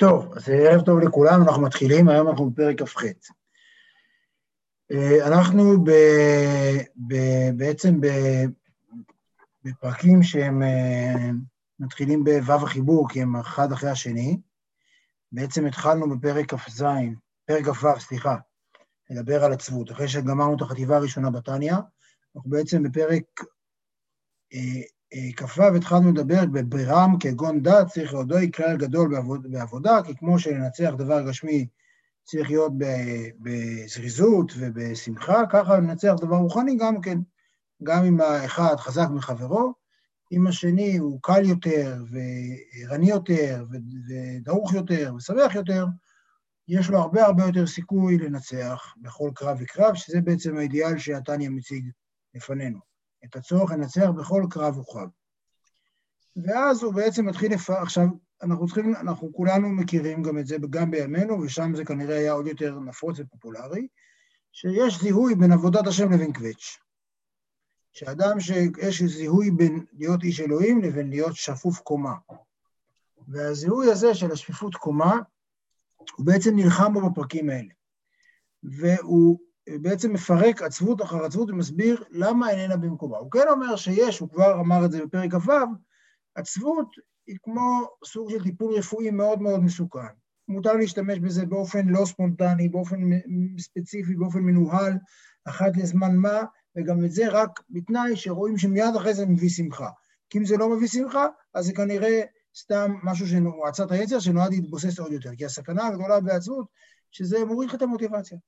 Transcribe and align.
טוב, 0.00 0.32
אז 0.36 0.48
ערב 0.48 0.84
טוב 0.84 0.98
לכולם, 0.98 1.42
אנחנו 1.42 1.62
מתחילים, 1.62 2.08
היום 2.08 2.28
אנחנו 2.28 2.50
בפרק 2.50 2.82
כ"ח. 2.82 3.04
אה, 4.92 5.26
אנחנו 5.26 5.84
ב, 5.84 5.90
ב, 7.08 7.14
בעצם 7.56 8.00
ב, 8.00 8.06
בפרקים 9.64 10.22
שהם 10.22 10.62
אה, 10.62 11.30
מתחילים 11.78 12.24
בו"ו 12.24 12.52
החיבור, 12.52 13.08
כי 13.08 13.22
הם 13.22 13.36
אחד 13.36 13.72
אחרי 13.72 13.90
השני. 13.90 14.40
בעצם 15.32 15.66
התחלנו 15.66 16.10
בפרק 16.10 16.54
כ"ז, 16.54 16.84
פרק 17.46 17.64
כ"ו, 17.64 18.00
סליחה, 18.00 18.36
לדבר 19.10 19.44
על 19.44 19.52
עצבות. 19.52 19.90
אחרי 19.90 20.08
שגמרנו 20.08 20.56
את 20.56 20.62
החטיבה 20.62 20.96
הראשונה 20.96 21.30
בתניא, 21.30 21.74
אנחנו 22.36 22.50
בעצם 22.50 22.82
בפרק 22.82 23.24
אה, 24.54 24.82
כ"ו 25.36 25.62
התחלנו 25.76 26.12
לדבר 26.12 26.46
בברם 26.46 27.16
כגון 27.20 27.62
דת, 27.62 27.86
צריך 27.86 28.12
להודוי 28.12 28.50
כלל 28.52 28.76
גדול 28.76 29.08
בעבוד, 29.10 29.46
בעבודה, 29.50 30.02
כי 30.06 30.16
כמו 30.16 30.38
שלנצח 30.38 30.90
דבר 30.98 31.28
גשמי 31.28 31.66
צריך 32.24 32.50
להיות 32.50 32.72
בזריזות 33.40 34.52
ובשמחה, 34.58 35.42
ככה 35.50 35.76
לנצח 35.76 36.14
דבר 36.20 36.36
רוחני 36.36 36.76
גם 36.76 37.00
כן, 37.00 37.18
גם 37.82 38.04
אם 38.04 38.20
האחד 38.20 38.76
חזק 38.76 39.06
מחברו, 39.10 39.72
אם 40.32 40.46
השני 40.46 40.96
הוא 40.96 41.18
קל 41.22 41.44
יותר 41.44 42.02
וערני 42.10 43.10
יותר 43.10 43.64
ודרוך 43.70 44.74
יותר 44.74 45.12
ושמח 45.16 45.54
יותר, 45.54 45.86
יש 46.68 46.90
לו 46.90 46.98
הרבה 46.98 47.26
הרבה 47.26 47.44
יותר 47.44 47.66
סיכוי 47.66 48.18
לנצח 48.18 48.94
בכל 48.96 49.30
קרב 49.34 49.58
וקרב, 49.60 49.94
שזה 49.94 50.20
בעצם 50.20 50.56
האידיאל 50.56 50.98
שהתניא 50.98 51.48
מציג 51.48 51.90
לפנינו. 52.34 52.89
את 53.24 53.36
הצורך 53.36 53.70
לנצח 53.70 54.10
בכל 54.16 54.46
קרב 54.50 54.78
וקרב. 54.78 55.08
ואז 56.36 56.82
הוא 56.82 56.94
בעצם 56.94 57.26
מתחיל 57.26 57.52
לפ... 57.52 57.70
עכשיו, 57.70 58.06
אנחנו 58.42 58.66
צריכים, 58.66 58.94
אנחנו 58.96 59.32
כולנו 59.32 59.68
מכירים 59.68 60.22
גם 60.22 60.38
את 60.38 60.46
זה, 60.46 60.56
גם 60.70 60.90
בימינו, 60.90 61.40
ושם 61.40 61.72
זה 61.76 61.84
כנראה 61.84 62.18
היה 62.18 62.32
עוד 62.32 62.46
יותר 62.46 62.78
נפוץ 62.78 63.16
ופופולרי, 63.18 63.88
שיש 64.52 65.00
זיהוי 65.00 65.34
בין 65.34 65.52
עבודת 65.52 65.86
השם 65.86 66.12
לבין 66.12 66.32
קווץ'. 66.32 66.78
שאדם 67.92 68.40
שיש 68.40 69.02
זיהוי 69.02 69.50
בין 69.50 69.84
להיות 69.92 70.22
איש 70.22 70.40
אלוהים 70.40 70.82
לבין 70.82 71.10
להיות 71.10 71.36
שפוף 71.36 71.80
קומה. 71.80 72.14
והזיהוי 73.28 73.90
הזה 73.90 74.14
של 74.14 74.32
השפיפות 74.32 74.74
קומה, 74.74 75.16
הוא 76.16 76.26
בעצם 76.26 76.56
נלחם 76.56 76.92
בו 76.92 77.10
בפרקים 77.10 77.50
האלה. 77.50 77.72
והוא 78.62 79.38
בעצם 79.80 80.12
מפרק 80.12 80.62
עצבות 80.62 81.02
אחר 81.02 81.24
עצבות 81.24 81.50
ומסביר 81.50 82.04
למה 82.10 82.50
איננה 82.50 82.76
במקומה. 82.76 83.18
הוא 83.18 83.30
כן 83.30 83.48
אומר 83.50 83.76
שיש, 83.76 84.18
הוא 84.18 84.28
כבר 84.28 84.60
אמר 84.60 84.84
את 84.84 84.90
זה 84.90 85.04
בפרק 85.06 85.34
כ"ו, 85.34 85.52
עצבות 86.34 86.88
היא 87.26 87.36
כמו 87.42 87.88
סוג 88.04 88.30
של 88.30 88.42
טיפול 88.42 88.74
רפואי 88.74 89.10
מאוד 89.10 89.42
מאוד 89.42 89.60
מסוכן. 89.60 90.08
מותר 90.48 90.72
להשתמש 90.72 91.18
בזה 91.18 91.46
באופן 91.46 91.88
לא 91.88 92.04
ספונטני, 92.04 92.68
באופן 92.68 93.00
ספציפי, 93.58 94.16
באופן 94.16 94.38
מנוהל, 94.38 94.92
אחת 95.44 95.76
לזמן 95.76 96.16
מה, 96.16 96.42
וגם 96.76 97.04
את 97.04 97.10
זה 97.10 97.28
רק 97.28 97.60
בתנאי 97.70 98.16
שרואים 98.16 98.58
שמיד 98.58 98.96
אחרי 98.96 99.14
זה 99.14 99.26
מביא 99.26 99.48
שמחה. 99.48 99.88
כי 100.30 100.38
אם 100.38 100.44
זה 100.44 100.56
לא 100.56 100.76
מביא 100.76 100.88
שמחה, 100.88 101.26
אז 101.54 101.64
זה 101.66 101.72
כנראה 101.72 102.20
סתם 102.56 102.92
משהו 103.02 103.26
שהוא 103.26 103.66
עצת 103.66 103.90
היצר 103.90 104.18
שנועד 104.18 104.50
להתבוסס 104.50 104.98
עוד 104.98 105.12
יותר. 105.12 105.30
כי 105.36 105.44
הסכנה 105.44 105.86
הגדולה 105.86 106.20
בעצבות, 106.20 106.66
שזה 107.10 107.44
מוריד 107.44 107.68
לך 107.68 107.74
את 107.74 107.82
המוטיבציה. 107.82 108.38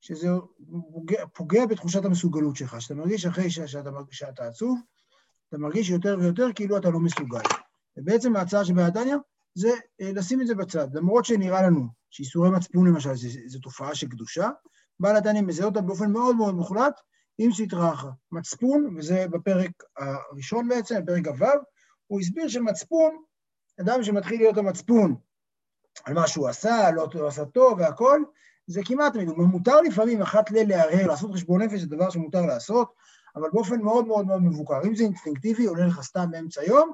שזה 0.00 0.28
פוגע, 0.92 1.26
פוגע 1.32 1.66
בתחושת 1.66 2.04
המסוגלות 2.04 2.56
שלך, 2.56 2.80
שאתה 2.80 2.94
מרגיש 2.94 3.26
אחרי 3.26 3.50
שאתה, 3.50 3.90
שאתה 4.10 4.46
עצוב, 4.46 4.78
אתה 5.48 5.58
מרגיש 5.58 5.90
יותר 5.90 6.16
ויותר 6.20 6.46
כאילו 6.54 6.76
אתה 6.76 6.90
לא 6.90 7.00
מסוגל. 7.00 7.42
ובעצם 7.96 8.36
ההצעה 8.36 8.64
של 8.64 8.74
בעדניה 8.74 9.16
זה 9.54 9.68
אה, 10.00 10.12
לשים 10.12 10.40
את 10.40 10.46
זה 10.46 10.54
בצד. 10.54 10.88
למרות 10.94 11.24
שנראה 11.24 11.62
לנו 11.62 11.86
שאיסורי 12.10 12.50
מצפון 12.50 12.86
למשל 12.86 13.10
זו 13.46 13.58
תופעה 13.58 13.94
של 13.94 14.08
קדושה, 14.08 14.50
בעל 15.00 15.16
הדניה 15.16 15.42
מזהה 15.42 15.66
אותה 15.66 15.80
באופן 15.80 16.12
מאוד 16.12 16.36
מאוד 16.36 16.54
מוחלט 16.54 17.00
עם 17.38 17.52
סטרה 17.52 17.92
אחת. 17.92 18.08
מצפון, 18.32 18.96
וזה 18.98 19.26
בפרק 19.30 19.70
הראשון 19.96 20.68
בעצם, 20.68 21.04
בפרק 21.04 21.28
כ"ו, 21.28 21.46
הוא 22.06 22.20
הסביר 22.20 22.48
שמצפון, 22.48 23.22
אדם 23.80 24.02
שמתחיל 24.02 24.38
להיות 24.38 24.56
המצפון 24.56 25.16
על 26.04 26.14
מה 26.14 26.26
שהוא 26.26 26.48
עשה, 26.48 26.90
לא, 26.90 27.08
עשה 27.26 27.44
טוב 27.44 27.78
והכל, 27.78 28.22
זה 28.66 28.80
כמעט 28.84 29.12
תמיד, 29.12 29.28
מותר 29.28 29.80
לפעמים 29.80 30.22
אחת 30.22 30.50
ל 30.50 30.54
לערער, 30.68 31.06
לעשות 31.06 31.32
חשבון 31.32 31.62
נפש 31.62 31.80
זה 31.80 31.86
דבר 31.86 32.10
שמותר 32.10 32.46
לעשות, 32.46 32.92
אבל 33.36 33.50
באופן 33.52 33.80
מאוד 33.80 34.06
מאוד 34.06 34.26
מאוד 34.26 34.42
מבוקר. 34.42 34.80
אם 34.84 34.96
זה 34.96 35.04
אינסטינקטיבי, 35.04 35.66
עולה 35.66 35.86
לך 35.86 36.00
סתם 36.02 36.30
באמצע 36.30 36.60
היום, 36.60 36.92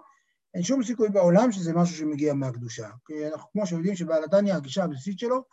אין 0.54 0.62
שום 0.62 0.82
סיכוי 0.82 1.08
בעולם 1.08 1.52
שזה 1.52 1.72
משהו 1.72 1.96
שמגיע 1.96 2.34
מהקדושה. 2.34 2.88
כי 3.06 3.28
אנחנו 3.28 3.50
כמו 3.52 3.66
שיודעים 3.66 3.96
שבעל 3.96 4.24
התניא, 4.24 4.54
הגישה 4.54 4.84
הבסיסית 4.84 5.18
שלו, 5.18 5.44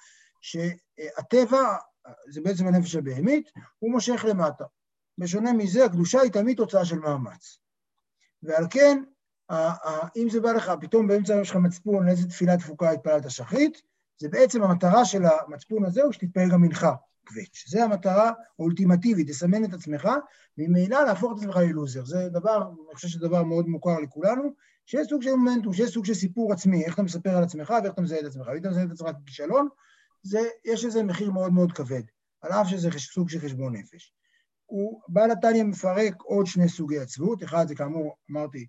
שהטבע, 0.42 1.76
זה 2.30 2.42
בעצם 2.42 2.68
הנפש 2.68 2.96
הבהמית, 2.96 3.52
הוא 3.80 3.92
מושך 3.92 4.26
למטה. 4.30 4.64
בשונה 5.18 5.54
מזה, 5.54 5.86
הקדושה 5.86 6.22
היא 6.22 6.32
תמיד 6.32 6.58
תוצאה 6.58 6.86
של 6.86 7.00
מאמץ. 7.00 7.60
ועל 8.44 8.66
כן, 8.70 9.04
אם 10.18 10.30
זה 10.30 10.42
בא 10.42 10.52
לך, 10.52 10.72
פתאום 10.82 11.08
באמצע 11.08 11.34
היום 11.34 11.46
שלך 11.46 11.56
מצפון, 11.56 12.06
לאיזה 12.06 12.30
תפילה 12.30 12.58
תפוקה 12.58 12.92
התפללת 12.92 13.32
שחרית, 13.32 13.82
זה 14.20 14.30
בעצם 14.30 14.64
המטרה 14.64 15.06
של 15.06 15.22
המצפון 15.26 15.86
הזה, 15.86 16.04
הוא 16.04 16.12
שתתפעל 16.12 16.50
גם 16.52 16.62
מנחה, 16.62 16.94
קווץ'. 17.28 17.64
זה 17.68 17.84
המטרה 17.84 18.32
האולטימטיבית, 18.60 19.30
לסמן 19.30 19.66
את 19.66 19.74
עצמך, 19.74 20.10
ממילא 20.58 21.06
להפוך 21.06 21.32
את 21.32 21.38
עצמך 21.38 21.56
ללוזר. 21.56 22.06
זה 22.06 22.30
דבר, 22.30 22.62
אני 22.88 22.96
חושב 22.96 23.08
שזה 23.08 23.28
דבר 23.28 23.44
מאוד 23.44 23.68
מוכר 23.68 24.00
לכולנו, 24.00 24.54
שיש 24.86 25.08
סוג 25.08 25.22
של 25.22 25.36
מומנטום, 25.36 25.74
שיש 25.74 25.90
סוג 25.94 26.06
של 26.06 26.14
סיפור 26.14 26.54
עצמי, 26.54 26.86
איך 26.86 26.94
אתה 26.94 27.04
מספר 27.04 27.30
על 27.38 27.44
עצמך 27.44 27.70
ואיך 27.70 27.94
אתה 27.94 28.02
מזהה 28.02 28.20
את 28.20 28.26
עצמך. 28.26 28.48
אם 28.48 28.58
אתה 28.58 28.70
מזהה 28.70 28.84
את 28.84 28.92
עצמך 28.92 29.10
ככישלון, 29.26 29.68
יש 30.66 30.86
לזה 30.86 31.04
מחיר 31.04 31.32
מאוד 31.32 31.54
מאוד 31.54 31.72
כבד, 31.72 32.04
על 32.42 32.52
אף 32.52 32.68
שזה 32.68 32.90
סוג 32.98 33.30
של 33.30 33.40
חשבון 33.40 33.76
נפש. 33.76 34.14
הוא, 34.66 35.02
בעל 35.08 35.32
התניא 35.32 35.64
מפרק 35.64 36.22
עוד 36.22 36.46
שני 36.46 36.70
סוגי 36.70 37.00
עצבות, 37.00 37.44
אחד 37.44 37.68
זה 37.68 37.76
כאמור, 37.76 38.16
אמרתי, 38.32 38.66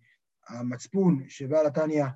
המצפון 0.48 1.24
שבעל 1.28 1.66
התניא 1.66 2.04
אה, 2.04 2.08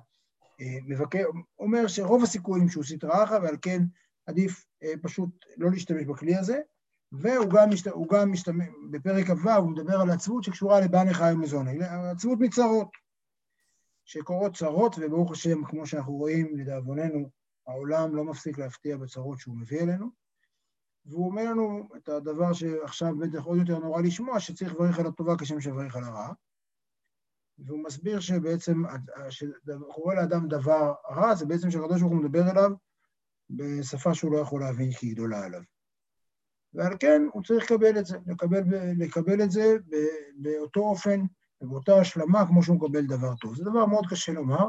מבקר, 0.59 1.25
אומר 1.59 1.87
שרוב 1.87 2.23
הסיכויים 2.23 2.69
שהוא 2.69 2.83
סטרא 2.83 3.23
אחא, 3.23 3.39
ועל 3.43 3.55
כן 3.61 3.81
עדיף 4.25 4.65
אה, 4.83 4.93
פשוט 5.01 5.29
לא 5.57 5.71
להשתמש 5.71 6.03
בכלי 6.03 6.35
הזה, 6.35 6.59
והוא 7.11 7.49
גם, 7.49 7.69
משת... 7.69 7.91
גם 8.11 8.31
משתמש, 8.31 8.67
בפרק 8.91 9.25
כ"ו 9.25 9.51
הוא 9.51 9.71
מדבר 9.71 10.01
על 10.01 10.09
עצבות 10.09 10.43
שקשורה 10.43 10.79
לבעלי 10.79 11.13
חיים 11.13 11.39
ומזון, 11.39 11.67
עצבות 12.11 12.39
מצרות, 12.39 12.89
שקורות 14.05 14.55
צרות, 14.55 14.95
וברוך 14.99 15.31
השם, 15.31 15.65
כמו 15.65 15.87
שאנחנו 15.87 16.13
רואים, 16.13 16.57
לדאבוננו, 16.57 17.29
העולם 17.67 18.15
לא 18.15 18.23
מפסיק 18.23 18.57
להפתיע 18.57 18.97
בצרות 18.97 19.39
שהוא 19.39 19.57
מביא 19.57 19.81
אלינו, 19.81 20.09
והוא 21.05 21.25
אומר 21.25 21.43
לנו 21.43 21.87
את 21.97 22.09
הדבר 22.09 22.53
שעכשיו 22.53 23.15
בטח 23.17 23.43
עוד 23.43 23.57
יותר 23.57 23.79
נורא 23.79 24.01
לשמוע, 24.01 24.39
שצריך 24.39 24.73
לברך 24.73 24.99
על 24.99 25.07
הטובה 25.07 25.33
כשם 25.37 25.61
שברך 25.61 25.95
על 25.95 26.03
הרע. 26.03 26.33
והוא 27.59 27.83
מסביר 27.83 28.19
שבעצם, 28.19 28.83
שקורה 29.29 30.15
לאדם 30.15 30.47
דבר 30.47 30.93
רע, 31.11 31.35
זה 31.35 31.45
בעצם 31.45 31.71
שהקדוש 31.71 32.01
ברוך 32.01 32.13
הוא 32.13 32.21
מדבר 32.23 32.51
אליו 32.51 32.71
בשפה 33.49 34.13
שהוא 34.13 34.31
לא 34.31 34.37
יכול 34.37 34.61
להבין 34.61 34.91
כי 34.91 35.05
היא 35.07 35.13
גדולה 35.13 35.45
עליו. 35.45 35.61
ועל 36.73 36.93
כן 36.99 37.21
הוא 37.33 37.43
צריך 37.43 37.71
לקבל 37.71 37.99
את 37.99 38.05
זה, 38.05 38.17
לקבל, 38.27 38.63
לקבל 38.97 39.41
את 39.43 39.51
זה 39.51 39.77
באותו 40.35 40.79
אופן 40.79 41.21
ובאותה 41.61 41.99
השלמה 41.99 42.47
כמו 42.47 42.63
שהוא 42.63 42.75
מקבל 42.75 43.05
דבר 43.05 43.35
טוב. 43.35 43.55
זה 43.55 43.63
דבר 43.63 43.85
מאוד 43.85 44.05
קשה 44.09 44.31
לומר, 44.31 44.67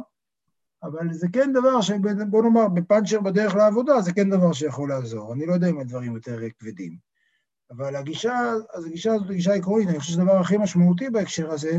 אבל 0.82 1.12
זה 1.12 1.26
כן 1.32 1.53
דבר 1.53 1.80
שבוא 1.80 2.42
נאמר, 2.42 2.68
בפאנצ'ר 2.68 3.20
בדרך 3.20 3.54
לעבודה, 3.54 4.00
זה 4.00 4.12
כן 4.12 4.30
דבר 4.30 4.53
שיכול 4.53 4.88
לעזור. 4.88 5.32
אני 5.32 5.47
לא 5.47 5.53
יודע 5.53 5.68
אם 5.68 5.80
הדברים 5.80 6.14
יותר 6.14 6.38
כבדים. 6.58 6.97
אבל 7.70 7.97
הגישה, 7.97 8.53
אז 8.74 8.86
הגישה 8.86 9.14
הזאת 9.14 9.28
היא 9.28 9.36
גישה 9.36 9.54
עקרונית, 9.54 9.88
אני 9.88 9.98
חושב 9.98 10.12
שהדבר 10.12 10.36
הכי 10.36 10.58
משמעותי 10.58 11.10
בהקשר 11.10 11.50
הזה, 11.50 11.78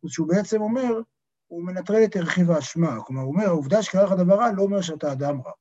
הוא 0.00 0.10
שהוא 0.10 0.28
בעצם 0.28 0.60
אומר, 0.60 1.00
הוא 1.46 1.64
מנטרל 1.64 2.04
את 2.04 2.16
רכיב 2.16 2.50
האשמה. 2.50 3.00
כלומר, 3.00 3.22
הוא 3.22 3.32
אומר, 3.32 3.46
העובדה 3.46 3.82
שקרה 3.82 4.04
לך 4.04 4.12
דבר 4.12 4.34
רע 4.34 4.52
לא 4.52 4.62
אומר 4.62 4.80
שאתה 4.80 5.12
אדם 5.12 5.40
רע. 5.40 5.52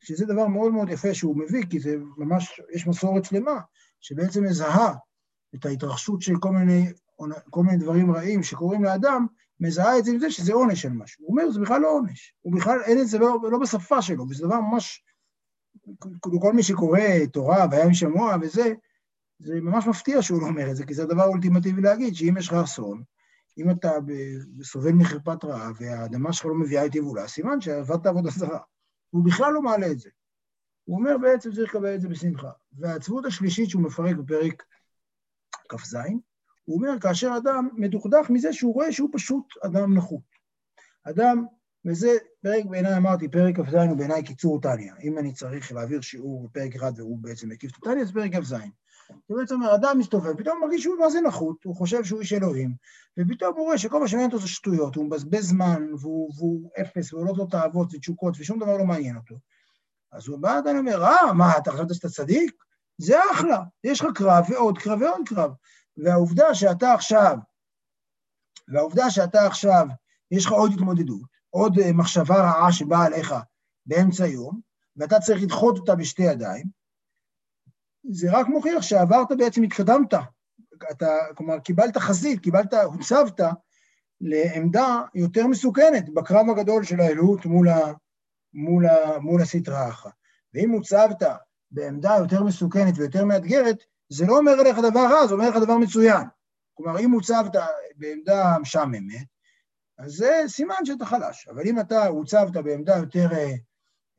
שזה 0.00 0.26
דבר 0.26 0.46
מאוד 0.46 0.72
מאוד 0.72 0.88
יפה 0.88 1.14
שהוא 1.14 1.36
מביא, 1.36 1.64
כי 1.70 1.80
זה 1.80 1.96
ממש, 2.16 2.60
יש 2.74 2.86
מסורת 2.86 3.24
שלמה 3.24 3.60
שבעצם 4.00 4.44
מזהה 4.44 4.94
את 5.54 5.66
ההתרחשות 5.66 6.22
של 6.22 6.34
כל 6.40 6.50
מיני, 6.50 6.92
כל 7.50 7.62
מיני 7.62 7.78
דברים 7.78 8.12
רעים 8.12 8.42
שקורים 8.42 8.84
לאדם, 8.84 9.26
מזהה 9.60 9.98
את 9.98 10.04
זה 10.04 10.10
עם 10.10 10.18
זה 10.18 10.30
שזה 10.30 10.52
עונש 10.52 10.82
של 10.82 10.92
משהו. 10.92 11.24
הוא 11.26 11.30
אומר, 11.30 11.50
זה 11.50 11.60
בכלל 11.60 11.80
לא 11.80 11.90
עונש. 11.90 12.34
הוא 12.40 12.54
בכלל, 12.54 12.80
אין 12.84 13.00
את 13.00 13.08
זה 13.08 13.18
לא, 13.18 13.38
לא 13.50 13.58
בשפה 13.58 14.02
שלו, 14.02 14.28
וזה 14.28 14.46
דבר 14.46 14.60
ממש... 14.60 15.04
כל 16.20 16.52
מי 16.52 16.62
שקורא 16.62 17.00
תורה 17.32 17.66
והיה 17.70 17.88
משמוע 17.88 18.36
וזה, 18.40 18.72
זה 19.38 19.60
ממש 19.60 19.86
מפתיע 19.86 20.22
שהוא 20.22 20.40
לא 20.42 20.46
אומר 20.46 20.70
את 20.70 20.76
זה, 20.76 20.86
כי 20.86 20.94
זה 20.94 21.02
הדבר 21.02 21.22
האולטימטיבי 21.22 21.82
להגיד, 21.82 22.14
שאם 22.14 22.34
יש 22.38 22.48
לך 22.48 22.54
אסון, 22.54 23.02
אם 23.58 23.70
אתה 23.70 23.90
סובל 24.62 24.92
מחרפת 24.92 25.44
רעה 25.44 25.70
והאדמה 25.80 26.32
שלך 26.32 26.46
לא 26.46 26.54
מביאה 26.54 26.86
את 26.86 26.94
יבולה, 26.94 27.28
סימן 27.28 27.60
שעבדת 27.60 28.06
עבודה 28.06 28.30
זרה. 28.30 28.58
הוא 29.10 29.24
בכלל 29.24 29.52
לא 29.52 29.62
מעלה 29.62 29.90
את 29.90 29.98
זה. 29.98 30.10
הוא 30.84 30.98
אומר 30.98 31.18
בעצם 31.18 31.52
צריך 31.52 31.74
לקבל 31.74 31.94
את 31.94 32.00
זה 32.00 32.08
בשמחה. 32.08 32.50
והעצבות 32.72 33.24
השלישית 33.24 33.70
שהוא 33.70 33.82
מפרק 33.82 34.16
בפרק 34.16 34.62
כ"ז, 35.68 35.96
הוא 36.64 36.76
אומר 36.76 37.00
כאשר 37.00 37.34
אדם 37.36 37.68
מדוכדך 37.76 38.30
מזה 38.30 38.52
שהוא 38.52 38.74
רואה 38.74 38.92
שהוא 38.92 39.10
פשוט 39.12 39.44
אדם 39.64 39.96
נחות. 39.96 40.34
אדם 41.02 41.44
וזה 41.86 42.08
פרק 42.42 42.64
בעיניי, 42.64 42.96
אמרתי, 42.96 43.28
פרק 43.28 43.56
כ"ז 43.60 43.74
הוא 43.74 43.96
בעיניי 43.96 44.24
קיצור 44.24 44.60
טניה. 44.60 44.94
אם 45.02 45.18
אני 45.18 45.32
צריך 45.32 45.72
להעביר 45.72 46.00
שיעור 46.00 46.48
בפרק 46.48 46.74
אחד 46.74 46.92
והוא 46.96 47.18
בעצם 47.18 47.48
מקיף 47.48 47.70
את 47.70 47.76
הטניה, 47.76 48.02
אז 48.02 48.12
פרק 48.12 48.34
כ"ז. 48.34 48.54
זה 49.28 49.34
בעצם 49.34 49.54
אומר, 49.54 49.74
אדם 49.74 49.98
מסתובב, 49.98 50.36
פתאום 50.36 50.60
מרגיש 50.60 50.82
שהוא 50.82 50.96
מה 50.98 51.10
זה 51.10 51.20
נחות, 51.20 51.64
הוא 51.64 51.76
חושב 51.76 52.04
שהוא 52.04 52.20
איש 52.20 52.32
אלוהים, 52.32 52.74
ופתאום 53.18 53.54
הוא 53.56 53.64
רואה 53.64 53.78
שכל 53.78 54.00
מה 54.00 54.08
שמעניין 54.08 54.30
אותו 54.30 54.42
זה 54.42 54.48
שטויות, 54.48 54.94
הוא 54.94 55.04
מבזבז 55.04 55.48
זמן, 55.48 55.82
והוא, 56.00 56.32
והוא 56.36 56.70
אפס, 56.80 57.12
והוא 57.12 57.26
לא 57.26 57.32
לו 57.36 57.46
תאוות 57.46 57.94
ותשוקות, 57.94 58.34
ושום 58.38 58.58
דבר 58.58 58.76
לא 58.76 58.84
מעניין 58.84 59.16
אותו. 59.16 59.34
אז 60.12 60.28
הוא 60.28 60.38
בא, 60.38 60.58
אדם 60.58 60.76
אומר, 60.76 61.04
אה, 61.04 61.32
מה, 61.32 61.58
אתה 61.58 61.72
חשבת 61.72 61.94
שאתה 61.94 62.08
צדיק? 62.08 62.52
זה 62.98 63.16
אחלה, 63.32 63.62
יש 63.84 64.00
לך 64.00 64.06
קרב 64.14 64.44
ועוד 64.50 64.78
קרב 64.78 65.02
ועוד 65.02 65.28
קרב. 65.28 65.50
והעובדה 65.96 66.54
שאתה 66.54 66.92
עכשיו, 66.92 67.36
והעובדה 68.68 69.10
שאתה 69.10 69.46
עכשיו, 69.46 69.86
יש 70.30 70.46
לך 70.46 70.52
עוד 70.52 70.72
התמודדות, 70.74 71.28
עוד 71.50 71.78
אה, 71.78 71.92
מחשבה 71.92 72.36
רעה 72.36 72.72
שבאה 72.72 73.04
עליך 73.06 73.34
באמצע 73.86 74.24
היום, 74.24 74.60
ואתה 74.96 75.20
צריך 75.20 75.42
לדחות 75.42 75.78
אותה 75.78 75.94
בשתי 75.94 76.22
ידיים, 76.22 76.83
זה 78.10 78.32
רק 78.32 78.46
מוכיח 78.46 78.82
שעברת 78.82 79.28
בעצם, 79.38 79.62
התקדמת. 79.62 80.14
אתה, 80.90 81.16
כלומר, 81.34 81.58
קיבלת 81.58 81.96
חזית, 81.96 82.40
קיבלת, 82.40 82.74
הוצבת 82.74 83.40
לעמדה 84.20 85.02
יותר 85.14 85.46
מסוכנת 85.46 86.14
בקרב 86.14 86.50
הגדול 86.50 86.84
של 86.84 87.00
האלוהות 87.00 87.46
מול, 87.46 87.68
ה, 87.68 87.92
מול, 88.54 88.86
ה, 88.86 89.18
מול 89.18 89.42
הסטרה 89.42 89.88
אחת. 89.88 90.12
ואם 90.54 90.70
הוצבת 90.70 91.22
בעמדה 91.70 92.16
יותר 92.18 92.42
מסוכנת 92.42 92.98
ויותר 92.98 93.24
מאתגרת, 93.24 93.76
זה 94.08 94.26
לא 94.26 94.38
אומר 94.38 94.52
עליך 94.52 94.78
דבר 94.78 95.06
רע, 95.10 95.26
זה 95.26 95.34
אומר 95.34 95.44
עליך 95.44 95.56
דבר 95.56 95.78
מצוין. 95.78 96.26
כלומר, 96.74 96.98
אם 96.98 97.10
הוצבת 97.10 97.52
בעמדה 97.96 98.58
משעממת, 98.60 99.26
אז 99.98 100.12
זה 100.12 100.42
סימן 100.46 100.84
שאתה 100.84 101.06
חלש. 101.06 101.48
אבל 101.48 101.62
אם 101.66 101.80
אתה 101.80 102.06
הוצבת 102.06 102.52
בעמדה 102.52 102.96
יותר 102.96 103.28
אה, 103.32 103.52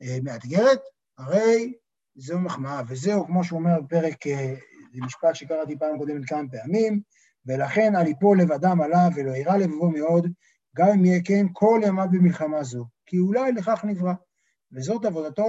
אה, 0.02 0.18
מאתגרת, 0.22 0.80
הרי 1.18 1.72
זהו 2.16 2.40
מחמאה, 2.40 2.82
וזהו, 2.88 3.26
כמו 3.26 3.44
שהוא 3.44 3.58
אומר 3.58 3.80
בפרק, 3.80 4.26
אה, 4.26 4.54
זה 4.94 5.00
משפט 5.04 5.34
שקראתי 5.34 5.78
פעם 5.78 5.98
קודמת 5.98 6.28
כמה 6.28 6.48
פעמים, 6.50 7.00
ולכן 7.46 7.96
אל 7.96 8.06
יפול 8.06 8.40
לבדם 8.40 8.80
עליו 8.80 9.08
ולא 9.16 9.30
יירא 9.30 9.56
לבבו 9.56 9.90
מאוד, 9.90 10.26
גם 10.76 10.88
אם 10.88 11.04
יהיה 11.04 11.20
כן 11.24 11.46
כל 11.52 11.80
ימיו 11.86 12.06
במלחמה 12.12 12.62
זו, 12.62 12.84
כי 13.06 13.18
אולי 13.18 13.52
לכך 13.52 13.84
נברא. 13.84 14.12
וזאת 14.72 15.04
עבודתו 15.04 15.44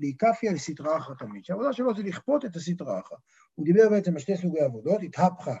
להיקפיה 0.00 0.52
לסטרה 0.52 0.96
אחת 0.96 1.18
תמיד, 1.18 1.44
שהעבודה 1.44 1.72
שלו 1.72 1.96
זה 1.96 2.02
לכפות 2.02 2.44
את 2.44 2.56
הסטרה 2.56 3.00
אחת. 3.00 3.16
הוא 3.54 3.64
דיבר 3.64 3.88
בעצם 3.90 4.12
על 4.12 4.18
שתי 4.18 4.36
סוגי 4.36 4.60
עבודות, 4.60 5.02
התהפכה, 5.02 5.56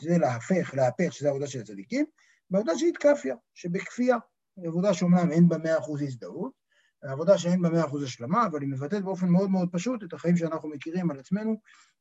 שזה 0.00 0.18
להפך, 0.18 0.74
להפך, 0.74 1.12
שזה 1.12 1.28
העבודה 1.28 1.46
של 1.46 1.60
הצדיקים, 1.60 2.06
ועבודה 2.50 2.78
של 2.78 2.86
התקפיה, 2.86 3.36
שבכפייה, 3.54 4.16
עבודה 4.64 4.94
שאומנם 4.94 5.32
אין 5.32 5.48
בה 5.48 5.58
מאה 5.58 5.78
אחוז 5.78 6.02
הזדהות, 6.02 6.52
עבודה 7.12 7.38
שאין 7.38 7.62
בה 7.62 7.70
מאה 7.70 7.84
אחוז 7.84 8.02
השלמה, 8.02 8.46
אבל 8.46 8.60
היא 8.60 8.68
מבטאת 8.68 9.04
באופן 9.04 9.28
מאוד 9.28 9.50
מאוד 9.50 9.68
פשוט 9.72 10.04
את 10.04 10.12
החיים 10.12 10.36
שאנחנו 10.36 10.68
מכירים 10.68 11.10
על 11.10 11.18
עצמנו, 11.18 11.60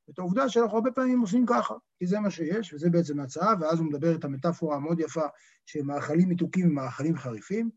את 0.10 0.20
העובדה 0.20 0.50
שאנחנו 0.50 0.78
הרבה 0.78 0.92
פעמים 0.92 1.22
עושים 1.22 1.46
ככה, 1.46 1.74
כי 2.00 2.08
זה 2.08 2.20
מה 2.20 2.32
שיש, 2.32 2.74
וזה 2.74 2.90
בעצם 2.90 3.20
ההצעה, 3.20 3.54
ואז 3.60 3.80
הוא 3.80 3.88
מדבר 3.88 4.16
את 4.16 4.24
המטאפורה 4.24 4.76
המאוד 4.76 5.00
יפה 5.00 5.26
של 5.66 5.82
מאכלים 5.82 6.30
מתוקים 6.30 6.68
ומאכלים 6.68 7.18
חריפים. 7.18 7.70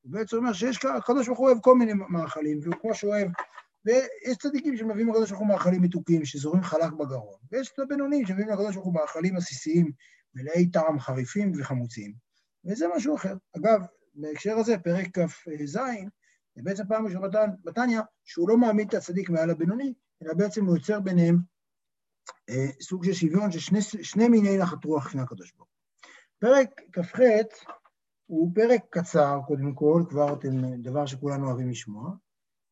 הוא 0.00 0.12
בעצם 0.12 0.36
אומר 0.36 0.52
שיש, 0.52 0.84
הקדוש 0.84 1.26
ברוך 1.26 1.38
הוא 1.38 1.46
אוהב 1.48 1.58
כל 1.60 1.78
מיני 1.78 1.92
מאכלים, 1.92 2.58
והוא 2.62 2.74
כמו 2.80 2.94
שהוא 2.94 3.10
אוהב, 3.10 3.28
ויש 3.84 4.36
צדיקים 4.38 4.76
שמביאים 4.76 5.08
לקדוש 5.08 5.30
ברוך 5.30 5.40
הוא 5.40 5.48
מאכלים 5.48 5.82
מתוקים, 5.82 6.24
שזורים 6.24 6.62
חלק 6.62 6.92
בגרון, 6.92 7.38
ויש 7.52 7.70
את 7.74 7.78
הבינונים 7.78 8.26
שמביאים 8.26 8.48
לקדוש 8.48 8.74
ברוך 8.74 8.86
הוא 8.86 8.94
מאכלים 8.94 9.36
עסיסיים, 9.36 9.92
מלאי 10.34 10.70
טעם 10.70 11.00
חריפים 11.00 11.52
וחמוצים, 11.58 12.12
וזה 12.64 12.86
משהו 12.96 13.16
אחר. 13.16 13.36
אגב, 13.56 13.80
בהקשר 14.14 14.58
הזה, 14.58 14.78
פרק 14.78 15.18
כ"ז, 15.18 15.78
זה 16.54 16.62
בעצם 16.62 16.84
פעם 16.88 17.06
ראשונה 17.06 17.28
בתניא, 17.64 18.00
שהוא 18.24 18.48
לא 18.48 18.56
מעמיד 18.56 18.88
את 18.88 18.94
הצדיק 18.94 19.30
מעל 19.30 19.50
הבינוני, 19.50 19.94
אלא 20.22 20.34
בעצם 20.34 20.66
הוא 20.66 20.76
יוצר 20.76 21.00
ביניהם 21.00 21.38
אה, 22.48 22.66
סוג 22.80 23.04
של 23.04 23.12
שוויון 23.12 23.52
של 23.52 23.58
שני, 23.58 23.82
שני 23.82 24.28
מיני 24.28 24.58
נחת 24.58 24.84
רוח 24.84 25.06
לפני 25.06 25.22
הקדוש 25.22 25.52
ברוך 25.52 25.68
פרק 26.38 26.80
כ"ח 26.92 27.20
הוא 28.26 28.50
פרק 28.54 28.80
קצר, 28.90 29.40
קודם 29.46 29.74
כל, 29.74 30.02
כבר 30.08 30.34
אתם, 30.34 30.82
דבר 30.82 31.06
שכולנו 31.06 31.46
אוהבים 31.46 31.70
לשמוע, 31.70 32.10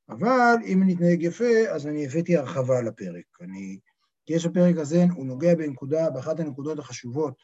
אבל 0.09 0.55
אם 0.65 0.83
נתנהג 0.87 1.23
יפה, 1.23 1.69
אז 1.75 1.87
אני 1.87 2.07
הבאתי 2.07 2.37
הרחבה 2.37 2.79
על 2.79 2.89
הפרק. 2.89 3.25
אני, 3.41 3.79
כי 4.27 4.33
יש 4.33 4.47
בפרק 4.47 4.77
הזה, 4.77 5.05
הוא 5.15 5.27
נוגע 5.27 5.55
בנקודה, 5.55 6.11
באחת 6.11 6.41
הנקודות 6.41 6.79
החשובות 6.79 7.43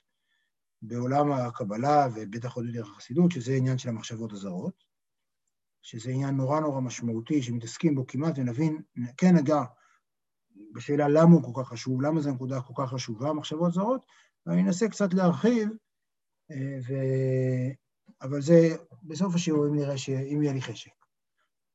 בעולם 0.83 1.33
הקבלה 1.33 2.09
ובטח 2.15 2.57
עוד 2.57 2.67
יותר 2.67 2.91
החסידות, 2.91 3.31
שזה 3.31 3.53
עניין 3.53 3.79
של 3.79 3.89
המחשבות 3.89 4.33
הזרות. 4.33 4.85
שזה 5.87 6.11
עניין 6.11 6.37
נורא 6.37 6.61
נורא 6.61 6.81
משמעותי, 6.81 7.43
שמתעסקים 7.43 7.95
בו 7.95 8.07
כמעט, 8.07 8.39
ונבין, 8.39 8.83
כן 9.17 9.37
נגע 9.37 9.63
בשאלה 10.73 11.09
למה 11.09 11.35
הוא 11.35 11.55
כל 11.55 11.63
כך 11.63 11.69
חשוב, 11.69 12.03
למה 12.03 12.21
זו 12.21 12.33
נקודה 12.33 12.61
כל 12.61 12.73
כך 12.77 12.91
חשובה, 12.91 13.33
מחשבות 13.33 13.73
זרות, 13.73 14.07
ואני 14.47 14.63
אנסה 14.63 14.89
קצת 14.89 15.15
להרחיב, 15.15 15.69
אה, 16.51 16.79
ו... 16.89 16.95
אבל 18.23 18.41
זה, 18.41 18.77
בסוף 19.03 19.35
השיעור, 19.35 19.67
אם 19.67 19.75
נראה 19.75 19.99
שאם 19.99 20.43
יהיה 20.43 20.53
לי 20.53 20.63
חשק, 20.63 20.91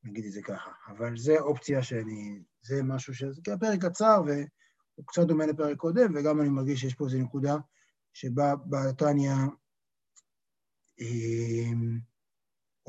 נגיד 0.04 0.26
את 0.26 0.32
זה 0.32 0.42
ככה, 0.42 0.72
אבל 0.88 1.18
זה 1.18 1.40
אופציה 1.40 1.84
שאני, 1.84 2.44
זה 2.62 2.84
משהו 2.84 3.14
ש... 3.14 3.24
כי 3.44 3.52
הפרק 3.52 3.86
קצר 3.86 4.22
והוא 4.26 5.08
קצת 5.08 5.24
דומה 5.28 5.46
לפרק 5.46 5.78
קודם, 5.78 6.14
וגם 6.16 6.42
אני 6.42 6.50
מרגיש 6.50 6.82
שיש 6.82 6.94
פה 6.94 7.06
איזו 7.06 7.18
נקודה 7.18 7.58
שבה 8.14 8.56
בתניא, 8.56 9.34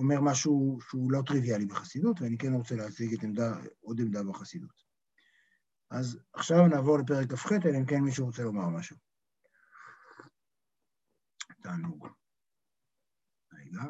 אומר 0.03 0.21
משהו 0.21 0.79
שהוא 0.89 1.13
לא 1.13 1.23
טריוויאלי 1.27 1.67
בחסידות, 1.67 2.21
ואני 2.21 2.39
כן 2.39 2.53
רוצה 2.53 2.75
להציג 2.75 3.15
את 3.15 3.23
עמדה, 3.23 3.55
עוד 3.81 4.01
עמדה 4.01 4.23
בחסידות. 4.23 4.83
אז 5.91 6.19
עכשיו 6.33 6.67
נעבור 6.67 6.99
לפרק 6.99 7.33
כ"ח, 7.33 7.53
אלא 7.53 7.79
אם 7.79 7.87
כן 7.87 8.01
מישהו 8.01 8.27
רוצה 8.27 8.43
לומר 8.43 8.69
משהו. 8.69 8.97
תענוג. 11.63 12.09
רגע. 13.53 13.83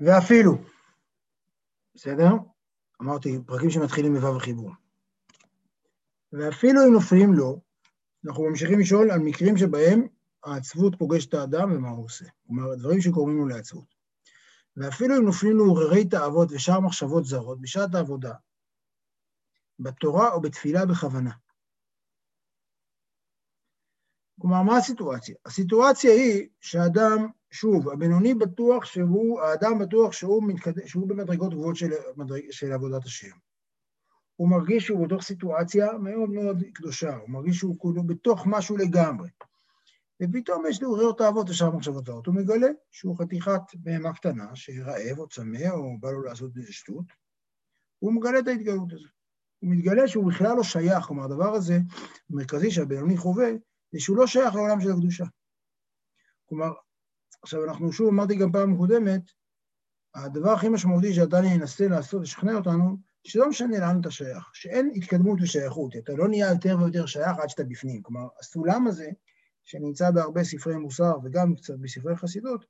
ואפילו, 0.00 0.52
בסדר? 1.94 2.30
אמרתי, 3.02 3.38
פרקים 3.46 3.70
שמתחילים 3.70 4.14
בו"ו 4.14 4.36
החיבור. 4.36 4.70
ואפילו 6.32 6.80
אם 6.88 6.92
נופלים 6.92 7.32
לו, 7.32 7.71
אנחנו 8.26 8.44
ממשיכים 8.44 8.80
לשאול 8.80 9.10
על 9.10 9.20
מקרים 9.20 9.56
שבהם 9.56 10.06
העצבות 10.44 10.94
פוגשת 10.98 11.28
את 11.28 11.34
האדם 11.34 11.72
ומה 11.72 11.90
הוא 11.90 12.04
עושה. 12.04 12.24
כלומר, 12.46 12.74
דברים 12.74 13.00
שקוראים 13.00 13.36
לו 13.36 13.46
לעצבות. 13.46 13.94
ואפילו 14.76 15.16
אם 15.16 15.24
נופלים 15.24 15.56
לו 15.56 15.64
עוררי 15.64 16.08
תאוות 16.08 16.48
ושאר 16.52 16.80
מחשבות 16.80 17.24
זרות 17.24 17.60
בשעת 17.60 17.94
העבודה, 17.94 18.34
בתורה 19.78 20.32
או 20.32 20.40
בתפילה 20.40 20.86
בכוונה. 20.86 21.30
כלומר, 24.40 24.62
מה 24.62 24.76
הסיטואציה? 24.76 25.34
הסיטואציה 25.46 26.12
היא 26.12 26.48
שהאדם, 26.60 27.26
שוב, 27.50 27.88
הבינוני 27.88 28.34
בטוח 28.34 28.84
שהוא, 28.84 29.40
האדם 29.40 29.78
בטוח 29.78 30.12
שהוא, 30.12 30.42
מתקד... 30.48 30.86
שהוא 30.86 31.08
במדרגות 31.08 31.54
גבוהות 31.54 31.76
של. 31.76 31.90
של 32.50 32.72
עבודת 32.72 33.04
השם. 33.04 33.36
הוא 34.42 34.50
מרגיש 34.50 34.86
שהוא 34.86 35.06
בתוך 35.06 35.22
סיטואציה 35.22 35.92
מאוד 35.92 36.30
מאוד 36.30 36.62
קדושה, 36.74 37.16
הוא 37.16 37.30
מרגיש 37.30 37.56
שהוא 37.56 37.78
כולו 37.78 38.02
בתוך 38.02 38.42
משהו 38.46 38.76
לגמרי. 38.76 39.30
ופתאום 40.22 40.64
יש 40.68 40.82
לו 40.82 40.92
ריאות 40.92 41.20
אהבות 41.20 41.50
ושאר 41.50 41.70
מחשבות 41.70 42.06
זרות. 42.06 42.26
הוא 42.26 42.34
מגלה 42.34 42.66
שהוא 42.90 43.18
חתיכת 43.18 43.60
בהמה 43.74 44.12
קטנה, 44.14 44.56
שרעב 44.56 45.18
או 45.18 45.28
צמא 45.28 45.68
או 45.70 45.98
בא 46.00 46.10
לו 46.10 46.22
לעשות 46.22 46.56
איזה 46.56 46.72
שטות, 46.72 47.04
הוא 47.98 48.12
מגלה 48.12 48.38
את 48.38 48.48
ההתגלות 48.48 48.92
הזו. 48.92 49.08
הוא 49.58 49.70
מתגלה 49.70 50.08
שהוא 50.08 50.28
בכלל 50.28 50.56
לא 50.56 50.62
שייך, 50.62 51.04
כלומר, 51.04 51.24
הדבר 51.24 51.54
הזה, 51.54 51.78
המרכזי 52.30 52.70
שהבינוני 52.70 53.16
חווה, 53.16 53.50
זה 53.92 54.00
שהוא 54.00 54.16
לא 54.16 54.26
שייך 54.26 54.54
לעולם 54.54 54.80
של 54.80 54.90
הקדושה. 54.90 55.24
כלומר, 56.48 56.72
עכשיו 57.42 57.64
אנחנו 57.64 57.92
שוב, 57.92 58.08
אמרתי 58.08 58.34
גם 58.36 58.52
פעם 58.52 58.76
קודמת, 58.76 59.22
הדבר 60.14 60.50
הכי 60.50 60.68
משמעותי 60.68 61.14
שהדני 61.14 61.54
ינסה 61.54 61.88
לעשות, 61.88 62.22
לשכנע 62.22 62.54
אותנו, 62.54 63.11
שלא 63.24 63.48
משנה 63.48 63.78
לאן 63.78 64.00
אתה 64.00 64.10
שייך, 64.10 64.50
שאין 64.52 64.92
התקדמות 64.94 65.38
ושייכות, 65.42 65.96
אתה 65.96 66.12
לא 66.12 66.28
נהיה 66.28 66.50
יותר 66.50 66.76
ויותר 66.78 67.06
שייך 67.06 67.38
עד 67.38 67.48
שאתה 67.48 67.64
בפנים. 67.64 68.02
כלומר, 68.02 68.28
הסולם 68.40 68.86
הזה, 68.86 69.10
שנמצא 69.64 70.10
בהרבה 70.10 70.44
ספרי 70.44 70.76
מוסר 70.76 71.12
וגם 71.24 71.54
קצת 71.54 71.74
בספרי 71.80 72.16
חסידות, 72.16 72.66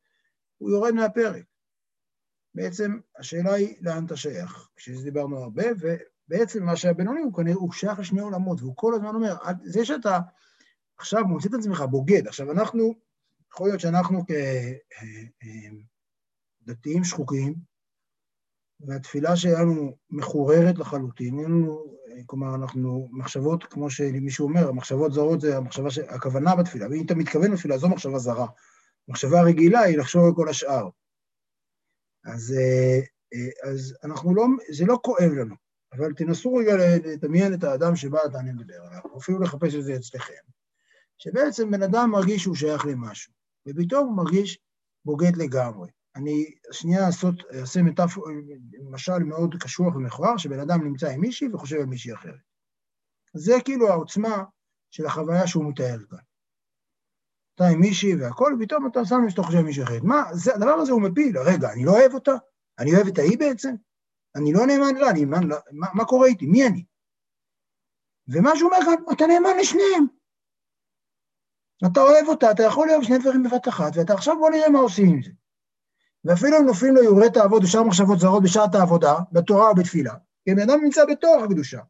הוא 0.58 0.70
יורד 0.70 0.94
מהפרק. 0.94 1.44
בעצם 2.54 2.98
השאלה 3.18 3.54
היא 3.54 3.76
לאן 3.80 4.06
אתה 4.06 4.16
שייך, 4.16 4.68
כשזה 4.76 5.04
דיברנו 5.04 5.38
הרבה, 5.38 5.64
ובעצם 5.80 6.64
מה 6.64 6.76
שהבינוני 6.76 7.20
הוא 7.20 7.34
כנראה, 7.34 7.56
הוא 7.56 7.72
שייך 7.72 7.98
לשני 7.98 8.20
עולמות, 8.20 8.60
והוא 8.60 8.76
כל 8.76 8.94
הזמן 8.94 9.14
אומר, 9.14 9.36
זה 9.64 9.84
שאתה 9.84 10.18
עכשיו 10.96 11.24
מוצא 11.24 11.48
את 11.48 11.54
עצמך 11.54 11.80
בוגד, 11.80 12.26
עכשיו 12.26 12.52
אנחנו, 12.52 12.94
יכול 13.52 13.68
להיות 13.68 13.80
שאנחנו 13.80 14.24
כדתיים 16.66 17.04
שחוקים, 17.04 17.71
והתפילה 18.86 19.36
שלנו 19.36 19.96
מחוררת 20.10 20.78
לחלוטין, 20.78 21.38
אין 21.38 21.50
לנו, 21.50 21.96
כלומר, 22.26 22.54
אנחנו, 22.54 23.08
מחשבות, 23.12 23.64
כמו 23.64 23.90
שמישהו 23.90 24.48
אומר, 24.48 24.68
המחשבות 24.68 25.12
זרות 25.12 25.40
זה 25.40 25.56
המחשבה, 25.56 25.90
ש... 25.90 25.98
הכוונה 25.98 26.56
בתפילה, 26.56 26.88
ואם 26.90 27.06
אתה 27.06 27.14
מתכוון 27.14 27.52
בתפילה, 27.52 27.78
זו 27.78 27.88
מחשבה 27.88 28.18
זרה. 28.18 28.46
מחשבה 29.08 29.42
רגילה 29.42 29.80
היא 29.80 29.98
לחשוב 29.98 30.24
על 30.24 30.34
כל 30.34 30.48
השאר. 30.48 30.88
אז, 32.24 32.54
אה, 32.58 33.00
אה, 33.34 33.70
אז 33.70 33.94
אנחנו 34.04 34.34
לא, 34.34 34.46
זה 34.72 34.84
לא 34.84 34.98
כואב 35.02 35.32
לנו, 35.32 35.54
אבל 35.92 36.12
תנסו 36.12 36.54
רגע 36.54 36.72
לדמיין 37.04 37.54
את 37.54 37.64
האדם 37.64 37.96
שבא 37.96 38.18
אתה 38.26 38.38
אני 38.38 38.52
מדבר 38.52 38.82
עליו, 38.86 39.18
אפילו 39.18 39.40
לחפש 39.40 39.74
את 39.74 39.84
זה 39.84 39.96
אצלכם, 39.96 40.42
שבעצם 41.18 41.70
בן 41.70 41.82
אדם 41.82 42.10
מרגיש 42.10 42.42
שהוא 42.42 42.54
שייך 42.54 42.86
למשהו, 42.86 43.32
ופתאום 43.68 44.06
הוא 44.06 44.16
מרגיש 44.16 44.58
בוגד 45.04 45.36
לגמרי. 45.36 45.88
אני 46.16 46.54
שנייה 46.72 47.06
אעשות, 47.06 47.34
אעשה 47.60 47.82
מטפ... 47.82 48.16
משל 48.90 49.18
מאוד 49.18 49.54
קשוח 49.60 49.96
ומכוער, 49.96 50.36
שבן 50.36 50.60
אדם 50.60 50.84
נמצא 50.84 51.10
עם 51.10 51.20
מישהי 51.20 51.48
וחושב 51.48 51.76
על 51.76 51.86
מישהי 51.86 52.14
אחרת. 52.14 52.40
זה 53.34 53.52
כאילו 53.64 53.88
העוצמה 53.88 54.44
של 54.90 55.06
החוויה 55.06 55.46
שהוא 55.46 55.70
מתאר 55.70 55.98
כאן. 56.10 56.18
אתה 57.54 57.64
עם 57.72 57.80
מישהי 57.80 58.16
והכל, 58.16 58.56
ופתאום 58.60 58.86
אתה 58.86 59.04
שם 59.04 59.16
שאתה 59.28 59.42
חושב 59.42 59.58
על 59.58 59.64
מישהי 59.64 59.82
אחרת. 59.82 60.02
מה, 60.02 60.22
זה, 60.32 60.54
הדבר 60.54 60.74
הזה 60.80 60.92
הוא 60.92 61.02
מפיל, 61.02 61.38
רגע, 61.38 61.72
אני 61.72 61.84
לא 61.84 61.90
אוהב 61.90 62.14
אותה? 62.14 62.32
אני 62.78 62.94
אוהב 62.94 63.06
את 63.06 63.18
ההיא 63.18 63.38
בעצם? 63.38 63.74
אני 64.36 64.52
לא 64.52 64.66
נאמן 64.66 64.94
לה, 65.00 65.10
אני 65.10 65.24
נאמן 65.24 65.48
לה, 65.48 65.56
מה, 65.72 65.86
מה 65.94 66.04
קורה 66.04 66.26
איתי? 66.26 66.46
מי 66.46 66.66
אני? 66.66 66.84
ומה 68.28 68.50
שהוא 68.56 68.70
אומר 68.70 68.84
כאן, 68.84 69.14
אתה 69.16 69.24
נאמן 69.26 69.56
לשניהם. 69.60 70.06
אתה 71.92 72.00
אוהב 72.00 72.28
אותה, 72.28 72.50
אתה 72.50 72.62
יכול 72.62 72.88
לאהוב 72.88 73.04
שני 73.04 73.18
דברים 73.18 73.42
בבת 73.42 73.68
אחת, 73.68 73.92
ואתה 73.94 74.12
עכשיו 74.12 74.38
בוא 74.38 74.50
נראה 74.50 74.70
מה 74.70 74.78
עושים 74.78 75.08
עם 75.08 75.22
זה. 75.22 75.30
ואפילו 76.24 76.58
אם 76.58 76.66
נופלים 76.66 76.94
לו 76.94 77.02
יורי 77.02 77.30
תאוות 77.30 77.62
ושאר 77.64 77.82
מחשבות 77.82 78.18
זרות 78.18 78.42
בשעת 78.42 78.74
העבודה, 78.74 79.14
בתורה 79.32 79.68
או 79.68 79.74
בתפילה, 79.74 80.14
כי 80.44 80.54
בן 80.54 80.70
אדם 80.70 80.84
נמצא 80.84 81.04
בתוך 81.04 81.42
הקדושה, 81.42 81.80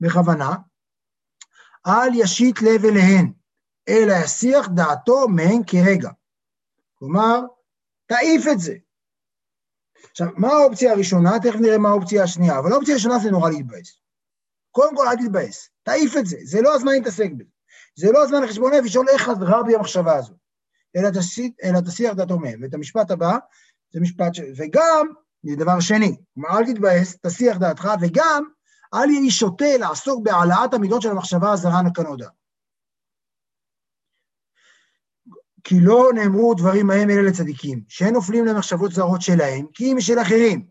בכוונה, 0.00 0.56
אל 1.86 2.14
ישית 2.14 2.62
לב 2.62 2.84
אליהן, 2.84 3.32
אלא 3.88 4.12
יסיח 4.24 4.68
דעתו 4.68 5.28
מהן 5.28 5.62
כרגע. 5.66 6.10
כלומר, 6.94 7.40
תעיף 8.06 8.46
את 8.52 8.60
זה. 8.60 8.74
עכשיו, 10.10 10.28
מה 10.36 10.48
האופציה 10.48 10.92
הראשונה? 10.92 11.40
תכף 11.40 11.60
נראה 11.60 11.78
מה 11.78 11.88
האופציה 11.88 12.22
השנייה, 12.22 12.58
אבל 12.58 12.72
האופציה 12.72 12.94
הראשונה 12.94 13.18
זה 13.18 13.30
נורא 13.30 13.50
להתבאס. 13.50 14.00
קודם 14.70 14.96
כל, 14.96 15.08
אל 15.08 15.16
תתבאס, 15.16 15.70
תעיף 15.82 16.16
את 16.16 16.26
זה, 16.26 16.36
זה 16.44 16.62
לא 16.62 16.74
הזמן 16.74 16.92
להתעסק 16.92 17.30
בזה. 17.36 17.50
זה 17.96 18.12
לא 18.12 18.22
הזמן 18.22 18.42
לחשבון 18.42 18.74
נפש, 18.74 18.86
לשאול 18.86 19.08
איך 19.08 19.22
חזרה 19.22 19.62
בי 19.62 19.74
המחשבה 19.74 20.16
הזאת. 20.16 20.36
אלא, 20.96 21.80
תסיח, 21.80 22.14
דעתו 22.14 22.38
מהם. 22.38 22.62
ואת 22.62 22.74
המשפט 22.74 23.10
הבא, 23.10 23.38
זה 23.90 24.00
משפט 24.00 24.34
ש... 24.34 24.40
וגם, 24.56 25.06
זה 25.42 25.56
דבר 25.56 25.80
שני, 25.80 26.16
כלומר, 26.34 26.58
אל 26.58 26.72
תתבאס, 26.72 27.16
תסיח 27.16 27.58
דעתך, 27.58 27.88
וגם, 28.00 28.44
אל 28.94 29.10
יהי 29.10 29.30
שוטה 29.30 29.76
לעסוק 29.78 30.24
בהעלאת 30.24 30.74
המידות 30.74 31.02
של 31.02 31.10
המחשבה 31.10 31.52
הזרה 31.52 31.82
נקנודה. 31.82 32.28
כי 35.64 35.80
לא 35.80 36.10
נאמרו 36.14 36.54
דברים 36.54 36.90
ההם 36.90 37.10
אלה 37.10 37.22
לצדיקים, 37.22 37.82
שאין 37.88 38.14
נופלים 38.14 38.44
למחשבות 38.44 38.92
זרות 38.92 39.22
שלהם, 39.22 39.66
כי 39.74 39.92
אם 39.92 40.00
של 40.00 40.18
אחרים. 40.18 40.66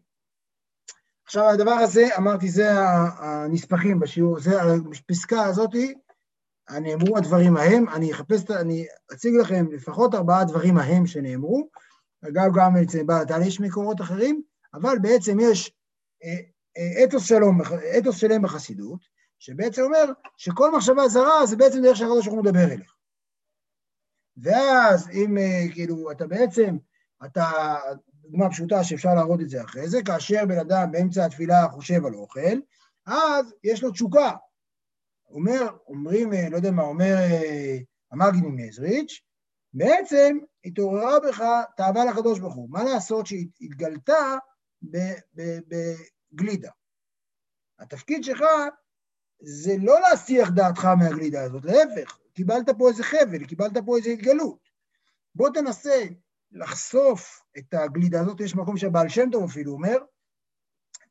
עכשיו, 1.25 1.49
הדבר 1.49 1.71
הזה, 1.71 2.07
אמרתי, 2.17 2.49
זה 2.49 2.69
הנספחים 3.19 3.99
בשיעור, 3.99 4.39
זה, 4.39 4.61
הפסקה 4.63 5.43
הזאתי, 5.43 5.93
נאמרו 6.69 7.17
הדברים 7.17 7.57
ההם, 7.57 7.89
אני 7.89 8.13
אחפש, 8.13 8.51
אני 8.51 8.85
אציג 9.13 9.35
לכם 9.35 9.65
לפחות 9.71 10.15
ארבעה 10.15 10.45
דברים 10.45 10.77
ההם 10.77 11.07
שנאמרו, 11.07 11.69
אגב, 12.27 12.51
גם 12.55 12.77
אצל 12.77 13.03
בעל 13.03 13.21
התהליך 13.21 13.47
יש 13.47 13.59
מקורות 13.59 14.01
אחרים, 14.01 14.41
אבל 14.73 14.99
בעצם 15.01 15.37
יש 15.41 15.71
אה, 16.23 16.37
אה, 16.77 17.03
אתוס 17.03 17.25
שלום, 17.25 17.61
אתוס 17.97 18.17
שלם 18.17 18.41
בחסידות, 18.41 18.99
שבעצם 19.39 19.81
אומר 19.81 20.11
שכל 20.37 20.75
מחשבה 20.75 21.07
זרה 21.07 21.45
זה 21.45 21.55
בעצם 21.55 21.81
דרך 21.81 21.97
שהקדוש 21.97 22.25
ברוך 22.25 22.37
הוא 22.37 22.43
מדבר 22.45 22.73
אליך. 22.73 22.95
ואז 24.37 25.09
אם 25.09 25.37
אה, 25.37 25.73
כאילו 25.73 26.11
אתה 26.11 26.27
בעצם, 26.27 26.77
אתה, 27.25 27.51
דוגמה 28.13 28.49
פשוטה 28.49 28.83
שאפשר 28.83 29.15
להראות 29.15 29.41
את 29.41 29.49
זה 29.49 29.63
אחרי 29.63 29.89
זה, 29.89 30.03
כאשר 30.03 30.45
בן 30.45 30.59
אדם 30.59 30.91
באמצע 30.91 31.25
התפילה 31.25 31.67
חושב 31.71 32.05
על 32.05 32.13
אוכל, 32.13 32.59
אז 33.05 33.53
יש 33.63 33.83
לו 33.83 33.91
תשוקה, 33.91 34.31
אומר, 35.35 35.77
אומרים, 35.87 36.33
אה, 36.33 36.49
לא 36.49 36.55
יודע 36.55 36.71
מה, 36.71 36.83
אומר 36.83 37.15
אה, 37.15 37.77
המגיד 38.11 38.43
ממזריץ', 38.43 39.21
בעצם 39.73 40.37
התעוררה 40.65 41.19
בך 41.19 41.43
תאווה 41.77 42.05
לקדוש 42.05 42.39
ברוך 42.39 42.55
הוא. 42.55 42.69
מה 42.69 42.83
לעשות 42.83 43.27
שהיא 43.27 43.47
התגלתה 43.61 44.37
בגלידה. 46.33 46.71
התפקיד 47.79 48.23
שלך 48.23 48.43
זה 49.39 49.75
לא 49.81 49.99
להסיח 50.01 50.49
דעתך 50.49 50.85
מהגלידה 50.85 51.43
הזאת, 51.43 51.65
להפך, 51.65 52.17
קיבלת 52.33 52.69
פה 52.77 52.89
איזה 52.89 53.03
חבל, 53.03 53.45
קיבלת 53.47 53.77
פה 53.85 53.97
איזה 53.97 54.09
התגלות. 54.09 54.59
בוא 55.35 55.49
תנסה 55.53 56.03
לחשוף 56.51 57.41
את 57.57 57.73
הגלידה 57.73 58.21
הזאת, 58.21 58.39
יש 58.39 58.55
מקום 58.55 58.77
שהבעל 58.77 59.09
שם 59.09 59.29
טוב 59.31 59.43
אפילו 59.43 59.71
אומר, 59.71 59.97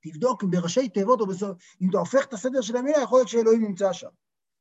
תבדוק 0.04 0.44
בראשי 0.44 0.88
תיבות 0.88 1.20
או 1.20 1.26
בסוף, 1.26 1.58
אם 1.80 1.90
אתה 1.90 1.98
הופך 1.98 2.24
את 2.26 2.32
הסדר 2.32 2.60
של 2.60 2.76
המילה, 2.76 2.98
יכול 3.02 3.18
להיות 3.18 3.28
שאלוהים 3.28 3.64
נמצא 3.64 3.92
שם. 3.92 4.08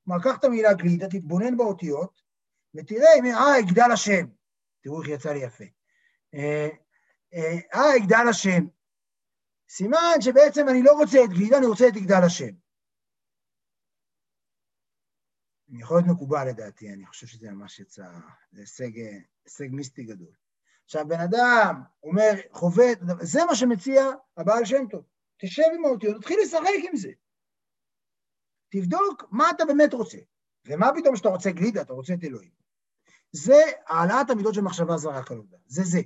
כלומר, 0.06 0.24
קח 0.24 0.38
את 0.40 0.44
המילה 0.44 0.74
גלידה, 0.74 1.08
תתבונן 1.08 1.58
באותיות, 1.58 2.22
ותראה 2.76 3.10
אם, 3.20 3.26
אה, 3.26 3.60
יגדל 3.60 3.92
השם. 3.94 4.26
תראו 4.84 5.02
איך 5.02 5.10
יצא 5.10 5.34
לי 5.34 5.40
יפה. 5.40 5.64
אה, 6.34 6.70
אה, 7.34 7.60
אה, 7.76 7.98
יגדל 7.98 8.26
השם. 8.30 8.66
סימן 9.70 10.22
שבעצם 10.22 10.70
אני 10.70 10.84
לא 10.84 10.92
רוצה 10.92 11.24
את 11.24 11.30
גלידה, 11.30 11.58
אני 11.58 11.66
רוצה 11.66 11.88
את 11.88 11.96
יגדל 11.96 12.24
השם. 12.26 12.54
יכול 15.80 15.98
להיות 15.98 16.16
מקובל 16.16 16.48
לדעתי, 16.50 16.94
אני 16.94 17.06
חושב 17.06 17.28
שזה 17.28 17.52
ממש 17.52 17.80
יצא, 17.80 18.06
זה 18.52 18.62
הישג, 18.62 18.92
הישג 19.46 19.68
מיסטי 19.72 20.04
גדול. 20.04 20.34
עכשיו, 20.86 21.08
בן 21.08 21.20
אדם 21.20 21.82
אומר, 22.04 22.32
חווה, 22.52 22.86
זה 23.22 23.46
מה 23.46 23.56
שמציע 23.56 24.04
הבעל 24.38 24.66
שם 24.66 24.88
טוב. 24.92 25.04
תשב 25.46 25.64
עם 25.76 25.86
האותיות, 25.86 26.18
תתחיל 26.18 26.40
לשחק 26.44 26.90
עם 26.90 26.96
זה. 26.96 27.12
תבדוק 28.72 29.24
מה 29.32 29.50
אתה 29.50 29.66
באמת 29.66 29.94
רוצה. 29.94 30.18
ומה 30.68 30.88
פתאום 30.96 31.16
שאתה 31.16 31.30
רוצה 31.30 31.52
גלידה, 31.52 31.82
אתה 31.82 31.94
רוצה 31.94 32.14
את 32.14 32.24
אלוהים. 32.24 32.52
זה 33.32 33.62
העלאת 33.88 34.30
המידות 34.30 34.54
של 34.54 34.62
מחשבה 34.62 34.98
זרה 34.98 35.24
כלולה, 35.24 35.58
זה 35.66 35.84
זה. 35.84 36.02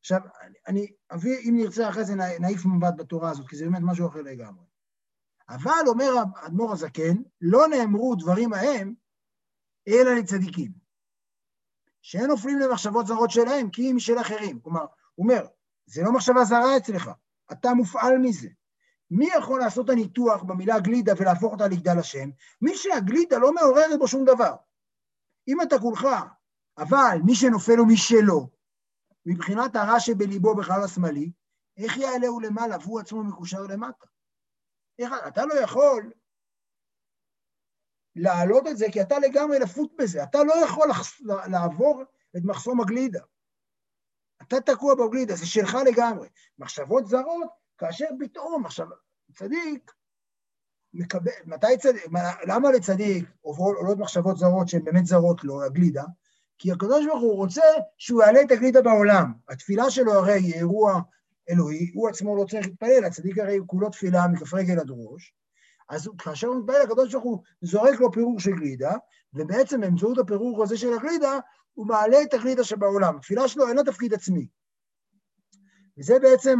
עכשיו, 0.00 0.20
אני 0.68 0.92
אביא, 1.14 1.38
אם 1.48 1.54
נרצה 1.56 1.88
אחרי 1.88 2.04
זה 2.04 2.14
נעיף 2.14 2.64
מבט 2.64 2.94
בתורה 2.96 3.30
הזאת, 3.30 3.48
כי 3.48 3.56
זה 3.56 3.64
באמת 3.64 3.82
משהו 3.82 4.08
אחר 4.08 4.22
לגמרי. 4.22 4.64
אבל, 5.48 5.82
אומר 5.86 6.12
האדמו"ר 6.36 6.72
הזקן, 6.72 7.16
לא 7.40 7.68
נאמרו 7.68 8.14
דברים 8.14 8.52
ההם, 8.52 8.94
אלא 9.88 10.14
לצדיקים. 10.14 10.72
שאין 12.02 12.26
נופלים 12.26 12.58
למחשבות 12.58 13.06
זרות 13.06 13.30
שלהם, 13.30 13.70
כי 13.70 13.90
אם 13.90 13.98
של 13.98 14.20
אחרים. 14.20 14.60
כלומר, 14.60 14.84
הוא 15.14 15.24
אומר, 15.24 15.46
זה 15.86 16.02
לא 16.02 16.12
מחשבה 16.12 16.44
זרה 16.44 16.76
אצלך, 16.76 17.10
אתה 17.52 17.74
מופעל 17.74 18.18
מזה. 18.18 18.48
מי 19.10 19.28
יכול 19.38 19.60
לעשות 19.60 19.84
את 19.84 19.90
הניתוח 19.90 20.42
במילה 20.42 20.80
גלידה 20.80 21.12
ולהפוך 21.16 21.52
אותה 21.52 21.68
לגדל 21.68 21.98
השם? 21.98 22.28
מי 22.62 22.76
שהגלידה 22.76 23.38
לא 23.38 23.52
מעוררת 23.52 23.98
בו 23.98 24.08
שום 24.08 24.24
דבר. 24.24 24.56
אם 25.48 25.62
אתה 25.62 25.78
כולך, 25.78 26.06
אבל 26.78 27.18
מי 27.24 27.34
שנופל 27.34 27.78
הוא 27.78 27.86
מי 27.86 27.96
שלא, 27.96 28.46
מבחינת 29.26 29.76
הרע 29.76 30.00
שבליבו 30.00 30.56
בחלל 30.56 30.84
השמאלי, 30.84 31.32
איך 31.76 31.96
יעלהו 31.96 32.40
למעלה 32.40 32.76
והוא 32.82 33.00
עצמו 33.00 33.24
מקושר 33.24 33.62
למטה? 33.62 34.06
איך, 34.98 35.12
אתה 35.28 35.46
לא 35.46 35.54
יכול 35.54 36.12
להעלות 38.16 38.66
את 38.66 38.76
זה, 38.76 38.86
כי 38.92 39.02
אתה 39.02 39.18
לגמרי 39.18 39.58
לפות 39.58 39.92
בזה. 39.98 40.22
אתה 40.22 40.38
לא 40.44 40.54
יכול 40.64 40.88
לעבור 41.50 42.02
את 42.36 42.42
מחסום 42.44 42.80
הגלידה. 42.80 43.20
אתה 44.42 44.60
תקוע 44.60 44.94
בגלידה, 44.94 45.34
זה 45.36 45.46
שלך 45.46 45.76
לגמרי. 45.86 46.28
מחשבות 46.58 47.06
זרות, 47.06 47.48
כאשר 47.78 48.06
פתאום, 48.20 48.66
עכשיו, 48.66 48.86
צדיק 49.34 49.92
מקבל, 50.94 51.32
מתי 51.44 51.78
צדיק, 51.78 52.06
למה 52.46 52.72
לצדיק 52.72 53.24
עולות 53.40 53.98
מחשבות 53.98 54.36
זרות 54.36 54.68
שהן 54.68 54.84
באמת 54.84 55.06
זרות 55.06 55.44
לו, 55.44 55.62
הגלידה? 55.62 56.04
כי 56.58 56.72
הקדוש 56.72 57.06
ברוך 57.06 57.22
הוא 57.22 57.36
רוצה 57.36 57.62
שהוא 57.98 58.22
יעלה 58.22 58.42
את 58.42 58.50
הגלידה 58.50 58.82
בעולם. 58.82 59.32
התפילה 59.48 59.90
שלו 59.90 60.12
הרי 60.12 60.32
היא 60.32 60.54
אירוע 60.54 61.00
אלוהי, 61.50 61.90
הוא 61.94 62.08
עצמו 62.08 62.36
לא 62.36 62.44
צריך 62.44 62.66
להתפלל, 62.66 63.04
הצדיק 63.04 63.38
הרי 63.38 63.56
הוא 63.56 63.68
כולו 63.68 63.90
תפילה 63.90 64.28
מכף 64.28 64.54
רגל 64.54 64.78
עד 64.78 64.90
ראש, 64.90 65.34
אז 65.88 66.10
כאשר 66.18 66.46
הוא 66.46 66.56
מתפלל, 66.60 66.82
הקדוש 66.82 67.12
ברוך 67.12 67.24
הוא 67.24 67.42
זורק 67.62 68.00
לו 68.00 68.12
פירור 68.12 68.40
של 68.40 68.50
גלידה, 68.50 68.92
ובעצם 69.34 69.80
באמצעות 69.80 70.18
הפירור 70.18 70.62
הזה 70.62 70.76
של 70.76 70.92
הגלידה, 70.92 71.38
הוא 71.74 71.86
מעלה 71.86 72.22
את 72.22 72.34
הגלידה 72.34 72.64
שבעולם. 72.64 73.16
התפילה 73.16 73.48
שלו 73.48 73.68
אין 73.68 73.76
לה 73.76 73.84
תפקיד 73.84 74.14
עצמי. 74.14 74.46
וזה 75.98 76.18
בעצם 76.18 76.58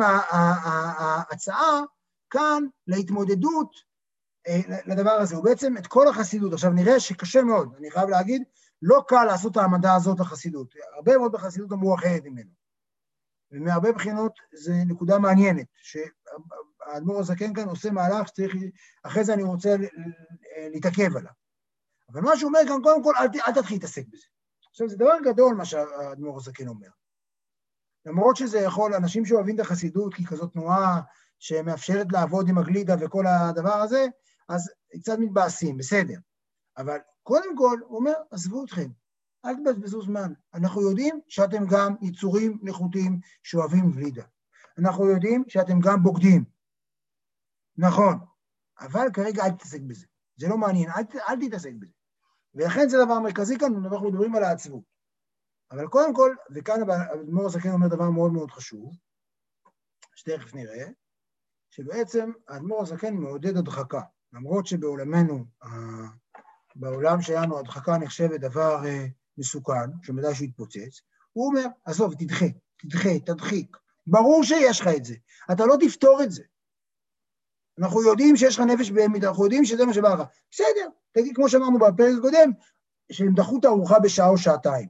ההצעה 0.98 1.80
כאן 2.30 2.64
להתמודדות 2.86 3.70
אה, 4.48 4.60
לדבר 4.86 5.10
הזה. 5.10 5.36
הוא 5.36 5.44
בעצם 5.44 5.76
את 5.78 5.86
כל 5.86 6.08
החסידות. 6.08 6.52
עכשיו 6.52 6.70
נראה 6.70 7.00
שקשה 7.00 7.42
מאוד, 7.42 7.74
אני 7.78 7.90
חייב 7.90 8.08
להגיד, 8.08 8.42
לא 8.82 9.04
קל 9.08 9.24
לעשות 9.24 9.52
את 9.52 9.56
העמדה 9.56 9.94
הזאת 9.94 10.20
לחסידות. 10.20 10.74
הרבה 10.96 11.18
מאוד 11.18 11.32
בחסידות 11.32 11.72
אמרו 11.72 11.94
אחרת 11.94 12.22
ממנו. 12.24 12.50
ומהרבה 13.52 13.92
בחינות 13.92 14.32
זו 14.54 14.72
נקודה 14.86 15.18
מעניינת, 15.18 15.66
שהאדמו"ר 15.76 17.20
הזקן 17.20 17.54
כאן 17.54 17.68
עושה 17.68 17.90
מהלך 17.90 18.28
שצריך, 18.28 18.54
אחרי 19.02 19.24
זה 19.24 19.34
אני 19.34 19.42
רוצה 19.42 19.76
להתעכב 20.72 21.16
עליו. 21.16 21.32
אבל 22.12 22.20
מה 22.20 22.36
שהוא 22.36 22.48
אומר 22.48 22.60
כאן, 22.68 22.82
קודם 22.82 23.04
כל, 23.04 23.12
אל, 23.16 23.26
אל 23.48 23.52
תתחיל 23.52 23.76
להתעסק 23.76 24.06
בזה. 24.08 24.26
עכשיו, 24.70 24.88
זה 24.88 24.96
דבר 24.96 25.16
גדול 25.24 25.54
מה 25.54 25.64
שהאדמו"ר 25.64 26.36
הזקן 26.36 26.68
אומר. 26.68 26.88
למרות 28.06 28.36
שזה 28.36 28.58
יכול, 28.58 28.94
אנשים 28.94 29.26
שאוהבים 29.26 29.54
את 29.54 29.60
החסידות, 29.60 30.14
כי 30.14 30.26
כזאת 30.26 30.52
תנועה 30.52 31.00
שמאפשרת 31.38 32.06
לעבוד 32.12 32.48
עם 32.48 32.58
הגלידה 32.58 32.94
וכל 33.00 33.26
הדבר 33.26 33.74
הזה, 33.74 34.06
אז 34.48 34.70
קצת 35.00 35.18
מתבאסים, 35.18 35.76
בסדר. 35.76 36.18
אבל 36.78 36.98
קודם 37.22 37.56
כל, 37.56 37.78
הוא 37.86 37.98
אומר, 37.98 38.12
עזבו 38.30 38.64
אתכם, 38.64 38.90
אל 39.44 39.54
תבזבזו 39.54 40.02
זמן. 40.02 40.32
אנחנו 40.54 40.80
יודעים 40.80 41.20
שאתם 41.28 41.66
גם 41.70 41.94
יצורים 42.02 42.58
נחותים 42.62 43.20
שאוהבים 43.42 43.90
גלידה. 43.90 44.24
אנחנו 44.78 45.10
יודעים 45.10 45.44
שאתם 45.48 45.80
גם 45.80 46.02
בוגדים. 46.02 46.44
נכון, 47.76 48.18
אבל 48.80 49.06
כרגע 49.12 49.44
אל 49.44 49.50
תתעסק 49.50 49.80
בזה. 49.80 50.06
זה 50.36 50.48
לא 50.48 50.58
מעניין, 50.58 50.90
אל, 50.90 51.02
אל 51.28 51.46
תתעסק 51.46 51.72
בזה. 51.78 51.92
ולכן 52.54 52.88
זה 52.88 52.96
דבר 53.04 53.20
מרכזי 53.20 53.58
כאן, 53.58 53.84
אנחנו 53.84 54.10
מדברים 54.10 54.34
על 54.34 54.44
העצבות. 54.44 54.93
אבל 55.70 55.86
קודם 55.86 56.14
כל, 56.14 56.34
וכאן 56.54 56.90
אדמו"ר 56.90 57.46
הזקן 57.46 57.70
אומר 57.70 57.88
דבר 57.88 58.10
מאוד 58.10 58.32
מאוד 58.32 58.50
חשוב, 58.50 58.96
שתכף 60.14 60.54
נראה, 60.54 60.86
שבעצם 61.70 62.32
האדמו"ר 62.48 62.82
הזקן 62.82 63.14
מעודד 63.14 63.56
הדחקה, 63.56 64.00
למרות 64.32 64.66
שבעולמנו, 64.66 65.44
בעולם 66.76 67.22
שלנו 67.22 67.58
הדחקה 67.58 67.98
נחשבת 67.98 68.40
דבר 68.40 68.86
אה, 68.86 69.06
מסוכן, 69.38 69.90
שמדי 70.02 70.34
שהוא 70.34 70.46
יתפוצץ, 70.46 71.00
הוא 71.32 71.46
אומר, 71.46 71.66
עזוב, 71.84 72.14
תדחה, 72.14 72.46
תדחה, 72.76 73.18
תדחיק. 73.26 73.76
ברור 74.06 74.44
שיש 74.44 74.80
לך 74.80 74.88
את 74.96 75.04
זה, 75.04 75.14
אתה 75.52 75.66
לא 75.66 75.76
תפתור 75.80 76.22
את 76.22 76.30
זה. 76.30 76.42
אנחנו 77.78 78.02
יודעים 78.02 78.36
שיש 78.36 78.58
לך 78.58 78.60
נפש 78.60 78.90
בהמית, 78.90 79.24
אנחנו 79.24 79.44
יודעים 79.44 79.64
שזה 79.64 79.86
מה 79.86 79.94
שבא 79.94 80.14
לך. 80.14 80.20
בסדר, 80.50 80.88
תגיד, 81.12 81.36
כמו 81.36 81.48
שאמרנו 81.48 81.78
בפרק 81.78 82.18
הקודם, 82.18 82.50
שהם 83.12 83.34
דחו 83.34 83.58
את 83.58 83.64
הארוחה 83.64 83.98
בשעה 83.98 84.28
או 84.28 84.38
שעתיים. 84.38 84.88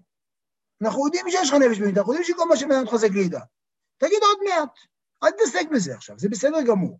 אנחנו 0.82 1.06
יודעים 1.06 1.26
שיש 1.30 1.48
לך 1.48 1.54
נפש 1.54 1.78
בהמית, 1.78 1.98
אנחנו 1.98 2.12
יודעים 2.12 2.34
שכל 2.34 2.48
מה 2.48 2.56
שמעניין 2.56 2.86
אותך 2.86 2.96
זה 2.96 3.08
גלידה. 3.08 3.40
תגיד 3.98 4.18
עוד 4.22 4.38
מעט, 4.44 4.78
אל 5.22 5.30
תתעסק 5.30 5.66
בזה 5.74 5.94
עכשיו, 5.94 6.18
זה 6.18 6.28
בסדר 6.28 6.62
גמור. 6.66 6.98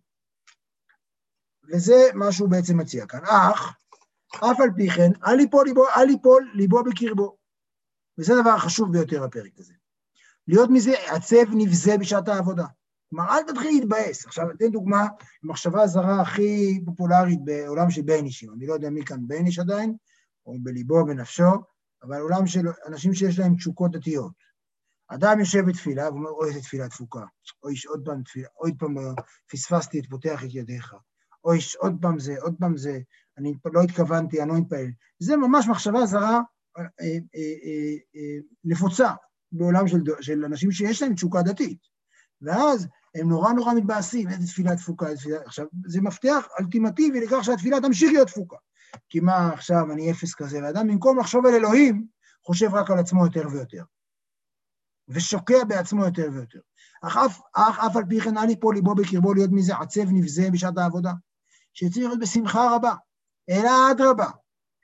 וזה 1.73 2.09
מה 2.13 2.31
שהוא 2.31 2.49
בעצם 2.49 2.77
מציע 2.77 3.05
כאן. 3.05 3.19
אך, 3.25 3.77
אף 4.35 4.59
על 4.59 4.69
פי 4.75 4.89
כן, 4.89 5.11
אל 5.27 5.39
ייפול 5.39 5.67
ליבו, 5.67 5.85
אל 5.97 6.09
ייפול 6.09 6.51
ליבו 6.53 6.83
בקרבו. 6.83 7.37
וזה 8.17 8.33
הדבר 8.33 8.49
החשוב 8.49 8.91
ביותר 8.91 9.27
בפרק 9.27 9.51
הזה. 9.57 9.73
להיות 10.47 10.69
מזה 10.69 10.93
עצב 11.07 11.51
נבזה 11.51 11.97
בשעת 11.97 12.27
העבודה. 12.27 12.65
כלומר, 13.09 13.29
אל 13.29 13.43
תתחיל 13.43 13.79
להתבאס. 13.79 14.25
עכשיו, 14.25 14.51
אתן 14.51 14.71
דוגמה, 14.71 15.07
המחשבה 15.43 15.83
הזרה 15.83 16.21
הכי 16.21 16.79
פופולרית 16.85 17.39
בעולם 17.45 17.89
של 17.89 18.01
ביינישים. 18.01 18.53
אני 18.53 18.67
לא 18.67 18.73
יודע 18.73 18.89
מי 18.89 19.05
כאן 19.05 19.27
בייניש 19.27 19.59
עדיין, 19.59 19.95
או 20.45 20.53
בליבו, 20.63 21.05
בנפשו, 21.05 21.43
אבל 22.07 22.21
עולם 22.21 22.47
של 22.47 22.67
אנשים 22.87 23.13
שיש 23.13 23.39
להם 23.39 23.55
תשוקות 23.55 23.91
דתיות. 23.91 24.33
אדם 25.07 25.39
יושב 25.39 25.65
בתפילה 25.65 26.09
ואומר, 26.09 26.29
אוי, 26.29 26.49
איזה 26.49 26.61
תפילה 26.61 26.89
דפוקה. 26.89 27.25
אוי, 27.63 27.73
עוד 27.89 28.01
פעם 28.05 28.23
תפילה, 28.23 28.47
עוד 28.53 28.73
פעם 28.79 28.95
פספסתי 29.51 29.99
את 29.99 30.05
פותח 30.09 30.43
את 30.43 30.49
ידיך. 30.53 30.95
אוי, 31.45 31.59
עוד 31.79 31.95
פעם 32.01 32.19
זה, 32.19 32.35
עוד 32.41 32.55
פעם 32.59 32.77
זה, 32.77 32.99
אני 33.37 33.53
לא 33.65 33.81
התכוונתי, 33.81 34.41
אני 34.41 34.49
לא 34.49 34.55
מתפעל. 34.55 34.87
זה 35.19 35.37
ממש 35.37 35.67
מחשבה 35.67 36.05
זרה 36.05 36.41
אה, 36.77 36.83
אה, 37.01 37.15
אה, 38.15 38.37
נפוצה 38.63 39.11
בעולם 39.51 39.87
של, 39.87 39.97
של 40.21 40.45
אנשים 40.45 40.71
שיש 40.71 41.01
להם 41.01 41.13
תשוקה 41.13 41.41
דתית. 41.41 41.79
ואז 42.41 42.87
הם 43.15 43.29
נורא 43.29 43.53
נורא 43.53 43.73
מתבאסים, 43.73 44.29
איזה 44.29 44.47
תפילה 44.47 44.75
תפוקה, 44.75 45.07
איזה 45.07 45.19
תפילה... 45.19 45.41
עכשיו, 45.45 45.65
זה 45.87 46.01
מפתח 46.01 46.47
אולטימטיבי 46.59 47.19
לכך 47.21 47.43
שהתפילה 47.43 47.81
תמשיך 47.81 48.11
להיות 48.11 48.27
תפוקה. 48.27 48.57
כי 49.09 49.19
מה 49.19 49.53
עכשיו, 49.53 49.91
אני 49.91 50.11
אפס 50.11 50.33
כזה, 50.33 50.59
ואדם 50.63 50.87
במקום 50.87 51.19
לחשוב 51.19 51.45
על 51.45 51.53
אלוהים, 51.53 52.07
חושב 52.45 52.73
רק 52.73 52.91
על 52.91 52.99
עצמו 52.99 53.25
יותר 53.25 53.47
ויותר. 53.51 53.83
ושוקע 55.07 55.63
בעצמו 55.63 56.05
יותר 56.05 56.29
ויותר. 56.33 56.59
אך 57.03 57.17
אף, 57.17 57.41
אך 57.53 57.79
אף 57.79 57.95
על 57.95 58.03
פי 58.09 58.21
כן 58.21 58.37
אל 58.37 58.49
יפול 58.49 58.75
ליבו 58.75 58.95
בקרבו 58.95 59.33
להיות 59.33 59.49
מזה 59.53 59.75
עצב 59.75 60.09
נבזה 60.11 60.47
בשעת 60.53 60.77
העבודה, 60.77 61.11
שצריך 61.73 62.07
להיות 62.07 62.19
בשמחה 62.19 62.75
רבה, 62.75 62.95
אלא 63.49 63.91
אדרבה, 63.91 64.29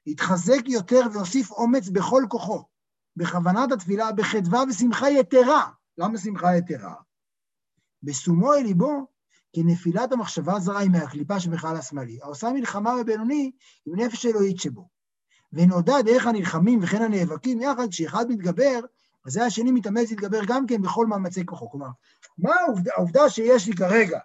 יתחזק 0.06 0.68
יותר 0.68 1.02
ויוסיף 1.14 1.52
אומץ 1.52 1.90
בכל 1.90 2.24
כוחו, 2.30 2.64
בכוונת 3.16 3.72
התפילה, 3.72 4.12
בחדווה 4.12 4.64
ושמחה 4.70 5.10
יתרה. 5.10 5.72
למה 5.98 6.18
שמחה 6.18 6.58
יתרה? 6.58 6.96
בשומו 8.04 8.54
אל 8.54 8.64
ליבו, 8.64 9.08
כנפילת 9.54 10.12
המחשבה 10.12 10.56
הזרה 10.56 10.80
היא 10.80 10.90
מהקליפה 10.90 11.40
שבחלל 11.40 11.76
השמאלי, 11.76 12.20
העושה 12.22 12.50
מלחמה 12.50 12.96
בבינוני 13.00 13.52
עם 13.86 14.00
נפש 14.00 14.26
אלוהית 14.26 14.60
שבו. 14.60 14.90
ונודע 15.54 16.02
דרך 16.02 16.26
הנלחמים 16.26 16.80
וכן 16.84 17.02
הנאבקים 17.02 17.62
יחד, 17.62 17.88
כשאחד 17.90 18.26
מתגבר, 18.30 18.80
אז 19.26 19.34
זה 19.34 19.46
השני 19.46 19.72
מתאמץ 19.72 20.10
להתגבר 20.10 20.40
גם 20.48 20.68
כן 20.68 20.82
בכל 20.82 21.08
מאמצי 21.08 21.46
כוחו. 21.46 21.70
כלומר, 21.70 21.90
מה 22.38 22.52
העובדה, 22.56 22.92
העובדה 22.96 23.30
שיש 23.30 23.68
לי 23.68 23.74
כרגע, 23.74 24.20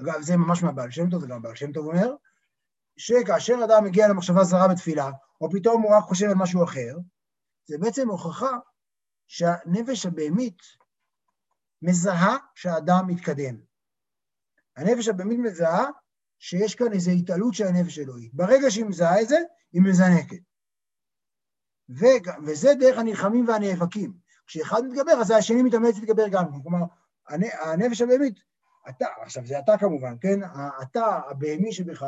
אגב, 0.00 0.20
זה 0.20 0.36
ממש 0.36 0.62
מהבעל 0.62 0.90
שם 0.90 1.10
טוב, 1.10 1.20
זה 1.20 1.26
גם 1.26 1.42
בעל 1.42 1.54
שם 1.54 1.72
טוב 1.72 1.86
אומר, 1.86 2.14
שכאשר 2.96 3.54
אדם 3.64 3.84
מגיע 3.84 4.08
למחשבה 4.08 4.44
זרה 4.44 4.68
בתפילה, 4.68 5.10
או 5.40 5.50
פתאום 5.50 5.82
הוא 5.82 5.96
רק 5.96 6.04
חושב 6.04 6.26
על 6.26 6.34
משהו 6.34 6.64
אחר, 6.64 6.96
זה 7.66 7.78
בעצם 7.78 8.08
הוכחה 8.08 8.58
שהנפש 9.28 10.06
הבהמית 10.06 10.58
מזהה 11.82 12.36
שהאדם 12.54 13.06
מתקדם. 13.06 13.65
הנפש 14.76 15.08
הבהמית 15.08 15.38
מזהה 15.38 15.86
שיש 16.38 16.74
כאן 16.74 16.92
איזו 16.92 17.10
התעלות 17.10 17.54
של 17.54 17.66
הנפש 17.66 17.98
האלוהית. 17.98 18.34
ברגע 18.34 18.70
שהיא 18.70 18.84
מזהה 18.84 19.20
את 19.22 19.28
זה, 19.28 19.38
היא 19.72 19.82
מזנקת. 19.82 20.42
ו- 21.88 22.46
וזה 22.46 22.74
דרך 22.80 22.98
הנלחמים 22.98 23.48
והנאבקים. 23.48 24.12
כשאחד 24.46 24.84
מתגבר, 24.84 25.12
אז 25.20 25.30
השני 25.30 25.62
מתאמץ 25.62 25.94
להתגבר 25.94 26.28
גם. 26.28 26.62
כלומר, 26.62 26.86
הנפש 27.64 28.00
הבהמית, 28.00 28.38
אתה, 28.88 29.06
עכשיו 29.22 29.46
זה 29.46 29.58
אתה 29.58 29.78
כמובן, 29.78 30.14
כן? 30.20 30.40
אתה, 30.82 31.20
הבהמי 31.30 31.72
שבך, 31.72 32.04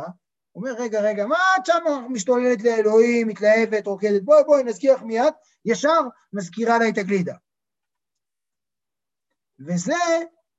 אומר, 0.54 0.70
רגע, 0.78 1.00
רגע, 1.00 1.26
מה 1.26 1.36
את 1.60 1.66
שם 1.66 1.82
משתוללת 2.10 2.62
לאלוהים, 2.62 3.28
מתלהבת, 3.28 3.86
רוקדת? 3.86 4.22
בואי, 4.22 4.44
בואי, 4.44 4.62
נזכיר 4.62 4.94
לך 4.94 5.02
מיד, 5.02 5.34
ישר 5.64 6.00
מזכירה 6.32 6.78
לה 6.78 6.88
את 6.88 6.98
הגלידה. 6.98 7.34
וזה, 9.66 9.94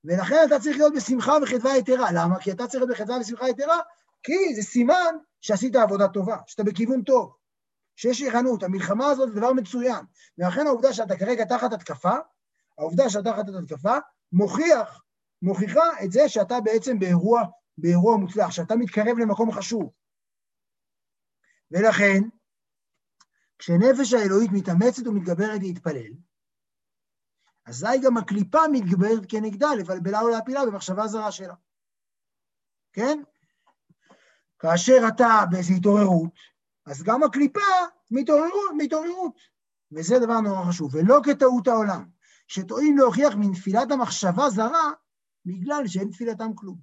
ולכן 0.04 0.36
אתה 0.48 0.60
צריך 0.60 0.78
להיות 0.78 0.94
בשמחה 0.96 1.34
וחדווה 1.44 1.78
יתרה. 1.78 2.12
למה? 2.12 2.40
כי 2.40 2.52
אתה 2.52 2.68
צריך 2.68 2.84
להיות 2.84 2.90
בחדווה 2.90 3.20
ושמחה 3.20 3.50
יתרה, 3.50 3.80
כי 4.24 4.56
זה 4.56 4.62
סימן 4.62 5.16
שעשית 5.42 5.76
עבודה 5.76 6.08
טובה, 6.08 6.38
שאתה 6.48 6.64
בכיוון 6.64 7.02
טוב, 7.02 7.36
שיש 7.96 8.22
ערנות. 8.22 8.64
המלחמה 8.64 9.08
הזאת 9.08 9.30
זה 9.30 9.36
דבר 9.36 9.54
מצוין. 9.54 10.06
ולכן 10.38 10.68
העובדה 10.68 10.94
שאתה 10.94 11.18
כרגע 11.18 11.46
תחת 11.46 11.74
התקפה, 11.74 12.16
העובדה 12.78 13.10
שאתה 13.10 13.32
תחת 13.32 13.46
התקפה, 13.50 13.98
מוכיח, 14.32 15.04
מוכיחה 15.42 16.04
את 16.04 16.12
זה 16.12 16.30
שאתה 16.30 16.62
בעצם 16.62 17.00
באירוע, 17.00 17.44
באירוע 17.78 18.18
מוצלח, 18.18 18.52
שאתה 18.52 18.76
מתקרב 18.76 19.18
למקום 19.18 19.52
חשוב. 19.52 19.92
ולכן, 21.72 22.20
כשנפש 23.60 24.14
האלוהית 24.14 24.52
מתאמצת 24.54 25.08
ומתגברת 25.08 25.62
להתפלל, 25.62 26.12
אזי 27.70 28.00
גם 28.04 28.18
הקליפה 28.18 28.60
מתגברת 28.72 29.26
כנגדה, 29.30 29.76
לבלבלה 29.76 30.22
או 30.22 30.30
להפילה 30.30 30.66
במחשבה 30.66 31.08
זרה 31.08 31.32
שלה. 31.32 31.54
כן? 32.94 33.22
כאשר 34.60 35.02
אתה 35.08 35.28
באיזו 35.52 35.74
התעוררות, 35.74 36.34
אז 36.86 37.04
גם 37.04 37.24
הקליפה 37.24 37.60
מתעוררות, 38.12 38.72
מתעוררות. 38.78 39.40
וזה 39.92 40.20
דבר 40.20 40.40
נורא 40.40 40.66
חשוב, 40.70 40.96
ולא 40.96 41.20
כטעות 41.24 41.68
העולם, 41.68 42.10
שטועים 42.48 42.98
להוכיח 42.98 43.36
מנפילת 43.36 43.92
המחשבה 43.92 44.50
זרה, 44.50 44.92
בגלל 45.46 45.88
שאין 45.88 46.10
תפילתם 46.12 46.56
כלום. 46.56 46.78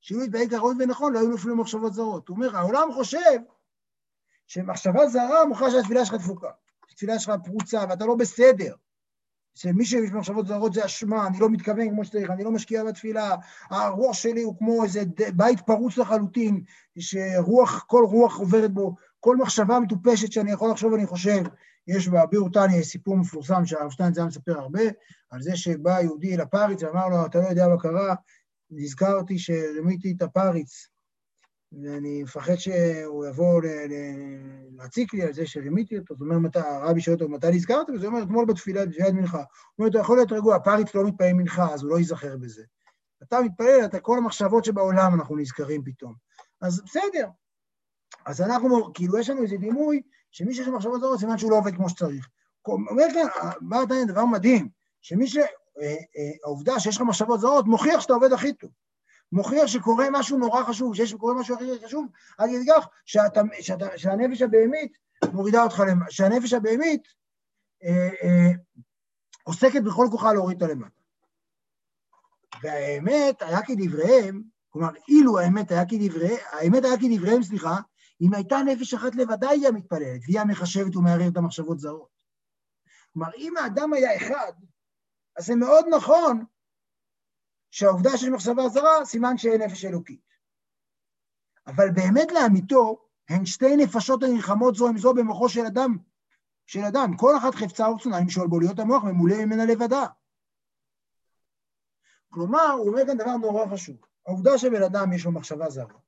שיהיו 0.00 0.20
מתבהק 0.20 0.50
כראוי 0.50 0.74
ונכון, 0.78 1.12
לא 1.12 1.18
היו 1.18 1.28
נופלים 1.28 1.60
מחשבות 1.60 1.94
זרות. 1.94 2.28
הוא 2.28 2.36
אומר, 2.36 2.56
העולם 2.56 2.92
חושב 2.92 3.38
שמחשבה 4.46 5.06
זרה 5.08 5.44
מוכרחה 5.44 5.70
שהתפילה 5.70 6.06
שלך 6.06 6.14
דפוקה, 6.14 6.50
שהתפילה 6.86 7.18
שלך 7.18 7.34
פרוצה 7.44 7.84
ואתה 7.88 8.06
לא 8.06 8.14
בסדר. 8.14 8.74
שמי 9.54 9.84
שיש 9.84 10.10
מחשבות 10.10 10.46
זרות 10.46 10.72
זה 10.72 10.84
אשמה, 10.84 11.26
אני 11.26 11.40
לא 11.40 11.50
מתכוון 11.50 11.90
כמו 11.90 12.04
שצריך, 12.04 12.30
אני 12.30 12.44
לא 12.44 12.50
משקיע 12.50 12.84
בתפילה, 12.84 13.36
הרוח 13.70 14.14
שלי 14.14 14.42
הוא 14.42 14.58
כמו 14.58 14.84
איזה 14.84 15.02
בית 15.36 15.60
פרוץ 15.60 15.98
לחלוטין, 15.98 16.62
שרוח, 16.98 17.84
כל 17.86 18.04
רוח 18.08 18.38
עוברת 18.38 18.72
בו, 18.72 18.94
כל 19.20 19.36
מחשבה 19.36 19.80
מטופשת 19.80 20.32
שאני 20.32 20.52
יכול 20.52 20.70
לחשוב, 20.70 20.94
אני 20.94 21.06
חושב. 21.06 21.42
יש 21.88 22.08
בביאור 22.08 22.50
טניה 22.50 22.82
סיפור 22.82 23.16
מפורסם 23.16 23.66
שהרב 23.66 23.90
שטיינזר 23.90 24.26
מספר 24.26 24.58
הרבה, 24.58 24.82
על 25.30 25.42
זה 25.42 25.56
שבא 25.56 26.00
יהודי 26.00 26.36
לפריץ 26.36 26.82
ואמר 26.82 27.08
לו, 27.08 27.26
אתה 27.26 27.40
לא 27.40 27.46
יודע 27.46 27.68
מה 27.68 27.78
קרה, 27.78 28.14
נזכרתי 28.70 29.38
שרימיתי 29.38 30.14
את 30.16 30.22
הפריץ 30.22 30.88
ואני 31.72 32.22
מפחד 32.22 32.54
שהוא 32.54 33.26
יבוא 33.26 33.62
להציק 34.76 35.14
לי 35.14 35.22
על 35.22 35.32
זה 35.32 35.46
שרימיתי 35.46 35.98
אותו, 35.98 36.14
זאת 36.14 36.20
אומרת, 36.20 36.56
הרבי 36.56 37.00
שואל 37.00 37.16
אותו, 37.16 37.28
מתי 37.28 37.50
נזכרת? 37.50 37.90
וזה 37.90 38.06
אומר, 38.06 38.22
אתמול 38.22 38.44
בתפילה, 38.44 38.86
בתפילת 38.86 39.12
מנחה. 39.12 39.38
הוא 39.38 39.44
אומר, 39.78 39.90
אתה 39.90 39.98
יכול 39.98 40.16
להיות 40.16 40.32
רגוע, 40.32 40.58
פריץ 40.58 40.94
לא 40.94 41.04
מתפלל 41.04 41.32
מנחה, 41.32 41.74
אז 41.74 41.82
הוא 41.82 41.90
לא 41.90 41.98
ייזכר 41.98 42.36
בזה. 42.36 42.62
אתה 43.22 43.40
מתפלל, 43.40 43.84
אתה 43.84 44.00
כל 44.00 44.18
המחשבות 44.18 44.64
שבעולם 44.64 45.14
אנחנו 45.14 45.36
נזכרים 45.36 45.84
פתאום. 45.84 46.14
אז 46.60 46.82
בסדר. 46.84 47.28
אז 48.26 48.40
אנחנו, 48.40 48.92
כאילו, 48.94 49.18
יש 49.18 49.30
לנו 49.30 49.42
איזה 49.42 49.56
דימוי, 49.56 50.02
שמי 50.30 50.54
שיש 50.54 50.66
לו 50.66 50.76
מחשבות 50.76 51.00
זרות, 51.00 51.18
סימן 51.18 51.38
שהוא 51.38 51.50
לא 51.50 51.56
עובד 51.56 51.74
כמו 51.74 51.88
שצריך. 51.88 52.28
אומר 52.66 53.04
כאן, 53.14 53.50
בא 53.60 53.80
עדיין 53.80 54.06
דבר 54.06 54.24
מדהים, 54.24 54.68
שמי 55.02 55.26
ש... 55.26 55.36
אה, 55.36 55.42
אה, 55.82 56.30
העובדה 56.44 56.80
שיש 56.80 56.96
לך 56.96 57.02
מחשבות 57.02 57.40
זרות, 57.40 57.66
מוכיח 57.66 58.00
שאתה 58.00 58.12
עובד 58.12 58.32
הכי 58.32 58.52
טוב. 58.52 58.70
מוכיח 59.32 59.66
שקורה 59.66 60.06
משהו 60.12 60.38
נורא 60.38 60.64
חשוב, 60.64 60.94
שיש 60.94 61.14
קורה 61.14 61.34
משהו 61.34 61.54
הכי 61.54 61.86
חשוב, 61.86 62.06
עד 62.38 62.50
כדי 62.50 62.66
כך 62.68 62.88
שהנפש 63.96 64.42
הבהמית 64.42 64.92
מורידה 65.32 65.62
אותך 65.62 65.82
למטה, 65.88 66.10
שהנפש 66.10 66.52
הבהמית 66.52 67.02
אה, 67.84 68.08
אה, 68.22 68.50
עוסקת 69.44 69.82
בכל 69.82 70.06
כוחה 70.10 70.32
להוריד 70.32 70.62
אותה 70.62 70.74
למטה. 70.74 71.00
והאמת 72.62 73.42
היה 73.42 73.62
כדבריהם, 73.62 74.42
כלומר, 74.70 74.90
אילו 75.08 75.38
האמת 75.38 75.70
היה 75.70 75.84
כדבריהם, 75.84 76.38
האמת 76.52 76.84
היה 76.84 76.96
כדבריהם, 76.96 77.42
סליחה, 77.42 77.76
אם 78.20 78.34
הייתה 78.34 78.58
נפש 78.66 78.94
אחת 78.94 79.14
לבדה 79.14 79.48
היא 79.48 79.68
המתפללת, 79.68 80.20
והיא 80.24 80.40
המחשבת 80.40 80.96
ומערערת 80.96 81.36
המחשבות 81.36 81.78
זרות. 81.78 82.08
כלומר, 83.12 83.30
אם 83.36 83.56
האדם 83.56 83.92
היה 83.92 84.16
אחד, 84.16 84.52
אז 85.36 85.46
זה 85.46 85.54
מאוד 85.54 85.84
נכון 85.90 86.44
שהעובדה 87.70 88.16
שיש 88.16 88.28
מחשבה 88.28 88.68
זרה, 88.68 89.04
סימן 89.04 89.38
שאין 89.38 89.62
נפש 89.62 89.84
אלוקית. 89.84 90.30
אבל 91.66 91.90
באמת 91.90 92.32
לאמיתו, 92.32 93.06
הן 93.28 93.46
שתי 93.46 93.76
נפשות 93.76 94.22
הנלחמות 94.22 94.74
זו 94.74 94.88
עם 94.88 94.98
זו 94.98 95.14
במוחו 95.14 95.48
של 95.48 95.66
אדם, 95.66 95.96
של 96.66 96.80
אדם. 96.80 97.16
כל 97.16 97.36
אחת 97.36 97.54
חפצה 97.54 97.88
ורצונה 97.88 98.20
למשול 98.20 98.48
בו 98.48 98.60
להיות 98.60 98.78
המוח 98.78 99.04
ממולא 99.04 99.36
ממנה 99.36 99.64
לבדה. 99.64 100.06
כלומר, 102.28 102.70
הוא 102.70 102.88
אומר 102.88 103.06
כאן 103.06 103.16
דבר 103.16 103.36
נורא 103.36 103.66
חשוב. 103.66 103.96
העובדה 104.26 104.58
שבן 104.58 104.82
אדם 104.82 105.12
יש 105.12 105.24
לו 105.24 105.32
מחשבה 105.32 105.70
זרה, 105.70 105.98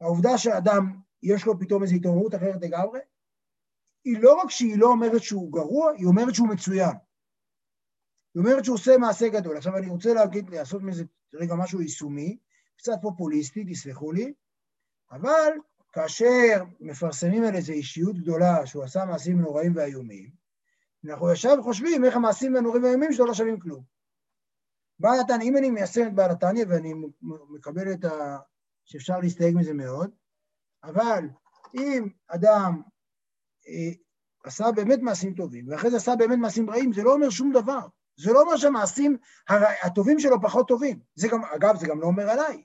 העובדה 0.00 0.38
שאדם 0.38 1.00
יש 1.22 1.46
לו 1.46 1.58
פתאום 1.58 1.82
איזו 1.82 1.94
התעוררות 1.94 2.34
אחרת 2.34 2.62
לגמרי, 2.62 3.00
היא 4.04 4.18
לא 4.20 4.34
רק 4.34 4.50
שהיא 4.50 4.78
לא 4.78 4.86
אומרת 4.86 5.22
שהוא 5.22 5.52
גרוע, 5.52 5.92
היא 5.92 6.06
אומרת 6.06 6.34
שהוא 6.34 6.48
מצוין. 6.48 6.96
היא 8.36 8.42
אומרת 8.42 8.64
שהוא 8.64 8.74
עושה 8.74 8.98
מעשה 8.98 9.28
גדול. 9.28 9.56
עכשיו 9.56 9.76
אני 9.76 9.88
רוצה 9.88 10.14
להגיד, 10.14 10.50
לעשות 10.50 10.82
מזה 10.82 11.04
רגע 11.34 11.54
משהו 11.54 11.80
יישומי, 11.80 12.38
קצת 12.78 12.92
פופוליסטי, 13.02 13.64
תסלחו 13.70 14.12
לי, 14.12 14.32
אבל 15.10 15.52
כאשר 15.92 16.64
מפרסמים 16.80 17.44
על 17.44 17.54
איזו 17.54 17.72
אישיות 17.72 18.16
גדולה 18.18 18.66
שהוא 18.66 18.84
עשה 18.84 19.04
מעשים 19.04 19.40
נוראים 19.40 19.76
ואיומים, 19.76 20.30
אנחנו 21.04 21.32
ישר 21.32 21.62
חושבים 21.62 22.04
איך 22.04 22.16
המעשים 22.16 22.56
הנוראים 22.56 22.82
והאיומים 22.82 23.12
שלו 23.12 23.26
לא 23.26 23.34
שווים 23.34 23.60
כלום. 23.60 23.84
בעל 24.98 25.20
התניא, 25.20 25.48
אם 25.48 25.56
אני 25.56 25.70
מיישם 25.70 26.06
את 26.06 26.14
בעל 26.14 26.30
התניא, 26.30 26.64
ואני 26.68 26.94
מקבל 27.50 27.92
את 27.92 28.04
ה... 28.04 28.38
שאפשר 28.84 29.18
להסתייג 29.18 29.56
מזה 29.56 29.72
מאוד, 29.72 30.10
אבל 30.84 31.28
אם 31.74 32.08
אדם 32.28 32.82
אה, 33.68 33.92
עשה 34.44 34.64
באמת 34.76 34.98
מעשים 34.98 35.34
טובים, 35.34 35.68
ואחרי 35.68 35.90
זה 35.90 35.96
עשה 35.96 36.16
באמת 36.18 36.38
מעשים 36.38 36.70
רעים, 36.70 36.92
זה 36.92 37.02
לא 37.02 37.12
אומר 37.12 37.30
שום 37.30 37.52
דבר. 37.52 37.86
זה 38.16 38.32
לא 38.32 38.40
אומר 38.40 38.56
שהמעשים 38.56 39.16
הטובים 39.82 40.20
שלו 40.20 40.42
פחות 40.42 40.68
טובים. 40.68 41.00
זה 41.14 41.28
גם, 41.28 41.44
אגב, 41.44 41.76
זה 41.76 41.86
גם 41.86 42.00
לא 42.00 42.06
אומר 42.06 42.30
עליי. 42.30 42.62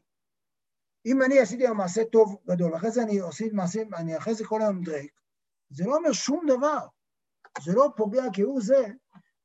אם 1.05 1.21
אני 1.21 1.39
עשיתי 1.39 1.63
היום 1.63 1.77
מעשה 1.77 2.05
טוב 2.05 2.37
גדול, 2.47 2.75
אחרי 2.75 2.91
זה 2.91 3.03
אני 3.03 3.19
עושה 3.19 3.45
מעשים, 3.51 3.93
אני 3.93 4.17
אחרי 4.17 4.33
זה 4.33 4.45
כל 4.45 4.61
היום 4.61 4.83
דרייק, 4.83 5.11
זה 5.69 5.85
לא 5.85 5.95
אומר 5.95 6.11
שום 6.11 6.45
דבר. 6.47 6.79
זה 7.61 7.73
לא 7.73 7.89
פוגע 7.95 8.23
כהוא 8.33 8.61
זה 8.61 8.87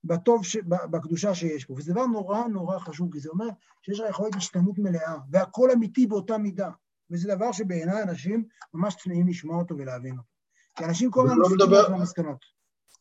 בטוב, 0.05 0.45
ש... 0.45 0.57
בקדושה 0.67 1.35
שיש 1.35 1.65
פה. 1.65 1.75
וזה 1.77 1.93
דבר 1.93 2.07
נורא 2.07 2.47
נורא 2.47 2.79
חשוב, 2.79 3.13
כי 3.13 3.21
זה 3.21 3.29
אומר 3.29 3.47
שיש 3.83 4.01
לך 4.01 4.11
יכולת 4.11 4.35
השתנות 4.35 4.79
מלאה, 4.79 5.17
והכל 5.31 5.71
אמיתי 5.71 6.07
באותה 6.07 6.39
מידה. 6.39 6.71
וזה 7.11 7.35
דבר 7.35 7.53
שבעיניי 7.53 8.03
אנשים 8.03 8.45
ממש 8.75 8.97
צמאים 8.97 9.29
לשמוע 9.29 9.59
אותו 9.59 9.77
ולהבין 9.79 10.19
אותו. 10.19 10.29
כי 10.77 10.85
אנשים 10.85 11.11
כל 11.11 11.27
הזמן 11.27 11.39
לא 11.39 11.49
מדבר... 11.49 11.89
במסקנות. 11.89 12.39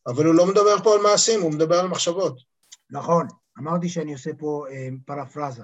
אבל 0.08 0.26
הוא 0.26 0.36
לא 0.36 0.46
מדבר 0.46 0.84
פה 0.84 0.94
על 0.96 1.02
מעשים, 1.02 1.42
הוא 1.42 1.52
מדבר 1.52 1.80
על 1.80 1.88
מחשבות. 1.88 2.55
נכון, 2.90 3.28
אמרתי 3.60 3.90
שאני 3.90 4.14
עושה 4.14 4.32
פה 4.38 4.66
אה, 4.72 4.88
פרפרזה. 5.06 5.64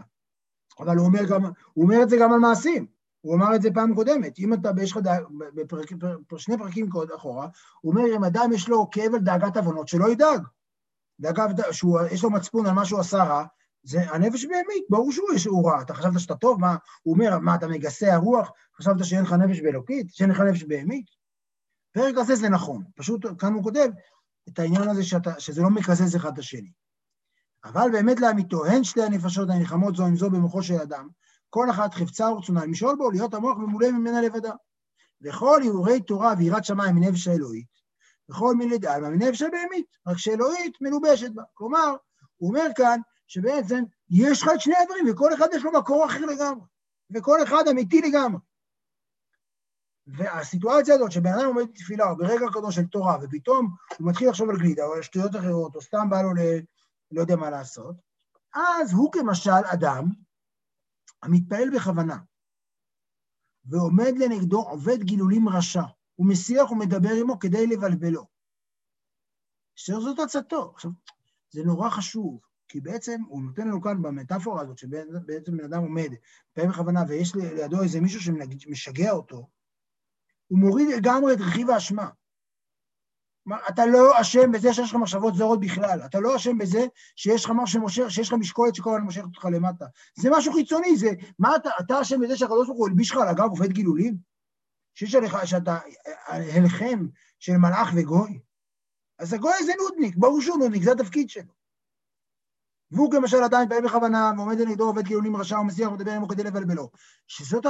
אבל 0.80 0.98
הוא 0.98 1.06
אומר, 1.06 1.26
גם, 1.30 1.44
הוא 1.74 1.84
אומר 1.84 2.04
את 2.04 2.10
זה 2.10 2.18
גם 2.22 2.34
על 2.34 2.40
מעשים. 2.40 2.88
הוא 3.22 3.36
אמר 3.36 3.56
את 3.56 3.62
זה 3.62 3.70
פעם 3.74 3.96
קודמת. 3.96 4.40
אם 4.40 4.54
אתה, 4.54 4.72
יש 4.82 4.92
לך 4.92 5.00
בפרק, 5.56 5.90
שני 6.38 6.58
פרקים 6.58 6.90
קוד 6.90 7.12
אחורה, 7.12 7.48
הוא 7.82 7.94
אומר, 7.94 8.16
אם 8.16 8.24
אדם 8.24 8.50
יש 8.54 8.70
לו 8.70 8.90
כאב 8.92 9.14
על 9.14 9.20
דאגת 9.20 9.58
עוונות, 9.58 9.88
שלא 9.88 10.12
ידאג. 10.12 10.42
דאגה, 11.20 11.46
שיש 11.72 12.24
לו 12.24 12.30
מצפון 12.30 12.66
על 12.66 12.74
מה 12.74 12.86
שהוא 12.86 13.00
עשה 13.00 13.24
רע, 13.24 13.46
זה 13.84 14.02
הנפש 14.12 14.46
בהמית, 14.46 14.86
ברור 14.90 15.12
שהוא 15.12 15.34
יש 15.36 15.46
הוא 15.46 15.72
רע. 15.72 15.82
אתה 15.82 15.94
חשבת 15.94 16.20
שאתה 16.20 16.36
טוב? 16.36 16.60
מה, 16.60 16.76
הוא 17.04 17.14
אומר, 17.14 17.40
מה, 17.40 17.56
אתה 17.56 17.68
מגסה 17.68 18.14
הרוח? 18.14 18.52
חשבת 18.78 19.06
שאין 19.06 19.24
לך 19.24 19.34
נפש 19.34 19.62
באלוקית? 19.62 20.14
שאין 20.14 20.30
לך 20.30 20.40
נפש 20.40 20.64
בהמית? 20.64 21.06
פרק 21.92 22.18
הזה 22.18 22.36
זה 22.36 22.50
נכון. 22.50 22.84
פשוט 22.96 23.26
כאן 23.40 23.54
הוא 23.54 23.64
כותב 23.64 23.90
את 24.50 24.60
העניין 24.60 24.90
הזה 24.90 25.04
שאתה, 25.04 25.40
שזה 25.40 25.62
לא 25.62 25.70
מקזז 25.70 26.16
אחד 26.16 26.34
את 26.34 26.40
השני. 26.40 26.72
אבל 27.64 27.92
באמת 27.92 28.20
לאמיתו, 28.20 28.66
הן 28.66 28.84
שתי 28.84 29.04
הנפשות 29.04 29.50
הנלחמות 29.50 29.96
זו 29.96 30.06
עם 30.06 30.16
זו 30.16 30.30
במוחו 30.30 30.64
של 30.64 30.74
אדם, 30.74 31.10
כל 31.50 31.70
אחת 31.70 31.94
חפצה 31.94 32.30
ורצונה 32.30 32.66
למשול 32.66 32.96
בו, 32.96 33.12
להיות 33.12 33.34
המוח 33.34 33.58
ממולא 33.58 33.92
ממנה 33.92 34.22
לבדה. 34.22 34.52
וכל 35.22 35.62
הרהורי 35.64 36.02
תורה 36.02 36.34
ויראת 36.38 36.66
שמיים 36.66 36.96
מנפש 36.96 37.28
האלוהית, 37.28 37.68
וכל 38.30 38.56
מילי 38.56 38.78
דעלמא 38.78 39.10
מנפש 39.10 39.42
הבהמית, 39.42 39.86
רק 40.08 40.18
שאלוהית 40.18 40.78
מלובשת 40.82 41.32
בה. 41.32 41.44
כלומר, 41.54 41.96
הוא 42.38 42.50
אומר 42.50 42.68
כאן 42.76 43.00
שבעצם 43.28 43.84
יש 44.10 44.42
לך 44.42 44.50
את 44.56 44.62
שני 44.62 44.76
הדברים, 44.78 45.06
וכל 45.12 45.34
אחד 45.34 45.48
יש 45.54 45.64
לו 45.64 45.72
מקור 45.72 46.06
אחר 46.06 46.26
לגמרי, 46.26 46.66
וכל 47.16 47.44
אחד 47.44 47.64
אמיתי 47.72 48.02
לגמרי. 48.02 48.40
והסיטואציה 50.08 50.96
הזאת 50.96 51.12
שבן 51.12 51.34
אדם 51.34 51.46
עומד 51.46 51.64
בתפילה, 51.74 52.10
או 52.10 52.18
ברגע 52.18 52.46
קדוש 52.54 52.76
של 52.76 52.86
תורה, 52.86 53.18
ופתאום 53.22 53.76
הוא 53.98 54.10
מתחיל 54.10 54.30
לחשוב 54.30 54.50
על 54.50 54.58
גלידה, 54.58 54.86
או 54.86 54.94
על 54.94 55.02
שטויות 55.02 55.36
אחרות, 55.36 55.76
או 55.76 55.82
סתם 55.82 56.10
בא 56.10 56.22
לו 56.22 56.34
ל... 56.34 56.40
לא 57.12 57.22
יודע 57.22 57.36
מה 57.36 57.50
לעשות, 57.50 57.96
אז 58.54 58.94
הוא 58.94 59.12
כמשל 59.12 59.66
אדם 59.74 60.06
המתפעל 61.24 61.70
בכוונה, 61.76 62.18
ועומד 63.66 64.14
לנגדו 64.18 64.62
עובד 64.62 65.04
גילולים 65.04 65.50
רשע, 65.50 65.84
הוא 66.16 66.28
מסיח 66.28 66.72
ומדבר 66.72 67.14
עמו 67.22 67.40
כדי 67.40 67.68
לבלבלו. 67.68 68.26
שזאת 69.76 70.20
עצתו. 70.20 70.72
עכשיו, 70.74 70.92
זה 71.50 71.64
נורא 71.64 71.90
חשוב, 71.90 72.40
כי 72.68 72.82
בעצם 72.82 73.22
הוא 73.28 73.42
נותן 73.44 73.68
לנו 73.68 73.82
כאן 73.82 74.02
במטאפורה 74.02 74.62
הזאת, 74.62 74.78
שבעצם 74.78 75.58
בן 75.58 75.64
אדם 75.64 75.82
עומד, 75.82 76.10
מתפעל 76.50 76.68
בכוונה, 76.70 77.00
ויש 77.08 77.36
לידו 77.36 77.84
איזה 77.84 78.02
מישהו 78.02 78.22
שמשגע 78.22 79.12
אותו, 79.12 79.50
הוא 80.48 80.60
מוריד 80.60 80.88
לגמרי 80.98 81.34
את 81.34 81.40
רכיב 81.42 81.70
האשמה. 81.70 82.10
אתה 83.70 83.86
לא 83.86 84.22
אשם 84.22 84.52
בזה 84.52 84.74
שיש 84.74 84.90
לך 84.90 84.96
מחשבות 84.96 85.36
זרות 85.36 85.60
בכלל, 85.60 86.00
אתה 86.06 86.20
לא 86.20 86.36
אשם 86.36 86.58
בזה 86.58 86.86
שיש 87.16 87.46
לך 87.46 87.52
משהו 87.56 87.80
שמושך, 87.80 88.06
שיש 88.10 88.28
לך 88.28 88.34
משקולת 88.34 88.76
שכל 88.76 88.90
הזמן 88.90 89.04
מושכת 89.04 89.24
אותך 89.24 89.46
למטה. 89.46 89.86
זה 90.16 90.30
משהו 90.32 90.54
חיצוני, 90.54 90.98
זה... 90.98 91.10
מה 91.40 91.56
אתה, 91.56 91.70
אתה 91.80 92.02
אשם 92.02 92.22
בזה 92.22 92.38
שהקדוש 92.38 92.68
ברוך 92.68 92.80
הוא 92.80 92.88
הלביש 92.88 93.12
לך 93.12 93.18
על 93.18 93.28
הגב 93.28 93.50
עובד 93.50 93.72
גילולים? 93.72 94.18
שיש 94.94 95.16
עליך, 95.16 95.38
שאתה 95.46 95.78
הלחם 96.28 97.08
של 97.40 97.58
מלאך 97.58 97.90
וגוי? 97.96 98.40
אז 99.20 99.34
הגוי 99.34 99.54
זה 99.66 99.72
נודניק, 99.80 100.16
ברור 100.18 100.42
שהוא 100.42 100.58
נודניק, 100.58 100.84
זה 100.84 100.92
התפקיד 100.92 101.30
שלו. 101.30 101.54
והוא 102.92 103.12
כמשל 103.12 103.44
עדיין 103.44 103.70
פעל 103.70 103.82
בכוונה, 103.86 104.32
ועומד 104.38 104.60
לנגדו 104.60 104.84
עובד 104.84 105.04
גילולים 105.04 105.36
רשע 105.36 105.60
ומסיח 105.60 105.92
ומדבר 105.92 106.12
עמו 106.12 106.28
כדי 106.28 106.44
לבלבלו. 106.44 106.90
שזאת 107.28 107.66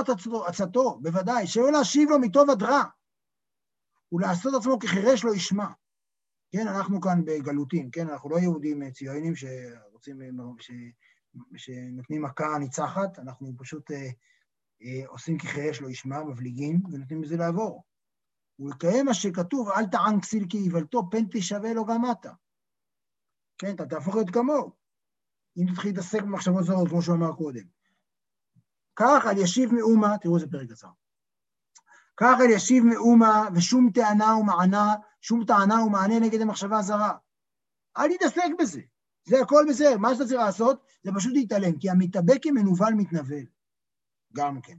עצתו, 0.47 0.99
בוודאי, 1.01 1.47
שלא 1.47 1.71
להשיב 1.71 2.09
לו 2.09 2.19
מטוב 2.19 2.49
עד 2.49 2.63
רע. 2.63 2.83
ולעשות 4.11 4.53
עצמו 4.59 4.79
כחירש 4.79 5.23
לא 5.23 5.35
ישמע. 5.35 5.67
כן, 6.51 6.67
אנחנו 6.67 7.01
כאן 7.01 7.25
בגלותים, 7.25 7.91
כן, 7.91 8.09
אנחנו 8.09 8.29
לא 8.29 8.37
יהודים 8.37 8.91
ציונים 8.91 9.33
שרוצים, 9.35 10.19
ש, 10.59 10.71
שנותנים 11.55 12.21
מכה 12.21 12.57
ניצחת, 12.59 13.19
אנחנו 13.19 13.53
פשוט 13.57 13.91
אה, 13.91 14.09
אה, 14.83 15.07
עושים 15.07 15.37
כחירש 15.37 15.81
לא 15.81 15.89
ישמע, 15.89 16.23
מבליגים, 16.23 16.81
ונותנים 16.91 17.23
לזה 17.23 17.37
לעבור. 17.37 17.83
ולקיים 18.59 19.05
מה 19.05 19.13
שכתוב, 19.13 19.69
אל 19.69 19.85
תען 19.85 20.21
כסיל 20.21 20.45
כאיוולתו, 20.49 21.09
פן 21.11 21.23
תשווה 21.31 21.73
לו 21.73 21.85
גם 21.85 22.01
אתה. 22.11 22.31
כן, 23.57 23.75
אתה 23.75 23.85
תהפוך 23.85 24.15
להיות 24.15 24.29
כמוהו. 24.29 24.71
אם 25.57 25.65
תתחיל 25.73 25.91
להתעסק 25.91 26.21
במחשבות 26.21 26.63
זרות, 26.63 26.89
כמו 26.89 27.01
שהוא 27.01 27.15
אמר 27.15 27.33
קודם. 27.33 27.63
כך 28.95 29.25
על 29.25 29.37
ישיב 29.37 29.73
מאומה, 29.73 30.17
תראו 30.21 30.35
איזה 30.35 30.47
פרק 30.51 30.69
קצר. 30.69 30.89
כך 32.17 32.37
אל 32.41 32.49
ישיב 32.49 32.83
מאומה 32.83 33.47
ושום 33.55 33.89
טענה 33.93 34.35
ומענה, 34.35 34.95
שום 35.21 35.45
טענה 35.45 35.83
ומענה 35.83 36.19
נגד 36.19 36.41
המחשבה 36.41 36.79
הזרה. 36.79 37.13
אל 37.97 38.15
תתעסק 38.15 38.49
בזה, 38.59 38.81
זה 39.25 39.41
הכל 39.41 39.65
בסדר. 39.69 39.97
מה 39.97 40.13
שאתה 40.13 40.25
צריך 40.25 40.39
לעשות 40.39 40.85
זה 41.03 41.11
פשוט 41.15 41.33
להתעלם, 41.33 41.79
כי 41.79 41.89
המתאבק 41.89 42.37
כמנוול 42.43 42.93
מתנבל. 42.93 43.43
גם 44.33 44.61
כן. 44.61 44.77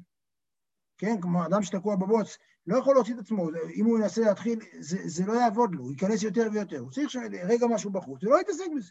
כן? 0.99 1.21
כמו 1.21 1.47
אדם 1.47 1.63
שתקוע 1.63 1.97
בבוץ, 1.97 2.39
לא 2.67 2.79
יכול 2.79 2.95
להוציא 2.95 3.15
את 3.15 3.19
עצמו, 3.19 3.49
אם 3.75 3.85
הוא 3.85 3.99
ינסה 3.99 4.21
להתחיל, 4.21 4.59
זה, 4.81 4.99
זה 5.05 5.27
לא 5.27 5.33
יעבוד 5.33 5.75
לו, 5.75 5.83
הוא 5.83 5.91
ייכנס 5.93 6.23
יותר 6.23 6.49
ויותר, 6.53 6.79
הוא 6.79 6.91
צריך 6.91 7.17
רגע 7.45 7.67
משהו 7.67 7.91
בחוץ, 7.91 8.25
הוא 8.25 8.33
לא 8.33 8.41
יתעסק 8.41 8.65
בזה. 8.77 8.91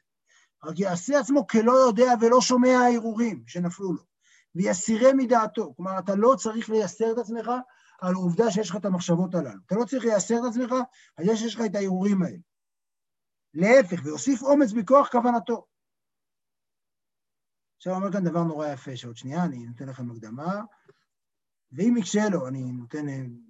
רק 0.64 0.80
יעשה 0.80 1.20
עצמו 1.20 1.48
כלא 1.48 1.72
יודע 1.72 2.14
ולא 2.22 2.42
שומע 2.42 2.78
הערעורים 2.78 3.44
שנפלו 3.48 3.94
לו, 3.94 4.04
ויסירה 4.56 5.14
מדעתו. 5.14 5.74
כלומר, 5.76 6.00
אתה 6.00 6.16
לא 6.16 6.36
צריך 6.38 6.70
לייסר 6.70 7.12
את 7.12 7.18
עצמך 7.18 7.52
על 8.02 8.14
העובדה 8.14 8.52
שיש 8.52 8.70
לך 8.70 8.76
את 8.76 8.86
המחשבות 8.86 9.36
הללו. 9.36 9.60
אתה 9.66 9.76
לא 9.76 9.86
צריך 9.86 10.06
לייסר 10.06 10.36
את 10.36 10.50
עצמך 10.50 10.72
על 11.18 11.26
זה 11.26 11.38
שיש 11.38 11.56
לך 11.56 11.62
את 11.66 11.76
הערעורים 11.76 12.24
האלה. 12.24 12.38
להפך, 13.54 14.02
ויוסיף 14.04 14.42
אומץ 14.42 14.72
בכוח 14.72 15.10
כוונתו. 15.12 15.66
עכשיו 17.78 17.96
אומר 17.96 18.12
כאן 18.12 18.24
דבר 18.24 18.44
נורא 18.44 18.68
יפה, 18.68 18.96
שעוד 18.96 19.18
שנייה 19.18 19.44
אני 19.44 19.66
נותן 19.66 19.90
לכם 19.90 20.12
הקדמה, 20.12 20.62
ואם 21.72 21.98
יקשה 21.98 22.30
לו, 22.32 22.48
אני 22.48 22.72
נותן 22.72 23.06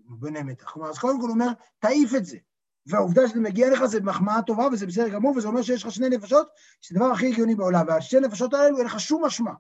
בונה 0.06 0.44
מתח. 0.44 0.70
כלומר, 0.70 0.90
אז 0.90 1.00
קודם 1.00 1.22
כל 1.22 1.28
הוא 1.28 1.34
אומר, 1.34 1.52
תעיף 1.80 2.16
את 2.18 2.26
זה. 2.26 2.38
והעובדה 2.86 3.28
שזה 3.28 3.40
מגיע 3.40 3.70
לך 3.74 3.86
זה 3.86 4.02
מחמאה 4.02 4.42
טובה 4.42 4.68
וזה 4.72 4.88
בסדר 4.88 5.10
גמור, 5.10 5.38
וזה 5.38 5.48
אומר 5.48 5.62
שיש 5.62 5.84
לך 5.84 5.92
שני 5.92 6.10
נפשות, 6.10 6.48
שזה 6.82 7.00
הדבר 7.00 7.12
הכי 7.12 7.28
הגיוני 7.28 7.56
בעולם, 7.56 7.86
והשתי 7.88 8.20
נפשות 8.20 8.54
האלו 8.54 8.78
אין 8.78 8.86
לך 8.86 9.00
שום 9.00 9.26
אשמה. 9.26 9.54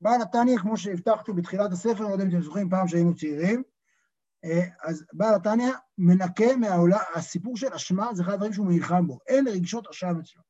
בעל 0.00 0.22
התניא, 0.22 0.58
כמו 0.58 0.76
שהבטחתי 0.76 1.32
בתחילת 1.32 1.72
הספר, 1.72 2.04
לא 2.04 2.08
יודע 2.08 2.24
אם 2.24 2.28
אתם 2.28 2.42
זוכרים, 2.42 2.70
פעם 2.70 2.88
שהיינו 2.88 3.14
צעירים, 3.14 3.58
אה, 3.58 3.62
אז 4.82 5.04
בעל 5.12 5.34
התניא 5.34 5.72
מנקה 5.98 6.56
מהעולם, 6.56 6.98
הסיפור 7.14 7.56
של 7.56 7.72
אשמה 7.72 8.14
זה 8.14 8.22
אחד 8.22 8.32
הדברים 8.32 8.52
שהוא 8.52 8.72
נלחם 8.72 9.06
בו, 9.06 9.18
אין 9.26 9.48
רגשות 9.48 9.86
אשם 9.86 10.20
אצלו. 10.20 10.42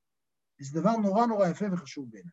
זה 0.61 0.81
דבר 0.81 0.97
נורא 0.97 1.27
נורא 1.27 1.49
יפה 1.49 1.67
וחשוב 1.73 2.11
בעיניי. 2.11 2.33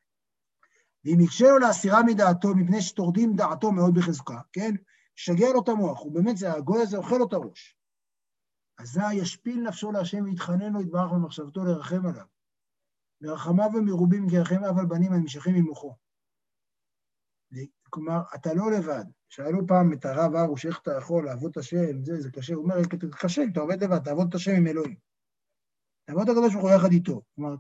ואם 1.06 1.19
יקשה 1.19 1.45
לו 1.49 1.60
להסירה 1.60 2.04
מדעתו, 2.04 2.56
מפני 2.56 2.82
שטורדים 2.82 3.36
דעתו 3.36 3.71
מאוד 3.71 3.93
בחזקה, 3.93 4.39
כן? 4.54 4.75
שגע 5.15 5.47
לו 5.54 5.62
את 5.63 5.69
המוח, 5.69 5.99
הוא 5.99 6.12
באמת, 6.12 6.38
זה, 6.38 6.54
הגוי 6.54 6.82
הזה 6.82 6.97
אוכל 6.97 7.15
לו 7.17 7.28
את 7.28 7.34
הראש. 7.34 7.78
אזי 8.78 9.13
ישפיל 9.13 9.67
נפשו 9.67 9.91
להשם 9.91 10.23
ויתחנן 10.23 10.73
לו 10.73 10.82
יתברך 10.82 11.12
במחשבתו 11.12 11.63
לרחם 11.63 12.08
עליו. 12.08 12.25
ורחמיו 13.21 13.69
ומרובים 13.73 14.30
כרחמיו 14.30 14.80
על 14.80 14.86
בנים 14.86 15.13
הנמשכים 15.13 15.56
ממוחו. 15.56 15.95
כלומר, 17.95 18.21
אתה 18.36 18.53
לא 18.53 18.71
לבד. 18.71 19.05
שאלו 19.29 19.67
פעם 19.67 19.93
את 19.93 20.05
הרב 20.05 20.36
ארוש, 20.36 20.65
איך 20.65 20.79
אתה 20.81 20.91
יכול 20.97 21.25
לעבוד 21.25 21.51
את 21.51 21.58
השם, 21.58 22.03
זה, 22.03 22.21
זה 22.21 22.31
קשה. 22.31 22.53
הוא 22.53 22.63
אומר, 22.63 22.75
קשה, 23.19 23.43
אתה 23.51 23.60
עובד 23.60 23.84
לבד, 23.84 23.99
תעבוד 23.99 24.27
את 24.29 24.36
השם 24.36 24.51
עם 24.51 24.67
אלוהים. 24.67 24.95
תעבוד 26.05 26.29
את 26.29 26.36
הקדוש 26.38 26.53
ברוך 26.53 26.65
הוא 26.65 26.71
יחד 26.71 26.91
איתו. 26.91 27.21
כלומר, 27.36 27.55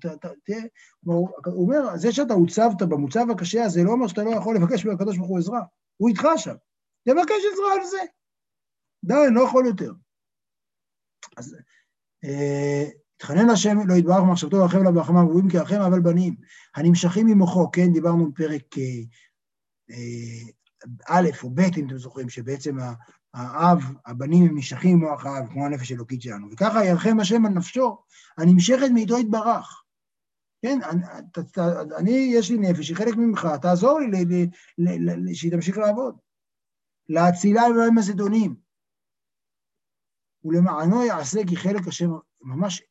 תהיה, 0.45 0.61
הוא 1.05 1.29
אומר, 1.45 1.97
זה 1.97 2.11
שאתה 2.11 2.33
הוצבת 2.33 2.81
במוצב 2.81 3.25
הקשה 3.31 3.63
הזה, 3.63 3.83
לא 3.83 3.91
אומר 3.91 4.07
שאתה 4.07 4.23
לא 4.23 4.29
יכול 4.29 4.55
לבקש 4.55 4.85
מהקדוש 4.85 5.17
ברוך 5.17 5.29
הוא 5.29 5.37
עזרה. 5.37 5.61
הוא 5.97 6.09
איתך 6.09 6.23
שם. 6.37 6.55
תבקש 7.03 7.41
עזרה 7.53 7.73
על 7.73 7.85
זה. 7.85 8.01
די, 9.05 9.33
לא 9.33 9.41
יכול 9.41 9.65
יותר. 9.65 9.91
אז 11.37 11.57
התחנן 13.15 13.49
השם 13.49 13.77
לא 13.87 13.93
יתברך 13.93 14.19
במחשבתו 14.19 14.57
ורחם 14.57 14.83
לה 14.83 14.91
ברחמיו, 14.91 15.27
ראויים 15.27 15.49
כרחם 15.49 15.81
אבל 15.81 15.99
בנים, 15.99 16.35
הנמשכים 16.75 17.27
ממוחו, 17.27 17.71
כן, 17.71 17.93
דיברנו 17.93 18.31
בפרק 18.31 18.77
אה, 18.77 19.03
א' 21.09 21.29
או 21.43 21.49
ב', 21.49 21.59
אם 21.59 21.87
אתם 21.87 21.97
זוכרים, 21.97 22.29
שבעצם 22.29 22.77
האב, 23.33 23.79
הבנים 24.05 24.43
הם 24.43 24.55
נמשכים 24.55 24.97
ממוח 24.97 25.25
האב, 25.25 25.47
כמו 25.51 25.65
הנפש 25.65 25.91
האלוקית 25.91 26.21
שלנו, 26.21 26.51
וככה 26.51 26.85
ירחם 26.85 27.19
השם 27.19 27.45
על 27.45 27.51
נפשו, 27.51 27.97
הנמשכת 28.37 28.91
מאיתו 28.93 29.17
יתברך. 29.17 29.83
כן, 30.61 30.79
אני, 31.97 32.31
יש 32.33 32.51
לי 32.51 32.57
נפש, 32.57 32.89
היא 32.89 32.97
חלק 32.97 33.15
ממך, 33.17 33.47
תעזור 33.61 33.99
לי 33.99 34.49
שהיא 35.33 35.51
תמשיך 35.51 35.77
לעבוד. 35.77 36.17
להצילה 37.09 37.61
עם 37.87 37.97
הזדונים. 37.97 38.55
ולמענו 40.45 41.05
יעשה 41.05 41.39
כי 41.47 41.55
חלק 41.55 41.87
השם 41.87 42.09
ממש 42.41 42.83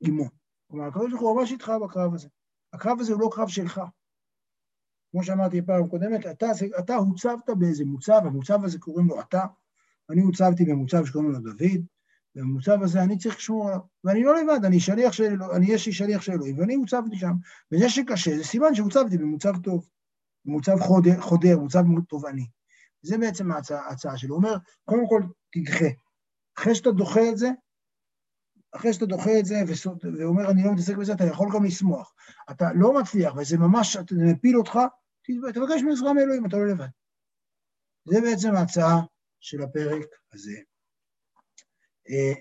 עמו. 0.00 0.24
כלומר, 0.70 0.86
הקדוש 0.86 1.10
ברוך 1.10 1.22
הוא 1.22 1.40
ממש 1.40 1.52
איתך 1.52 1.72
בקרב 1.84 2.14
הזה. 2.14 2.28
הקרב 2.72 3.00
הזה 3.00 3.12
הוא 3.12 3.20
לא 3.20 3.30
קרב 3.32 3.48
שלך. 3.48 3.80
כמו 5.10 5.22
שאמרתי 5.22 5.62
פעם 5.62 5.88
קודמת, 5.88 6.26
אתה, 6.26 6.46
אתה 6.78 6.94
הוצבת 6.94 7.50
באיזה 7.58 7.84
מוצב, 7.84 8.20
המוצב 8.24 8.64
הזה 8.64 8.78
קוראים 8.78 9.08
לו 9.08 9.20
אתה, 9.20 9.44
אני 10.10 10.20
הוצבתי 10.20 10.64
במוצב 10.64 11.04
שקוראים 11.04 11.30
לו 11.30 11.38
דוד, 11.38 11.80
ובמוצב 12.36 12.82
הזה 12.82 13.02
אני 13.02 13.18
צריך 13.18 13.36
לשמור 13.36 13.68
עליו, 13.68 13.80
ואני 14.04 14.22
לא 14.22 14.42
לבד, 14.42 14.64
אני 14.64 14.80
שליח 14.80 15.12
של 15.12 15.24
אלוהים, 15.24 15.56
אני 15.56 15.66
יש 15.66 15.86
לי 15.86 15.92
שליח 15.92 16.22
של 16.22 16.32
אלוהים, 16.32 16.58
ואני 16.58 16.74
הוצבתי 16.74 17.16
שם, 17.16 17.32
וזה 17.72 17.88
שקשה 17.88 18.36
זה 18.36 18.44
סימן 18.44 18.74
שהוצבתי 18.74 19.18
במוצב 19.18 19.52
טוב, 19.62 19.88
במוצב 20.44 20.78
חודר, 20.80 21.20
חודר 21.20 21.58
מוצב 21.58 21.84
תובעני. 22.08 22.46
זה 23.02 23.18
בעצם 23.18 23.52
ההצעה, 23.52 24.16
שלו. 24.16 24.34
הוא 24.34 24.44
אומר, 24.44 24.56
קודם 24.84 25.08
כל 25.08 25.22
תדחה. 25.52 25.86
אחרי 26.58 26.74
שאתה 26.74 26.90
דוחה 26.90 27.28
את 27.28 27.38
זה, 27.38 27.50
אחרי 28.72 28.92
שאתה 28.92 29.06
דוחה 29.06 29.38
את 29.38 29.44
זה 29.44 29.54
ואומר, 30.18 30.50
אני 30.50 30.64
לא 30.64 30.72
מתעסק 30.72 30.96
בזה, 30.96 31.12
אתה 31.12 31.24
יכול 31.24 31.48
גם 31.54 31.64
לשמוח. 31.64 32.14
אתה 32.50 32.64
לא 32.74 33.00
מצליח, 33.00 33.34
וזה 33.36 33.58
ממש, 33.58 33.96
אתה 33.96 34.14
מפיל 34.14 34.56
אותך, 34.58 34.78
תבקש 35.54 35.82
מעזרה 35.82 36.12
מאלוהים, 36.12 36.46
אתה 36.46 36.56
לא 36.56 36.66
לבד. 36.66 36.88
זה 38.04 38.20
בעצם 38.20 38.54
ההצעה 38.54 39.00
של 39.40 39.62
הפרק 39.62 40.06
הזה. 40.32 40.58
אה, 42.08 42.32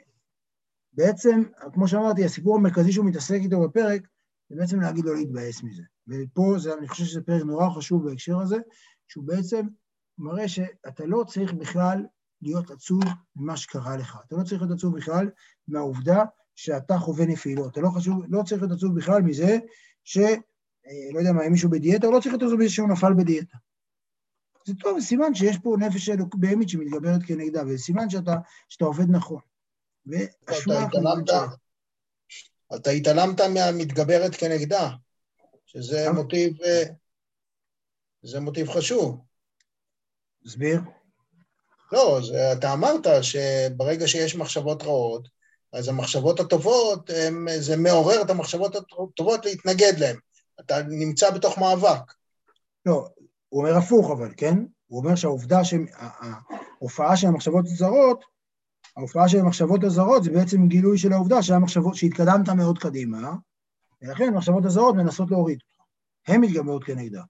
בעצם, 0.93 1.43
כמו 1.73 1.87
שאמרתי, 1.87 2.25
הסיפור 2.25 2.55
המרכזי 2.55 2.91
שהוא 2.91 3.05
מתעסק 3.05 3.39
איתו 3.41 3.61
בפרק, 3.61 4.01
זה 4.49 4.55
בעצם 4.55 4.79
להגיד 4.79 5.05
לו 5.05 5.13
להתבאס 5.13 5.63
מזה. 5.63 5.83
ופה 6.07 6.55
זה, 6.57 6.73
אני 6.73 6.87
חושב 6.87 7.03
שזה 7.03 7.21
פרק 7.21 7.43
נורא 7.43 7.69
חשוב 7.69 8.09
בהקשר 8.09 8.39
הזה, 8.39 8.57
שהוא 9.07 9.23
בעצם 9.27 9.67
מראה 10.17 10.47
שאתה 10.47 11.05
לא 11.05 11.23
צריך 11.27 11.53
בכלל 11.53 12.05
להיות 12.41 12.71
עצוב 12.71 13.03
ממה 13.35 13.57
שקרה 13.57 13.97
לך. 13.97 14.17
אתה 14.27 14.35
לא 14.35 14.43
צריך 14.43 14.61
להיות 14.61 14.77
עצוב 14.77 14.97
בכלל 14.97 15.29
מהעובדה 15.67 16.23
שאתה 16.55 16.97
חווה 16.97 17.25
נפילות. 17.25 17.71
אתה 17.71 17.81
לא, 17.81 17.89
חשוב, 17.89 18.23
לא 18.29 18.43
צריך 18.43 18.61
להיות 18.61 18.77
עצוב 18.77 18.95
בכלל 18.95 19.21
מזה 19.21 19.57
ש... 20.03 20.17
אה, 20.17 21.13
לא 21.13 21.19
יודע 21.19 21.31
מה, 21.31 21.47
אם 21.47 21.51
מישהו 21.51 21.69
בדיאטה, 21.69 22.07
הוא 22.07 22.15
לא 22.15 22.19
צריך 22.19 22.33
להיות 22.33 22.43
עצוב 22.43 22.59
מזה 22.59 22.69
שהוא 22.69 22.89
נפל 22.89 23.13
בדיאטה. 23.13 23.57
זה 24.65 24.73
טוב, 24.79 24.99
סימן 24.99 25.35
שיש 25.35 25.57
פה 25.63 25.75
נפש 25.79 26.09
בהמית 26.33 26.69
שמתגברת 26.69 27.23
כנגדה, 27.27 27.63
וזה 27.63 27.77
סימן 27.77 28.09
שאתה, 28.09 28.35
שאתה 28.69 28.85
עובד 28.85 29.09
נכון. 29.09 29.39
אתה 32.75 32.89
התעלמת 32.89 33.41
מהמתגברת 33.41 34.35
כנגדה, 34.35 34.89
שזה 35.65 36.11
מוטיב, 36.11 36.61
אה, 36.61 36.83
זה 38.21 38.39
מוטיב 38.39 38.69
חשוב. 38.69 39.21
תסביר. 40.43 40.81
לא, 41.91 42.19
זה, 42.27 42.53
אתה 42.53 42.73
אמרת 42.73 43.07
שברגע 43.21 44.07
שיש 44.07 44.35
מחשבות 44.35 44.83
רעות, 44.83 45.27
אז 45.73 45.87
המחשבות 45.87 46.39
הטובות, 46.39 47.09
הם, 47.09 47.47
זה 47.59 47.77
מעורר 47.77 48.21
את 48.21 48.29
המחשבות 48.29 48.75
הטובות 48.75 49.45
להתנגד 49.45 49.93
להן. 49.99 50.15
אתה 50.59 50.81
נמצא 50.87 51.31
בתוך 51.31 51.57
מאבק. 51.57 52.13
לא, 52.85 53.07
הוא 53.49 53.61
אומר 53.61 53.77
הפוך 53.77 54.11
אבל, 54.11 54.33
כן? 54.37 54.57
הוא 54.87 55.03
אומר 55.03 55.15
שהעובדה 55.15 55.59
שההופעה 55.63 57.17
של 57.17 57.27
המחשבות 57.27 57.65
הזרות, 57.65 58.25
ההופעה 58.97 59.29
של 59.29 59.39
המחשבות 59.39 59.83
הזרות 59.83 60.23
זה 60.23 60.31
בעצם 60.31 60.67
גילוי 60.67 60.97
של 60.97 61.13
העובדה 61.13 61.43
שהמחשבות, 61.43 61.95
שהתקדמת 61.95 62.49
מאוד 62.49 62.79
קדימה, 62.79 63.33
ולכן 64.01 64.27
המחשבות 64.27 64.65
הזרות 64.65 64.95
מנסות 64.95 65.31
להוריד. 65.31 65.59
הן 66.27 66.41
מתגברות 66.41 66.83
כנגדה. 66.83 67.21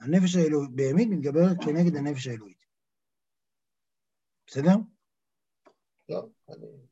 הנפש 0.00 0.36
האלוהית, 0.36 0.70
בהמית 0.70 1.08
מתגברת 1.10 1.56
כנגד 1.64 1.96
הנפש 1.96 2.26
האלוהית. 2.26 2.60
בסדר? 4.46 4.74
לא, 6.08 6.26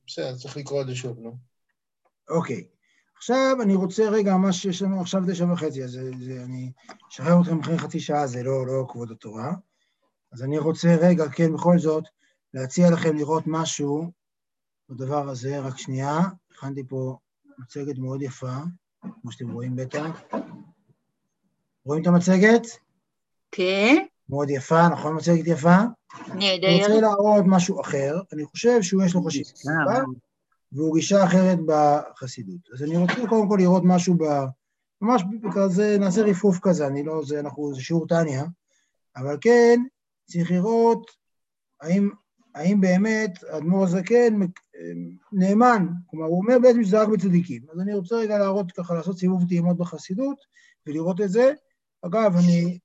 בסדר, 0.06 0.36
צריך 0.36 0.56
לקרוא 0.56 0.82
את 0.82 0.86
זה 0.86 0.94
שוב, 0.94 1.18
נו. 1.18 1.36
אוקיי. 2.28 2.68
עכשיו 3.16 3.56
אני 3.62 3.74
רוצה 3.74 4.10
רגע, 4.10 4.36
מה 4.36 4.52
שיש 4.52 4.82
לנו 4.82 5.00
עכשיו 5.00 5.22
תשע 5.30 5.52
וחצי, 5.52 5.84
אז 5.84 5.90
זה, 5.90 6.10
זה, 6.24 6.44
אני 6.44 6.72
אשחרר 7.10 7.40
אתכם 7.42 7.60
אחרי 7.60 7.78
חצי 7.78 8.00
שעה, 8.00 8.26
זה 8.26 8.42
לא, 8.42 8.66
לא 8.66 8.86
כבוד 8.88 9.10
התורה. 9.10 9.52
אז 10.32 10.42
אני 10.42 10.58
רוצה 10.58 10.88
רגע, 11.00 11.28
כן, 11.28 11.54
בכל 11.54 11.78
זאת, 11.78 12.04
להציע 12.54 12.90
לכם 12.90 13.16
לראות 13.16 13.44
משהו 13.46 14.12
בדבר 14.88 15.28
הזה, 15.28 15.60
רק 15.60 15.78
שנייה. 15.78 16.18
הכנתי 16.50 16.82
פה 16.88 17.18
מצגת 17.58 17.98
מאוד 17.98 18.22
יפה, 18.22 18.56
כמו 19.00 19.32
שאתם 19.32 19.50
רואים 19.50 19.76
בטח. 19.76 20.22
רואים 21.84 22.02
את 22.02 22.06
המצגת? 22.06 22.87
כן. 23.50 24.04
מאוד 24.28 24.50
יפה, 24.50 24.88
נכון 24.88 25.16
מצגת 25.16 25.46
יפה? 25.46 25.76
נהדר. 26.34 26.68
אני 26.68 26.82
רוצה 26.82 27.00
להראות 27.00 27.44
משהו 27.46 27.80
אחר, 27.80 28.20
אני 28.32 28.44
חושב 28.44 28.82
שהוא 28.82 29.02
יש 29.02 29.14
לו 29.14 29.22
חשיבות, 29.22 29.54
והוא 30.72 30.94
גישה 30.94 31.24
אחרת 31.24 31.58
בחסידות. 31.66 32.60
אז 32.74 32.82
אני 32.82 32.96
רוצה 32.96 33.26
קודם 33.28 33.48
כל 33.48 33.56
לראות 33.58 33.82
משהו 33.86 34.14
ב... 34.14 34.24
ממש 35.00 35.22
כזה, 35.54 35.96
נעשה 36.00 36.22
ריפוף 36.22 36.58
כזה, 36.62 36.86
אני 36.86 37.02
לא, 37.02 37.22
זה, 37.24 37.40
אנחנו, 37.40 37.74
זה 37.74 37.80
שיעור 37.80 38.06
טניה, 38.06 38.44
אבל 39.16 39.36
כן, 39.40 39.80
צריך 40.24 40.50
לראות 40.50 41.10
האם, 41.80 42.10
האם 42.54 42.80
באמת 42.80 43.44
האדמו"ר 43.50 43.84
הזקן 43.84 44.38
נאמן, 45.32 45.86
כלומר, 46.06 46.26
הוא 46.26 46.38
אומר 46.42 46.58
בעצם 46.62 46.84
שזה 46.84 47.02
רק 47.02 47.08
בצדיקים. 47.08 47.62
אז 47.72 47.80
אני 47.80 47.94
רוצה 47.94 48.16
רגע 48.16 48.38
להראות 48.38 48.72
ככה, 48.72 48.94
לעשות 48.94 49.18
סיבוב 49.18 49.48
טעימות 49.48 49.76
בחסידות 49.76 50.36
ולראות 50.86 51.20
את 51.20 51.30
זה. 51.30 51.52
אגב, 52.02 52.36
אני 52.36 52.64
אה, 52.64 52.78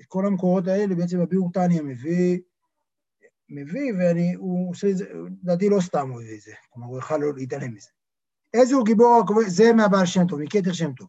את 0.00 0.06
כל 0.08 0.26
המקורות 0.26 0.66
האלה 0.66 0.94
בעצם 0.94 1.20
הביאור 1.20 1.52
טניה 1.52 1.82
מביא, 1.82 2.40
מביא, 3.48 3.92
ואני, 3.98 4.34
הוא 4.34 4.70
עושה 4.70 4.90
את 4.90 4.96
זה, 4.96 5.04
לדעתי 5.42 5.68
לא 5.68 5.80
סתם 5.80 6.10
הוא 6.10 6.20
הביא 6.22 6.36
את 6.36 6.40
זה, 6.40 6.52
כלומר 6.70 6.88
הוא 6.88 6.98
יכל 6.98 7.16
לא 7.16 7.34
להתעלם 7.34 7.74
מזה. 7.74 7.90
איזה 8.54 8.74
הוא 8.74 8.86
גיבור 8.86 9.20
הכובש, 9.24 9.46
זה 9.46 9.72
מהבעל 9.72 10.06
שם 10.06 10.26
טוב, 10.26 10.40
מכתר 10.40 10.72
שם 10.72 10.92
טוב. 10.92 11.08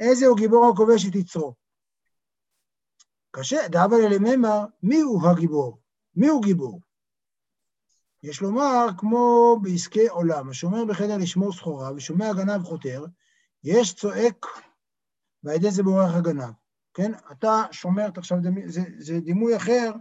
איזה 0.00 0.26
הוא 0.26 0.36
גיבור 0.36 0.72
הכובש 0.72 1.08
את 1.08 1.14
יצרו? 1.14 1.54
קשה, 3.30 3.68
דאבה 3.68 3.96
ללממר, 3.98 4.64
מי 4.82 5.00
הוא 5.00 5.28
הגיבור? 5.28 5.78
מי 6.14 6.28
הוא 6.28 6.42
גיבור? 6.42 6.80
יש 8.22 8.40
לומר, 8.40 8.86
כמו 8.98 9.56
בעסקי 9.62 10.08
עולם, 10.08 10.48
השומר 10.48 10.84
בחדר 10.84 11.16
לשמור 11.16 11.52
סחורה 11.52 11.94
ושומע 11.94 12.32
גנב 12.32 12.62
חותר, 12.62 13.04
יש 13.64 13.94
צועק 13.94 14.46
ועל 15.42 15.56
ידי 15.56 15.70
זה 15.70 15.82
בורח 15.82 16.14
הגנב. 16.14 16.59
כן? 16.94 17.12
אתה 17.32 17.62
שומר, 17.70 18.08
עכשיו 18.16 18.38
זה, 18.66 18.82
זה 18.98 19.20
דימוי 19.20 19.56
אחר, 19.56 19.92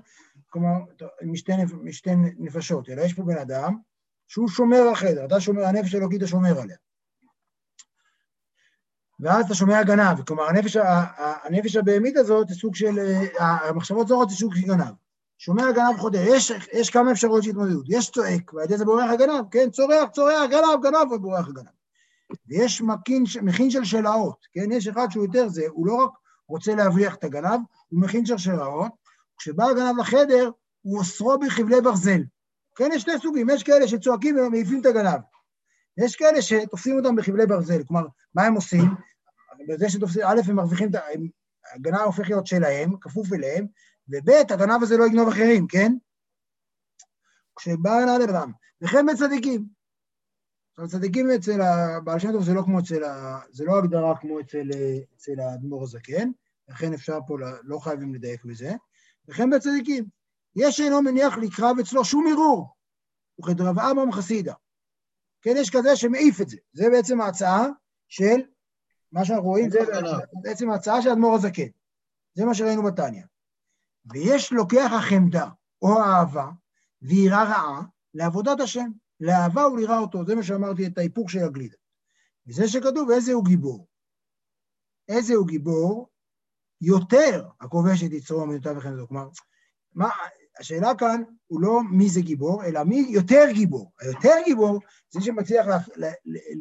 כלומר, 0.49 0.79
משתי, 1.21 1.51
משתי 1.83 2.09
נפשות, 2.15 2.89
אלא 2.89 3.01
יש 3.01 3.13
פה 3.13 3.23
בן 3.23 3.37
אדם 3.37 3.77
שהוא 4.27 4.49
שומר 4.49 4.89
החדר, 4.91 5.25
אתה 5.25 5.41
שומר, 5.41 5.65
הנפש 5.65 5.93
האלוקית 5.93 6.17
אתה 6.17 6.27
שומר 6.27 6.59
עליה. 6.61 6.77
ואז 9.19 9.45
אתה 9.45 9.55
שומע 9.55 9.83
גנב, 9.83 10.23
כלומר 10.27 10.43
הנפש, 10.43 10.77
הנפש 11.43 11.75
הבהמית 11.75 12.17
הזאת 12.17 12.47
זה 12.47 12.55
סוג 12.55 12.75
של, 12.75 12.99
המחשבות 13.39 14.07
זורות 14.07 14.29
זה 14.29 14.35
סוג 14.35 14.55
של 14.55 14.67
גנב. 14.67 14.93
שומע 15.37 15.71
גנב 15.71 15.97
חודר, 15.97 16.23
יש, 16.27 16.51
יש 16.73 16.89
כמה 16.89 17.11
אפשרויות 17.11 17.43
של 17.43 17.49
התמודדות, 17.49 17.85
יש 17.89 18.11
צועק, 18.11 18.53
ועל 18.53 18.65
ידי 18.65 18.77
זה 18.77 18.85
בורח 18.85 19.09
הגנב, 19.09 19.45
כן, 19.51 19.69
צורח, 19.69 20.09
צורח, 20.11 20.49
גנב, 20.49 20.83
גנב, 20.83 21.11
ובורח 21.11 21.47
הגנב. 21.47 21.69
ויש 22.47 22.81
מכין, 22.81 23.23
מכין 23.41 23.71
של 23.71 23.83
שלאות, 23.83 24.47
כן, 24.53 24.71
יש 24.71 24.87
אחד 24.87 25.07
שהוא 25.11 25.25
יותר 25.25 25.49
זה, 25.49 25.63
הוא 25.67 25.87
לא 25.87 25.95
רק 25.95 26.09
רוצה 26.49 26.75
להבריח 26.75 27.15
את 27.15 27.23
הגנב, 27.23 27.59
הוא 27.89 28.01
מכין 28.01 28.25
שרשראות, 28.25 28.91
כשבא 29.37 29.65
הגנב 29.65 29.99
לחדר, 29.99 30.51
הוא 30.81 30.99
אוסרו 30.99 31.39
בחבלי 31.39 31.81
ברזל. 31.81 32.21
כן, 32.75 32.89
יש 32.93 33.01
שני 33.01 33.13
סוגים, 33.21 33.49
יש 33.49 33.63
כאלה 33.63 33.87
שצועקים 33.87 34.37
ומעיפים 34.37 34.81
את 34.81 34.85
הגנב. 34.85 35.19
יש 35.97 36.15
כאלה 36.15 36.41
שתופסים 36.41 36.97
אותם 36.97 37.15
בחבלי 37.15 37.45
ברזל, 37.45 37.83
כלומר, 37.83 38.07
מה 38.35 38.43
הם 38.43 38.53
עושים? 38.53 38.89
בזה 39.67 39.89
שתופסים, 39.89 40.21
א', 40.25 40.41
הם 40.47 40.55
מרוויחים, 40.55 40.89
הגנב 41.73 41.99
הופך 41.99 42.29
להיות 42.29 42.47
שלהם, 42.47 42.97
כפוף 43.01 43.33
אליהם, 43.33 43.67
וב', 44.09 44.29
הגנב 44.29 44.83
הזה 44.83 44.97
לא 44.97 45.05
יגנוב 45.05 45.27
אחרים, 45.27 45.67
כן? 45.67 45.93
כשבא 47.55 47.91
הגנב 47.97 48.21
לבדם, 48.21 48.51
וכן 48.81 49.05
בצדיקים. 49.05 49.78
עכשיו, 50.79 50.99
צדיקים 50.99 51.31
אצל 51.31 51.61
הבעל 51.61 52.19
שם 52.19 52.31
טוב 52.31 52.43
זה 52.43 52.53
לא 52.53 52.61
כמו 52.61 52.79
אצל 52.79 53.03
ה... 53.03 53.39
זה 53.51 53.65
לא 53.65 53.77
הגדרה 53.77 54.17
כמו 54.17 54.39
אצל, 54.39 54.69
אצל 55.15 55.39
האדמו"ר 55.39 55.83
הזקן, 55.83 56.31
לכן 56.67 56.93
אפשר 56.93 57.19
פה, 57.27 57.37
לא 57.63 57.79
חייבים 57.79 58.13
לדייק 58.15 58.45
בזה, 58.45 58.71
וכן 59.27 59.49
בצדיקים. 59.49 60.05
יש 60.55 60.79
אינו 60.79 61.01
מניח 61.01 61.37
לקרב 61.37 61.77
אצלו 61.79 62.05
שום 62.05 62.25
ערעור, 62.31 62.75
וכדרב 63.39 63.79
אברהם 63.79 64.11
חסידה. 64.11 64.53
כן, 65.41 65.53
יש 65.57 65.69
כזה 65.69 65.95
שמעיף 65.95 66.41
את 66.41 66.49
זה. 66.49 66.57
זה 66.73 66.89
בעצם 66.91 67.21
ההצעה 67.21 67.67
של, 68.07 68.41
מה 69.11 69.25
שאנחנו 69.25 69.49
רואים, 69.49 69.69
זה 69.69 69.79
בעצם 70.41 70.69
ההצעה 70.69 71.01
של 71.01 71.09
האדמו"ר 71.09 71.35
הזקן. 71.35 71.67
זה 72.33 72.45
מה 72.45 72.53
שראינו 72.53 72.83
בתניא. 72.83 73.23
ויש 74.05 74.53
לוקח 74.53 74.91
החמדה 74.97 75.49
או 75.81 75.99
האהבה 75.99 76.49
ויראה 77.01 77.43
רעה 77.43 77.81
לעבודת 78.13 78.59
השם, 78.59 78.89
לאהבה 79.19 79.67
וליראה 79.67 79.99
אותו, 79.99 80.25
זה 80.25 80.35
מה 80.35 80.43
שאמרתי, 80.43 80.87
את 80.87 80.97
ההיפוך 80.97 81.31
של 81.31 81.39
הגלידה. 81.39 81.77
וזה 82.47 82.67
שכתוב, 82.67 83.11
איזה 83.11 83.33
הוא 83.33 83.45
גיבור? 83.45 83.87
איזה 85.07 85.33
הוא 85.33 85.47
גיבור? 85.47 86.09
יותר 86.81 87.47
הכובש 87.61 88.03
את 88.03 88.11
יצרו 88.11 88.41
ומידותיו 88.41 88.75
וחמדתו. 88.77 89.07
כלומר, 89.07 89.29
מה, 89.93 90.09
השאלה 90.59 90.91
כאן 90.97 91.23
הוא 91.47 91.61
לא 91.61 91.81
מי 91.91 92.09
זה 92.09 92.21
גיבור, 92.21 92.65
אלא 92.65 92.83
מי 92.83 93.05
יותר 93.09 93.45
גיבור. 93.53 93.91
היותר 93.99 94.35
גיבור 94.45 94.79
זה 95.09 95.21
שמצליח 95.21 95.65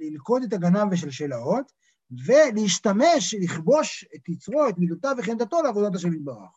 ללכוד 0.00 0.42
את 0.42 0.52
הגנב 0.52 0.92
ושלשלאות, 0.92 1.72
ולהשתמש, 2.26 3.34
לכבוש 3.40 4.04
את 4.14 4.28
יצרו, 4.28 4.68
את 4.68 4.78
מידותיו 4.78 5.16
וחמדתו 5.18 5.62
לעבודת 5.62 5.94
השם 5.94 6.12
יתברך. 6.12 6.50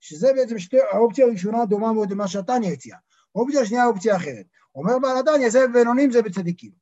שזה 0.00 0.32
בעצם 0.36 0.58
שתי, 0.58 0.76
האופציה 0.92 1.26
הראשונה 1.26 1.66
דומה 1.66 1.92
מאוד 1.92 2.10
למה 2.10 2.28
שהתניא 2.28 2.72
הציע. 2.72 2.96
האופציה 3.38 3.60
השנייה 3.60 3.86
אופציה 3.86 4.16
אחרת. 4.16 4.46
אומר 4.74 4.98
בעל 4.98 5.18
התניא, 5.18 5.50
זה 5.50 5.68
בינונים 5.72 6.10
זה 6.10 6.22
בצדיקים. 6.22 6.72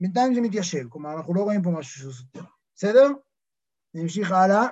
בינתיים 0.00 0.34
זה 0.34 0.40
מתיישב, 0.40 0.88
כלומר, 0.88 1.12
אנחנו 1.16 1.34
לא 1.34 1.42
רואים 1.42 1.62
פה 1.62 1.70
משהו 1.70 2.00
שהוא 2.00 2.12
סותר. 2.12 2.44
בסדר? 2.76 3.08
נמשיך 3.94 4.32
הלאה. 4.32 4.66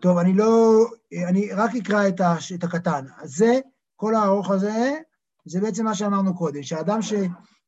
טוב, 0.00 0.18
אני 0.18 0.32
לא... 0.32 0.84
אני 1.28 1.52
רק 1.52 1.70
אקרא 1.82 2.08
את, 2.08 2.20
הש, 2.20 2.52
את 2.52 2.64
הקטן. 2.64 3.04
אז 3.16 3.30
זה, 3.30 3.60
כל 3.96 4.14
הארוך 4.14 4.50
הזה, 4.50 4.98
זה 5.44 5.60
בעצם 5.60 5.84
מה 5.84 5.94
שאמרנו 5.94 6.36
קודם, 6.36 6.62
שאדם 6.62 7.02
ש, 7.02 7.12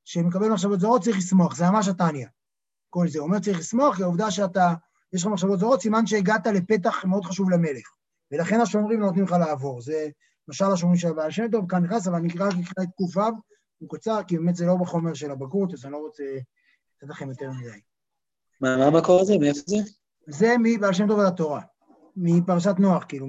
שמקבל 0.05 0.48
מחשבות 0.48 0.81
זרות 0.81 1.03
צריך 1.03 1.16
לשמוח, 1.16 1.57
זה 1.57 1.64
ממש 1.70 1.88
התניא. 1.88 2.27
כל 2.90 3.09
זה. 3.09 3.18
אומר 3.18 3.38
צריך 3.38 3.59
לשמוח, 3.59 3.96
כי 3.96 4.03
העובדה 4.03 4.31
שאתה, 4.31 4.74
יש 5.12 5.22
לך 5.22 5.29
מחשבות 5.29 5.59
זרות, 5.59 5.83
סימן 5.83 6.07
שהגעת 6.07 6.46
לפתח 6.46 7.05
מאוד 7.05 7.24
חשוב 7.24 7.51
למלך. 7.51 7.88
ולכן 8.33 8.61
השומרים 8.61 9.01
לא 9.01 9.07
נותנים 9.07 9.24
לך 9.24 9.33
לעבור. 9.33 9.81
זה 9.81 10.09
משל 10.48 10.72
השומרים 10.72 10.98
של 10.98 11.08
הבעל 11.08 11.30
שם 11.30 11.50
טוב, 11.52 11.70
כאן 11.70 11.84
נכנס, 11.84 12.06
אבל 12.06 12.16
אני 12.16 12.28
אקרא 12.28 12.48
את 12.82 12.88
ק"ו, 12.96 13.20
הוא 13.78 13.88
קצר, 13.88 14.22
כי 14.26 14.38
באמת 14.38 14.56
זה 14.56 14.66
לא 14.66 14.76
בחומר 14.76 15.14
של 15.14 15.30
הבגרות, 15.30 15.74
אז 15.74 15.84
אני 15.84 15.92
לא 15.92 15.98
רוצה 15.98 16.22
לתת 16.96 17.11
לכם 17.11 17.28
יותר 17.28 17.50
מדי. 17.50 17.80
מה, 18.61 18.76
מה 18.76 18.84
המקור 18.84 19.20
הזה? 19.20 19.38
מאיפה 19.40 19.61
זה? 19.66 19.76
זה 20.26 20.54
מבעל 20.62 20.92
שם 20.92 21.08
טוב 21.08 21.20
על 21.20 21.26
התורה, 21.26 21.61
מפרשת 22.16 22.74
נוח, 22.78 23.04
כאילו, 23.08 23.26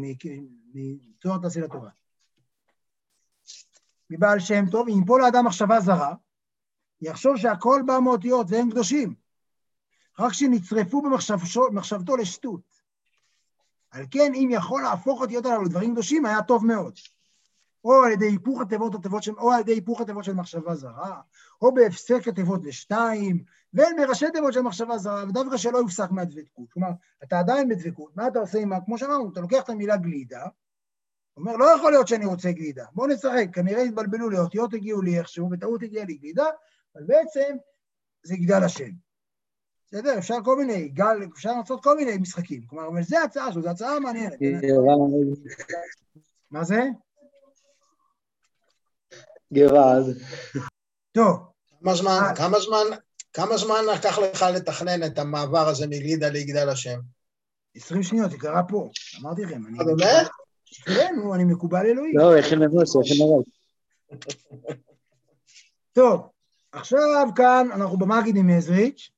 מתואר 0.74 1.38
תעשי 1.42 1.60
לתורה. 1.62 1.90
מבעל 4.10 4.40
שם 4.40 4.66
טוב, 4.72 4.88
אם 4.90 5.06
פה 5.06 5.20
לאדם 5.20 5.46
מחשבה 5.46 5.80
זרה, 5.80 6.16
יחשוב 7.02 7.38
שהכל 7.38 7.82
בא 7.86 8.00
מאותיות 8.04 8.48
והם 8.50 8.72
קדושים, 8.72 9.16
רק 10.20 10.34
שנצרפו 10.34 11.02
במחשבתו 11.72 12.18
לשטות. 12.18 12.79
על 13.92 14.06
כן, 14.12 14.32
אם 14.34 14.50
יכול 14.52 14.82
להפוך 14.82 15.22
אותיות 15.22 15.46
הללו 15.46 15.64
לדברים 15.64 15.92
קדושים, 15.92 16.26
היה 16.26 16.42
טוב 16.42 16.66
מאוד. 16.66 16.94
או 17.84 18.04
על 18.04 18.12
ידי 18.12 18.26
היפוך 18.26 18.62
התיבות 18.62 18.96
התיבות 18.96 19.24
של, 19.24 19.32
או 19.38 19.52
על 19.52 19.60
ידי 19.60 19.72
היפוך 19.72 20.02
התיבות 20.02 20.24
של 20.24 20.34
מחשבה 20.34 20.76
זרה, 20.76 21.22
או 21.62 21.74
בהפסק 21.74 22.28
התיבות 22.28 22.66
לשתיים, 22.66 23.44
ואין 23.74 23.96
מראשי 24.00 24.32
תיבות 24.34 24.54
של 24.54 24.62
מחשבה 24.62 24.98
זרה, 24.98 25.24
ודווקא 25.30 25.58
שלא 25.58 25.78
יופסק 25.78 26.12
מהדבקות. 26.12 26.72
כלומר, 26.74 26.90
אתה 27.24 27.40
עדיין 27.40 27.70
בדבקות, 27.70 28.18
מה 28.18 28.28
אתה 28.28 28.40
עושה 28.40 28.60
עם 28.60 28.74
ה... 28.74 28.82
כמו 28.86 28.98
שאמרנו, 28.98 29.32
אתה 29.32 29.42
לוקח 29.42 29.64
את 29.64 29.70
המילה 29.70 29.98
גלידה, 29.98 30.46
אומר, 31.38 31.58
לא 31.58 31.76
יכול 31.76 31.92
להיות 31.92 32.08
שאני 32.08 32.26
רוצה 32.26 32.52
גלידה, 32.52 32.86
בואו 32.94 33.08
נשחק, 33.08 33.46
כנראה 33.54 33.82
התבלבלו 33.82 34.30
לי, 34.30 34.40
אותיות 34.40 34.74
הגיעו 34.74 35.02
לי 35.02 35.20
איכשהו, 35.20 35.50
בטעות 35.50 35.84
הגיעה 35.84 36.06
לי 36.06 36.14
גלידה, 36.14 36.46
אבל 36.96 37.04
בעצם 37.04 37.56
זה 38.24 38.36
גדל 38.38 38.64
השם. 38.64 39.09
בסדר? 39.92 40.18
אפשר 40.18 40.36
כל 40.44 40.58
מיני, 40.58 40.88
גל, 40.88 41.18
אפשר 41.34 41.52
לעשות 41.60 41.84
כל 41.84 41.98
מיני 41.98 42.18
משחקים. 42.18 42.62
כלומר, 42.68 42.88
אבל 42.88 43.04
זו 43.04 43.18
הצעה 43.18 43.52
שלו, 43.52 43.62
זו 43.62 43.70
הצעה 43.70 44.00
מעניינת. 44.00 44.34
מה 46.52 46.64
זה? 46.64 46.84
גרד. 49.54 50.04
טוב. 51.12 51.38
כמה 51.84 51.96
זמן, 51.96 52.20
כמה 52.36 52.60
זמן, 52.60 52.98
כמה 53.34 53.58
זמן 53.58 53.82
לקח 53.96 54.20
לך 54.20 54.46
לתכנן 54.56 55.04
את 55.04 55.20
המעבר 55.20 55.68
הזה 55.68 55.88
מגלידה 55.88 56.30
ליגדל 56.30 56.70
השם? 56.70 57.00
20 57.76 58.04
שניות, 58.04 58.32
זה 58.32 58.38
קרה 58.38 58.64
פה, 58.64 58.90
אמרתי 59.22 59.42
לכם. 59.42 59.62
אה, 59.80 59.86
באמת? 59.86 60.28
כן, 60.86 61.16
נו, 61.16 61.36
אני 61.36 61.44
מקובל 61.44 61.86
אלוהים. 61.86 62.18
לא, 62.18 62.38
הכין 62.38 62.60
מראש, 62.60 62.90
הכין 62.96 63.18
מראש. 63.20 63.46
טוב, 65.94 66.22
עכשיו 66.72 67.28
כאן 67.36 67.68
אנחנו 67.74 67.98
במגיד 67.98 68.36
עם 68.36 68.50
עזריץ', 68.50 69.10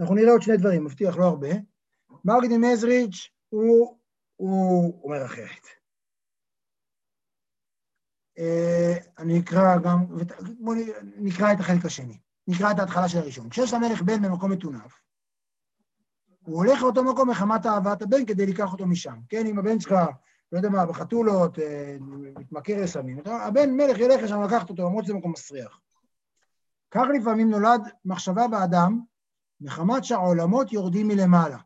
אנחנו 0.00 0.14
נראה 0.14 0.32
עוד 0.32 0.42
שני 0.42 0.56
דברים, 0.56 0.84
מבטיח 0.84 1.16
לא 1.16 1.24
הרבה. 1.24 1.48
מגיד 2.24 2.50
עם 2.50 2.64
עזריץ' 2.64 3.30
הוא, 3.48 3.98
הוא 4.36 5.00
אומר 5.04 5.24
אחרת. 5.24 5.66
אני 9.18 9.40
אקרא 9.40 9.78
גם, 9.78 10.06
בואו 10.58 10.76
נקרא 11.16 11.52
את 11.52 11.60
החלק 11.60 11.84
השני, 11.84 12.18
נקרא 12.48 12.70
את 12.70 12.78
ההתחלה 12.78 13.08
של 13.08 13.18
הראשון. 13.18 13.48
כשיש 13.48 13.72
למלך 13.72 14.02
בן 14.02 14.22
במקום 14.22 14.52
מטונף, 14.52 15.00
הוא 16.44 16.56
הולך 16.56 16.82
לאותו 16.82 17.04
מקום 17.04 17.30
מחמת 17.30 17.66
אהבת 17.66 18.02
הבן 18.02 18.26
כדי 18.26 18.46
לקח 18.46 18.72
אותו 18.72 18.86
משם. 18.86 19.18
כן, 19.28 19.46
אם 19.46 19.58
הבן 19.58 19.80
שלך, 19.80 19.94
לא 20.52 20.58
יודע 20.58 20.68
מה, 20.68 20.86
בחתולות, 20.86 21.58
מתמכר 22.38 22.82
לסמים, 22.82 23.18
הבן 23.24 23.70
מלך 23.70 23.98
ילך 23.98 24.22
לשם 24.22 24.42
לקחת 24.42 24.70
אותו, 24.70 24.82
למרות 24.82 25.04
שזה 25.04 25.14
מקום 25.14 25.32
מסריח. 25.32 25.80
כך 26.90 27.06
לפעמים 27.20 27.50
נולד 27.50 27.80
מחשבה 28.04 28.48
באדם, 28.48 29.00
מחמת 29.60 30.04
שהעולמות 30.04 30.72
יורדים 30.72 31.08
מלמעלה. 31.08 31.58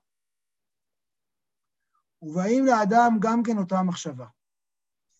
ובאים 2.23 2.67
לאדם 2.67 3.17
גם 3.21 3.43
כן 3.43 3.59
אותה 3.59 3.83
מחשבה. 3.83 4.27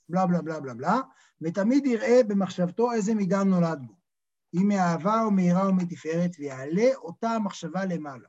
בלה 0.09 0.27
בלה 0.27 0.43
בלה 0.43 0.61
בלה 0.61 0.75
בלה, 0.75 1.01
ותמיד 1.41 1.87
יראה 1.87 2.21
במחשבתו 2.29 2.93
איזה 2.93 3.15
מידה 3.15 3.45
נולד 3.45 3.79
בו. 3.87 3.95
אם 4.55 4.69
מאהבה 4.69 5.23
או 5.23 5.31
מהירה 5.31 5.67
או 5.67 5.75
מתפארת, 5.75 6.31
ויעלה 6.39 6.95
אותה 6.95 7.31
המחשבה 7.31 7.85
למעלה. 7.85 8.29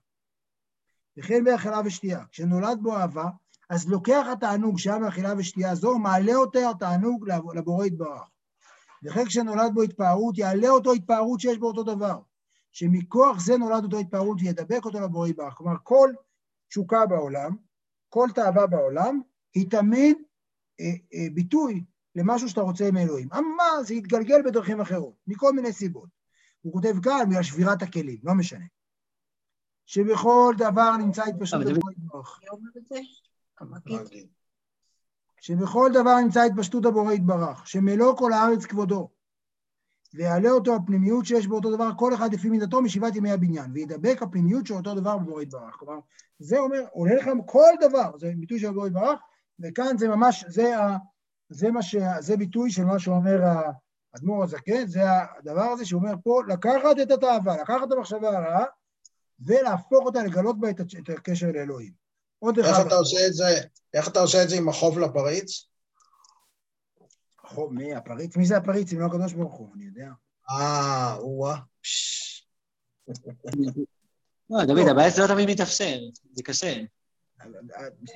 וכן 1.18 1.44
באכילה 1.44 1.82
ושתייה. 1.86 2.26
כשנולד 2.32 2.80
בו 2.82 2.98
אהבה, 2.98 3.26
אז 3.70 3.88
לוקח 3.90 4.26
התענוג 4.32 4.80
שהיה 4.80 5.00
מאכילה 5.00 5.34
ושתייה 5.38 5.76
זו, 5.76 6.00
מעלה 6.00 6.36
אותו 6.36 6.70
התענוג 6.70 7.30
לב- 7.30 7.54
לבורא 7.56 7.86
יתברך. 7.86 8.30
וכן 9.04 9.26
כשנולד 9.26 9.74
בו 9.74 9.82
התפארות, 9.82 10.38
יעלה 10.38 10.70
אותו 10.70 10.94
התפארות 10.94 11.40
שיש 11.40 11.58
בו 11.58 11.68
אותו 11.68 11.84
דבר. 11.84 12.20
שמכוח 12.74 13.40
זה 13.40 13.58
נולד 13.58 13.84
אותו 13.84 14.00
התפארות 14.00 14.38
וידבק 14.42 14.86
אותו 14.86 15.00
לבורא 15.00 15.28
יתברך. 15.28 15.54
כלומר, 15.54 15.76
כל 15.84 16.10
תשוקה 16.70 17.06
בעולם, 17.06 17.56
כל 18.10 18.28
תאווה 18.36 18.68
בעולם, 18.68 19.22
היא 19.54 19.72
תמיד 19.72 20.18
אה, 20.80 20.86
אה, 21.14 21.28
ביטוי 21.34 21.84
למשהו 22.16 22.50
שאתה 22.50 22.62
רוצה 22.62 22.92
מאלוהים. 22.92 23.30
אבל 23.32 23.84
זה 23.84 23.94
יתגלגל 23.94 24.42
בדרכים 24.46 24.82
אחרות, 24.82 25.14
מכל 25.28 25.54
מיני 25.54 25.74
סיבות. 25.74 26.10
הוא 26.62 26.74
כותב 26.74 26.94
כאן, 27.04 27.30
בגלל 27.30 27.44
שבירת 27.44 27.82
הכלים, 27.82 28.18
לא 28.24 28.34
משנה. 28.34 28.66
שבכל 29.86 30.54
דבר 30.58 30.98
נמצא 30.98 31.24
התפשטות 31.24 31.62
הבורא 31.62 31.92
יתברך. 31.92 32.40
שבכל 35.42 35.90
דבר 35.94 36.16
נמצא 36.24 36.42
התפשטות 36.42 36.86
הבורא 36.86 37.14
יתברך, 37.14 37.68
שמלוא 37.68 38.18
כל 38.18 38.34
הארץ 38.34 38.66
כבודו, 38.66 39.10
ויעלה 40.14 40.50
אותו 40.50 40.76
הפנימיות 40.76 41.26
שיש 41.26 41.48
באותו 41.48 41.76
דבר, 41.76 41.90
כל 41.98 42.14
אחד 42.14 42.34
לפי 42.34 42.50
מידתו 42.50 42.82
משבעת 42.82 43.16
ימי 43.16 43.32
הבניין, 43.32 43.72
וידבק 43.74 44.22
הפנימיות 44.22 44.68
של 44.68 44.74
אותו 44.74 44.96
דבר 44.96 45.18
בבורא 45.18 45.42
יתברך. 45.42 45.76
כלומר, 45.80 46.00
זה 46.40 46.60
אומר, 46.60 46.86
עולה 46.92 47.16
לך 47.16 47.30
כל 47.46 47.72
דבר, 47.82 48.12
זה 48.20 48.32
ביטוי 48.38 48.60
של 48.60 48.68
הבורא 48.68 48.88
יתברך, 48.88 49.20
וכאן 49.60 49.98
זה 49.98 50.08
ממש, 50.08 50.46
זה, 50.48 50.78
ה, 50.78 50.98
זה, 51.50 51.72
מה 51.72 51.82
ש, 51.82 51.96
זה 52.20 52.38
ביטוי 52.38 52.72
של 52.72 52.84
מה 52.84 53.00
שאומר 53.00 53.40
האדמו"ר 54.14 54.44
הזקן, 54.44 54.88
זה 54.88 55.02
הדבר 55.40 55.62
הזה 55.64 55.86
שאומר 55.86 56.14
פה, 56.24 56.42
לקחת 56.48 57.00
את 57.02 57.12
התאווה, 57.12 57.62
לקחת 57.62 57.88
את 57.88 57.92
המחשבה 57.92 58.38
הרעה, 58.38 58.66
ולהפוך 59.46 60.06
אותה, 60.06 60.24
לגלות 60.24 60.60
בה 60.60 60.70
את, 60.70 60.82
את 60.82 61.10
הקשר 61.10 61.48
לאלוהים. 61.54 61.92
עוד 62.40 62.60
איך 62.60 62.68
אחד, 62.68 62.86
אתה 62.86 62.96
עושה 62.96 63.28
את 63.28 63.34
זה, 63.34 63.46
איך 63.94 64.08
אתה 64.08 64.20
עושה 64.20 64.44
את 64.44 64.50
זה 64.50 64.56
עם 64.58 64.70
החוב 64.70 65.00
לפריץ? 65.00 65.73
חוב, 67.54 67.74
מי 67.74 67.96
הפריץ? 67.96 68.38
מי 68.38 68.46
זה 68.46 68.58
הפריץ? 68.58 68.94
אם 68.94 69.00
לא 69.00 69.06
הקדוש 69.06 69.34
ברוך 69.34 69.54
הוא, 69.54 69.74
אני 69.76 69.86
יודע. 69.86 70.10
אה, 70.50 71.16
או-אה. 71.16 71.58
לא, 74.50 74.66
דוד, 74.66 74.88
הבעיה 74.92 75.10
זה 75.10 75.22
לא 75.22 75.28
תמיד 75.28 75.50
מתאפשר, 75.50 76.00
זה 76.32 76.44
קשה. 76.44 76.82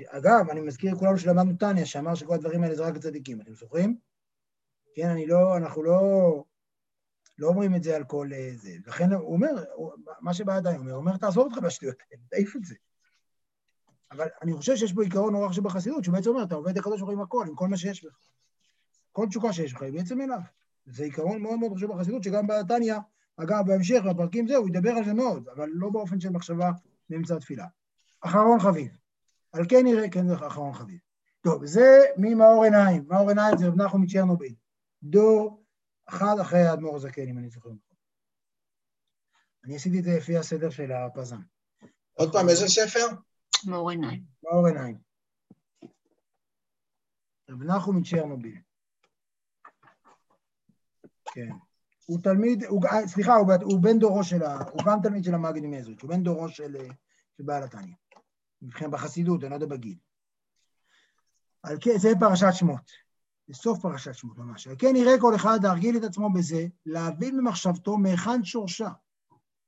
אגב, 0.07 0.49
אני 0.49 0.61
מזכיר 0.61 0.93
לכולנו 0.93 1.17
שלמדנו 1.17 1.57
טניה, 1.57 1.85
שאמר 1.85 2.15
שכל 2.15 2.33
הדברים 2.33 2.63
האלה 2.63 2.75
זה 2.75 2.83
רק 2.85 2.95
לצדיקים, 2.95 3.41
אתם 3.41 3.53
זוכרים? 3.53 3.97
כן, 4.95 5.09
אני 5.09 5.27
לא, 5.27 5.57
אנחנו 5.57 5.83
לא, 5.83 5.99
לא 7.37 7.47
אומרים 7.47 7.75
את 7.75 7.83
זה 7.83 7.95
על 7.95 8.03
כל 8.03 8.29
אה, 8.33 8.51
זה. 8.55 8.71
לכן 8.87 9.13
הוא 9.13 9.33
אומר, 9.33 9.63
הוא- 9.73 9.91
מה 10.21 10.33
שבעדיין 10.33 10.79
אומר, 10.79 10.91
הוא 10.91 10.99
אומר, 10.99 11.17
תעזוב 11.17 11.45
אותך 11.45 11.57
מהשטויות 11.57 11.95
האלה, 12.11 12.21
תעיף 12.29 12.55
את 12.55 12.65
זה. 12.65 12.75
אבל 14.11 14.27
אני 14.41 14.53
חושב 14.53 14.75
שיש 14.75 14.93
בו 14.93 15.01
עיקרון 15.01 15.33
נורא 15.33 15.49
חשוב 15.49 15.65
בחסידות, 15.65 16.03
שהוא 16.03 16.15
בעצם 16.15 16.29
אומר, 16.29 16.43
אתה 16.43 16.55
עובד 16.55 16.77
לקדוש 16.77 16.99
ברוך 16.99 17.09
הוא 17.09 17.17
עם 17.17 17.21
הכל, 17.21 17.45
עם 17.49 17.55
כל 17.55 17.67
מה 17.67 17.77
שיש 17.77 18.05
לך. 18.05 18.13
כל 19.17 19.27
תשוקה 19.29 19.53
שיש 19.53 19.73
לך 19.73 19.81
היא 19.81 19.93
בעצם 19.93 20.21
אליו. 20.21 20.39
זה 20.85 21.03
עיקרון 21.03 21.41
מאוד 21.41 21.59
מאוד 21.59 21.73
חשוב 21.75 21.91
בחסידות, 21.91 22.23
שגם 22.23 22.47
בתניא, 22.47 22.95
אגב, 23.37 23.63
בהמשך, 23.67 24.01
בפרקים 24.09 24.47
זה, 24.47 24.55
הוא 24.55 24.69
ידבר 24.69 24.89
על 24.89 25.05
זה 25.05 25.13
מאוד, 25.13 25.47
אבל 25.47 25.69
לא 25.73 25.89
באופן 25.89 26.19
של 26.19 26.29
מחשבה 26.29 26.71
באמצע 27.09 27.35
התפילה. 27.35 27.65
אחרון 28.21 28.59
חביב. 28.59 28.97
על 29.51 29.65
כן 29.69 29.83
נראה, 29.83 30.09
כן, 30.09 30.27
זה 30.27 30.35
אחרון 30.47 30.73
חביב. 30.73 30.99
טוב, 31.41 31.65
זה 31.65 32.01
ממאור 32.17 32.63
עיניים. 32.63 33.05
מאור 33.07 33.29
עיניים 33.29 33.57
זה 33.57 33.67
רב 33.67 33.81
נחום 33.81 34.01
מצ'רנוביל. 34.01 34.53
דור 35.03 35.63
אחד 36.05 36.35
אחרי 36.41 36.61
האדמו"ר 36.61 36.95
הזקן, 36.95 37.27
אם 37.27 37.37
אני 37.37 37.49
זוכר 37.49 37.69
נכון. 37.69 37.97
אני 39.63 39.75
עשיתי 39.75 39.99
את 39.99 40.03
זה 40.03 40.17
לפי 40.17 40.37
הסדר 40.37 40.69
של 40.69 40.91
הפזם. 40.91 41.39
עוד 42.13 42.31
פעם, 42.31 42.49
איזה 42.49 42.67
ספר? 42.67 43.05
מאור 43.67 43.89
עיניים. 43.89 44.23
מאור 44.43 44.67
עיניים. 44.67 44.97
רב 47.49 47.63
נחום 47.63 47.97
מצ'רנוביל. 47.97 48.66
כן. 51.33 51.49
הוא 52.05 52.19
תלמיד, 52.23 52.63
הוא, 52.63 52.85
אה, 52.85 53.07
סליחה, 53.07 53.35
הוא, 53.35 53.53
הוא 53.63 53.79
בן 53.79 53.99
דורו 53.99 54.23
של 54.23 54.43
ה... 54.43 54.57
הוא 54.71 54.81
גם 54.85 54.99
תלמיד 55.03 55.23
של 55.23 55.33
המגיד 55.33 55.63
ממזריץ', 55.65 56.01
הוא 56.01 56.09
בן 56.09 56.23
דורו 56.23 56.49
של, 56.49 56.75
אה, 56.75 56.87
של 57.37 57.43
בעל 57.43 57.63
התניא. 57.63 57.95
מבחינת 58.61 58.91
בחסידות, 58.91 59.43
אני 59.43 59.49
לא 59.49 59.55
יודע 59.55 59.65
בגיל. 59.65 59.97
על 61.63 61.77
כן, 61.81 61.97
זה 61.97 62.09
פרשת 62.19 62.47
שמות. 62.51 62.91
זה 63.47 63.53
סוף 63.53 63.81
פרשת 63.81 64.13
שמות 64.13 64.37
ממש. 64.37 64.67
על 64.67 64.75
כן 64.79 64.95
יראה 64.95 65.19
כל 65.21 65.35
אחד 65.35 65.59
להרגיל 65.63 65.97
את 65.97 66.03
עצמו 66.03 66.33
בזה, 66.33 66.67
להבין 66.85 67.37
במחשבתו 67.37 67.97
מהיכן 67.97 68.43
שורשה, 68.43 68.89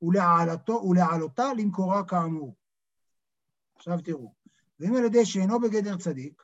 ולהעלתו, 0.02 0.72
ולהעלותה 0.72 1.44
למקורה 1.58 2.04
כאמור. 2.04 2.56
עכשיו 3.76 3.98
תראו, 4.04 4.34
ואם 4.80 4.96
על 4.96 5.04
ידי 5.04 5.26
שאינו 5.26 5.60
בגדר 5.60 5.96
צדיק, 5.96 6.42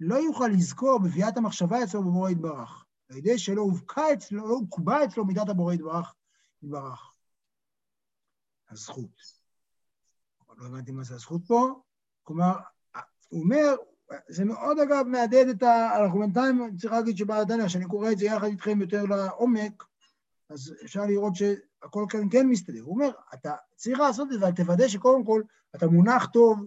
לא 0.00 0.14
יוכל 0.14 0.48
לזכור 0.48 0.98
בביאת 0.98 1.36
המחשבה 1.36 1.84
אצלו 1.84 2.02
בבורא 2.02 2.30
יתברך, 2.30 2.81
על 3.12 3.18
ידי 3.18 3.38
שלא 3.38 3.62
הובקע 3.62 4.12
אצלו, 4.12 4.48
לא 4.48 4.54
הוקבע 4.54 5.04
אצלו 5.04 5.24
מידת 5.24 5.48
הבורא 5.48 5.74
יתברך, 5.74 6.14
יתברך. 6.62 7.12
הזכות. 8.70 9.42
לא 10.58 10.66
הבנתי 10.66 10.92
מה 10.92 11.04
זה 11.04 11.14
הזכות 11.14 11.42
פה. 11.46 11.80
כלומר, 12.22 12.52
הוא 13.28 13.42
אומר, 13.42 13.74
זה 14.28 14.44
מאוד 14.44 14.78
אגב 14.78 15.06
מהדהד 15.06 15.48
את 15.48 15.62
ה... 15.62 16.02
אנחנו 16.02 16.20
בינתיים, 16.20 16.76
צריך 16.76 16.92
להגיד 16.92 17.16
שבעל 17.16 17.42
התניא, 17.42 17.68
שאני 17.68 17.84
קורא 17.84 18.12
את 18.12 18.18
זה 18.18 18.26
יחד 18.26 18.46
איתכם 18.46 18.80
יותר 18.80 19.04
לעומק, 19.04 19.84
אז 20.50 20.74
אפשר 20.84 21.06
לראות 21.06 21.32
שהכל 21.36 22.06
כאן 22.08 22.28
כן 22.30 22.46
מסתדר. 22.46 22.82
הוא 22.82 22.94
אומר, 22.94 23.10
אתה 23.34 23.54
צריך 23.76 24.00
לעשות 24.00 24.28
את 24.32 24.40
זה, 24.40 24.46
אבל 24.46 24.54
תוודא 24.54 24.88
שקודם 24.88 25.24
כל 25.24 25.42
אתה 25.76 25.86
מונח 25.86 26.26
טוב 26.26 26.66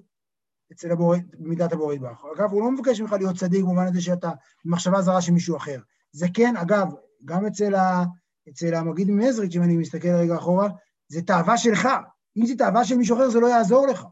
אצל 0.71 0.91
הבורא, 0.91 1.17
במידת 1.39 1.73
הבורא 1.73 1.93
יתברך. 1.93 2.25
אגב, 2.37 2.51
הוא 2.51 2.61
לא 2.61 2.71
מבקש 2.71 3.01
ממך 3.01 3.11
להיות 3.11 3.35
צדיק 3.35 3.61
במובן 3.61 3.87
הזה 3.87 4.01
שאתה 4.01 4.31
במחשבה 4.65 5.01
זרה 5.01 5.21
של 5.21 5.31
מישהו 5.31 5.57
אחר. 5.57 5.79
זה 6.15 6.27
כן, 6.33 6.57
אגב, 6.57 6.87
גם 7.25 7.45
אצל, 7.45 7.75
ה, 7.75 8.03
אצל 8.49 8.73
המגיד 8.73 9.07
ממזריץ', 9.09 9.55
אם 9.55 9.63
אני 9.63 9.77
מסתכל 9.77 10.07
רגע 10.07 10.35
אחורה, 10.35 10.67
זה 11.07 11.21
תאווה 11.21 11.57
שלך. 11.57 11.89
אם 12.37 12.45
זה 12.45 12.53
תאווה 12.57 12.85
של 12.85 12.97
מישהו 12.97 13.15
אחר, 13.15 13.29
זה 13.29 13.39
לא 13.39 13.47
יעזור 13.47 13.87
לך. 13.87 14.05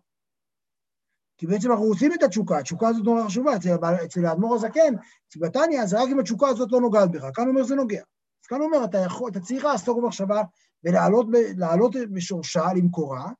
כי 1.37 1.47
בעצם 1.47 1.71
אנחנו 1.71 1.85
רוצים 1.85 2.13
את 2.13 2.23
התשוקה, 2.23 2.57
התשוקה 2.57 2.87
הזאת 2.87 3.05
נורא 3.05 3.23
חשובה. 3.25 3.55
אצל, 3.55 3.69
אצל 4.05 4.25
האדמו"ר 4.25 4.55
הזקן, 4.55 4.93
אצל 5.27 5.39
בתניא, 5.39 5.85
זה 5.85 6.01
רק 6.01 6.09
אם 6.11 6.19
התשוקה 6.19 6.47
הזאת 6.47 6.71
לא 6.71 6.81
נוגעת 6.81 7.11
בך. 7.11 7.23
כאן 7.33 7.47
אומר 7.47 7.63
זה 7.63 7.75
נוגע. 7.75 8.01
אז 8.43 8.47
כאן 8.47 8.61
אומר, 8.61 8.83
אתה, 8.83 8.97
יכול, 8.97 9.31
אתה 9.31 9.39
צריך 9.39 9.65
לעסוק 9.65 9.97
במחשבה 9.97 10.41
ולעלות 10.83 11.91
בשורשה, 12.13 12.73
למקורה, 12.75 13.31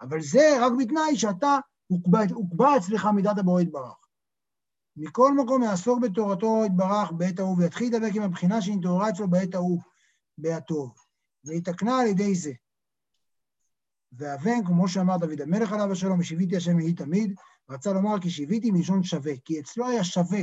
אבל 0.00 0.20
זה 0.20 0.56
רק 0.60 0.72
בתנאי 0.78 1.16
שאתה, 1.16 1.58
הוקבע 2.34 2.76
אצלך 2.76 3.06
מידת 3.06 3.38
הבורא 3.38 3.60
יתברך. 3.60 4.05
מכל 4.96 5.34
מקום 5.34 5.62
יעסוק 5.62 6.00
בתורתו 6.00 6.62
יתברך 6.66 7.12
בעת 7.12 7.38
ההוא, 7.38 7.56
ויתחיל 7.58 7.96
לדבק 7.96 8.16
עם 8.16 8.22
הבחינה 8.22 8.62
שנתעוררה 8.62 9.08
אצלו 9.08 9.28
בעת 9.28 9.54
ההוא, 9.54 9.80
בהטוב, 10.38 10.94
ויתקנה 11.44 12.00
על 12.00 12.06
ידי 12.06 12.34
זה. 12.34 12.52
והבן, 14.12 14.64
כמו 14.66 14.88
שאמר 14.88 15.16
דוד 15.16 15.40
המלך 15.40 15.72
עליו 15.72 15.92
השלום, 15.92 16.20
ושיוויתי 16.20 16.56
השם 16.56 16.80
יהי 16.80 16.92
תמיד, 16.92 17.34
רצה 17.70 17.92
לומר 17.92 18.20
כי 18.20 18.30
שיוויתי 18.30 18.70
מלשון 18.70 19.02
שווה, 19.02 19.32
כי 19.44 19.60
אצלו 19.60 19.88
היה 19.88 20.04
שווה, 20.04 20.40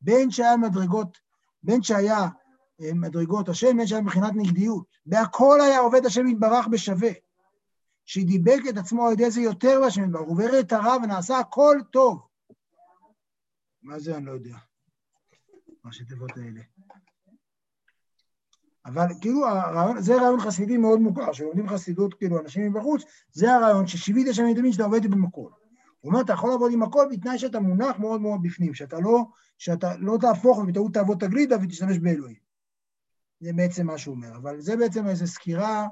בין 0.00 0.30
שהיה 0.30 0.56
מדרגות, 0.56 1.18
בין 1.62 1.82
שהיה 1.82 2.28
אה, 2.80 2.94
מדרגות 2.94 3.48
השם, 3.48 3.76
בין 3.76 3.86
שהיה 3.86 4.02
מבחינת 4.02 4.32
נגדיות. 4.34 4.86
בהכל 5.06 5.60
היה 5.60 5.78
עובד 5.78 6.06
השם 6.06 6.26
יתברך 6.26 6.66
בשווה. 6.66 7.10
שדיבק 8.04 8.60
את 8.68 8.76
עצמו 8.76 9.06
על 9.06 9.12
ידי 9.12 9.30
זה 9.30 9.40
יותר 9.40 9.80
בהשם 9.80 10.04
יתברך, 10.04 10.22
הוא 10.26 10.36
ברא 10.36 10.60
את 10.60 10.72
הרע 10.72 10.96
ונעשה 11.02 11.38
הכל 11.38 11.78
טוב. 11.92 12.31
מה 13.82 13.98
זה 13.98 14.16
אני 14.16 14.26
לא 14.26 14.32
יודע, 14.32 14.56
ראשי 15.84 16.04
תיבות 16.04 16.30
האלה. 16.36 16.60
אבל 18.86 19.06
כאילו 19.20 19.48
הרעיון, 19.48 20.00
זה 20.00 20.16
רעיון 20.16 20.40
חסידי 20.40 20.76
מאוד 20.76 21.00
מוכר, 21.00 21.32
שלומדים 21.32 21.68
חסידות, 21.68 22.14
כאילו 22.14 22.40
אנשים 22.40 22.72
מבחוץ, 22.72 23.02
זה 23.32 23.54
הרעיון 23.54 23.86
ששיווית 23.86 24.28
השם 24.28 24.46
יתמיד 24.46 24.72
שאתה 24.72 24.84
עובד 24.84 25.00
הכל. 25.28 25.50
הוא 26.00 26.10
אומר, 26.10 26.20
אתה 26.20 26.32
יכול 26.32 26.50
לעבוד 26.50 26.72
עם 26.72 26.82
הכל 26.82 27.06
בתנאי 27.10 27.38
שאתה 27.38 27.60
מונח 27.60 27.98
מאוד 27.98 28.20
מאוד 28.20 28.42
בפנים, 28.42 28.74
שאתה 28.74 29.00
לא, 29.00 29.24
שאתה 29.58 29.96
לא 29.96 30.18
תהפוך 30.20 30.58
ובטעות 30.58 30.94
תעבוד 30.94 31.18
תגלידה 31.18 31.56
ותשתמש 31.62 31.98
באלוהים. 31.98 32.36
זה 33.40 33.52
בעצם 33.52 33.86
מה 33.86 33.98
שהוא 33.98 34.14
אומר, 34.14 34.36
אבל 34.36 34.60
זה 34.60 34.76
בעצם 34.76 35.08
איזו 35.08 35.26
סקירה, 35.26 35.88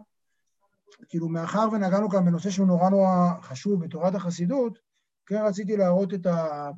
כאילו 1.09 1.29
מאחר 1.29 1.69
ונגענו 1.73 2.11
כאן 2.11 2.25
בנושא 2.25 2.51
שהוא 2.51 2.67
נורא 2.67 2.91
נורא 2.91 3.41
חשוב 3.43 3.85
בתורת 3.85 4.15
החסידות, 4.15 4.79
כן 5.27 5.43
רציתי 5.47 5.77
להראות 5.77 6.15
את 6.15 6.27
ה... 6.27 6.71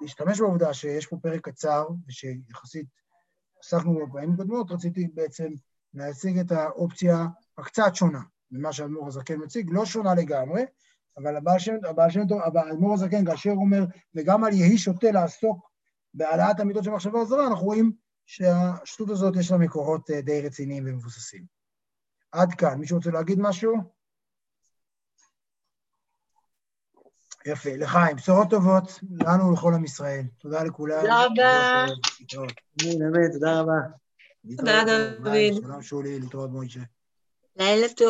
להשתמש 0.00 0.40
בעובדה 0.40 0.74
שיש 0.74 1.06
פה 1.06 1.16
פרק 1.22 1.48
קצר, 1.48 1.88
ושיחסית 2.08 2.86
עסקנו 3.62 3.94
בו 3.94 4.06
בפעמים 4.06 4.36
קודמות, 4.36 4.70
רציתי 4.70 5.08
בעצם 5.14 5.48
להציג 5.94 6.38
את 6.38 6.52
האופציה 6.52 7.26
הקצת 7.58 7.94
שונה 7.94 8.20
ממה 8.50 8.72
שהאדמו"ר 8.72 9.08
הזקן 9.08 9.34
מציג, 9.44 9.70
לא 9.70 9.86
שונה 9.86 10.14
לגמרי, 10.14 10.62
אבל 11.16 11.36
הבעל 11.36 11.58
שם, 11.58 11.74
הבעל 11.88 12.10
האדמו"ר 12.56 12.94
הזקן, 12.94 13.26
כאשר 13.26 13.50
הוא 13.50 13.60
אומר, 13.60 13.84
וגם 14.14 14.44
על 14.44 14.52
יהי 14.52 14.78
שוטה 14.78 15.10
לעסוק 15.10 15.70
בהעלאת 16.14 16.60
המידות 16.60 16.84
של 16.84 16.90
מחשבה 16.90 17.24
זרה, 17.24 17.46
אנחנו 17.46 17.66
רואים 17.66 17.92
שהשטות 18.26 19.10
הזאת 19.10 19.36
יש 19.36 19.50
לה 19.50 19.58
מקורות 19.58 20.10
אה, 20.10 20.20
די 20.20 20.40
רציניים 20.40 20.84
ומבוססים. 20.86 21.44
עד 22.32 22.54
כאן. 22.54 22.78
מישהו 22.78 22.96
רוצה 22.96 23.10
להגיד 23.10 23.38
משהו? 23.40 23.99
יפה, 27.46 27.70
לחיים, 27.76 28.16
בשורות 28.16 28.50
טובות 28.50 29.00
לנו 29.26 29.50
ולכל 29.50 29.74
עם 29.74 29.84
ישראל. 29.84 30.22
תודה 30.38 30.64
לכולם. 30.64 31.00
תודה 31.00 31.24
רבה. 31.24 31.86
באמת, 32.76 33.32
תודה 33.32 33.60
רבה. 33.60 33.72
תודה, 34.56 34.82
דוד. 35.20 35.62
שלום 35.62 35.82
שולי, 35.82 36.20
להתראות 36.20 36.50
מוישה. 36.50 36.80
לילה 37.56 37.86
טוב. 37.96 38.08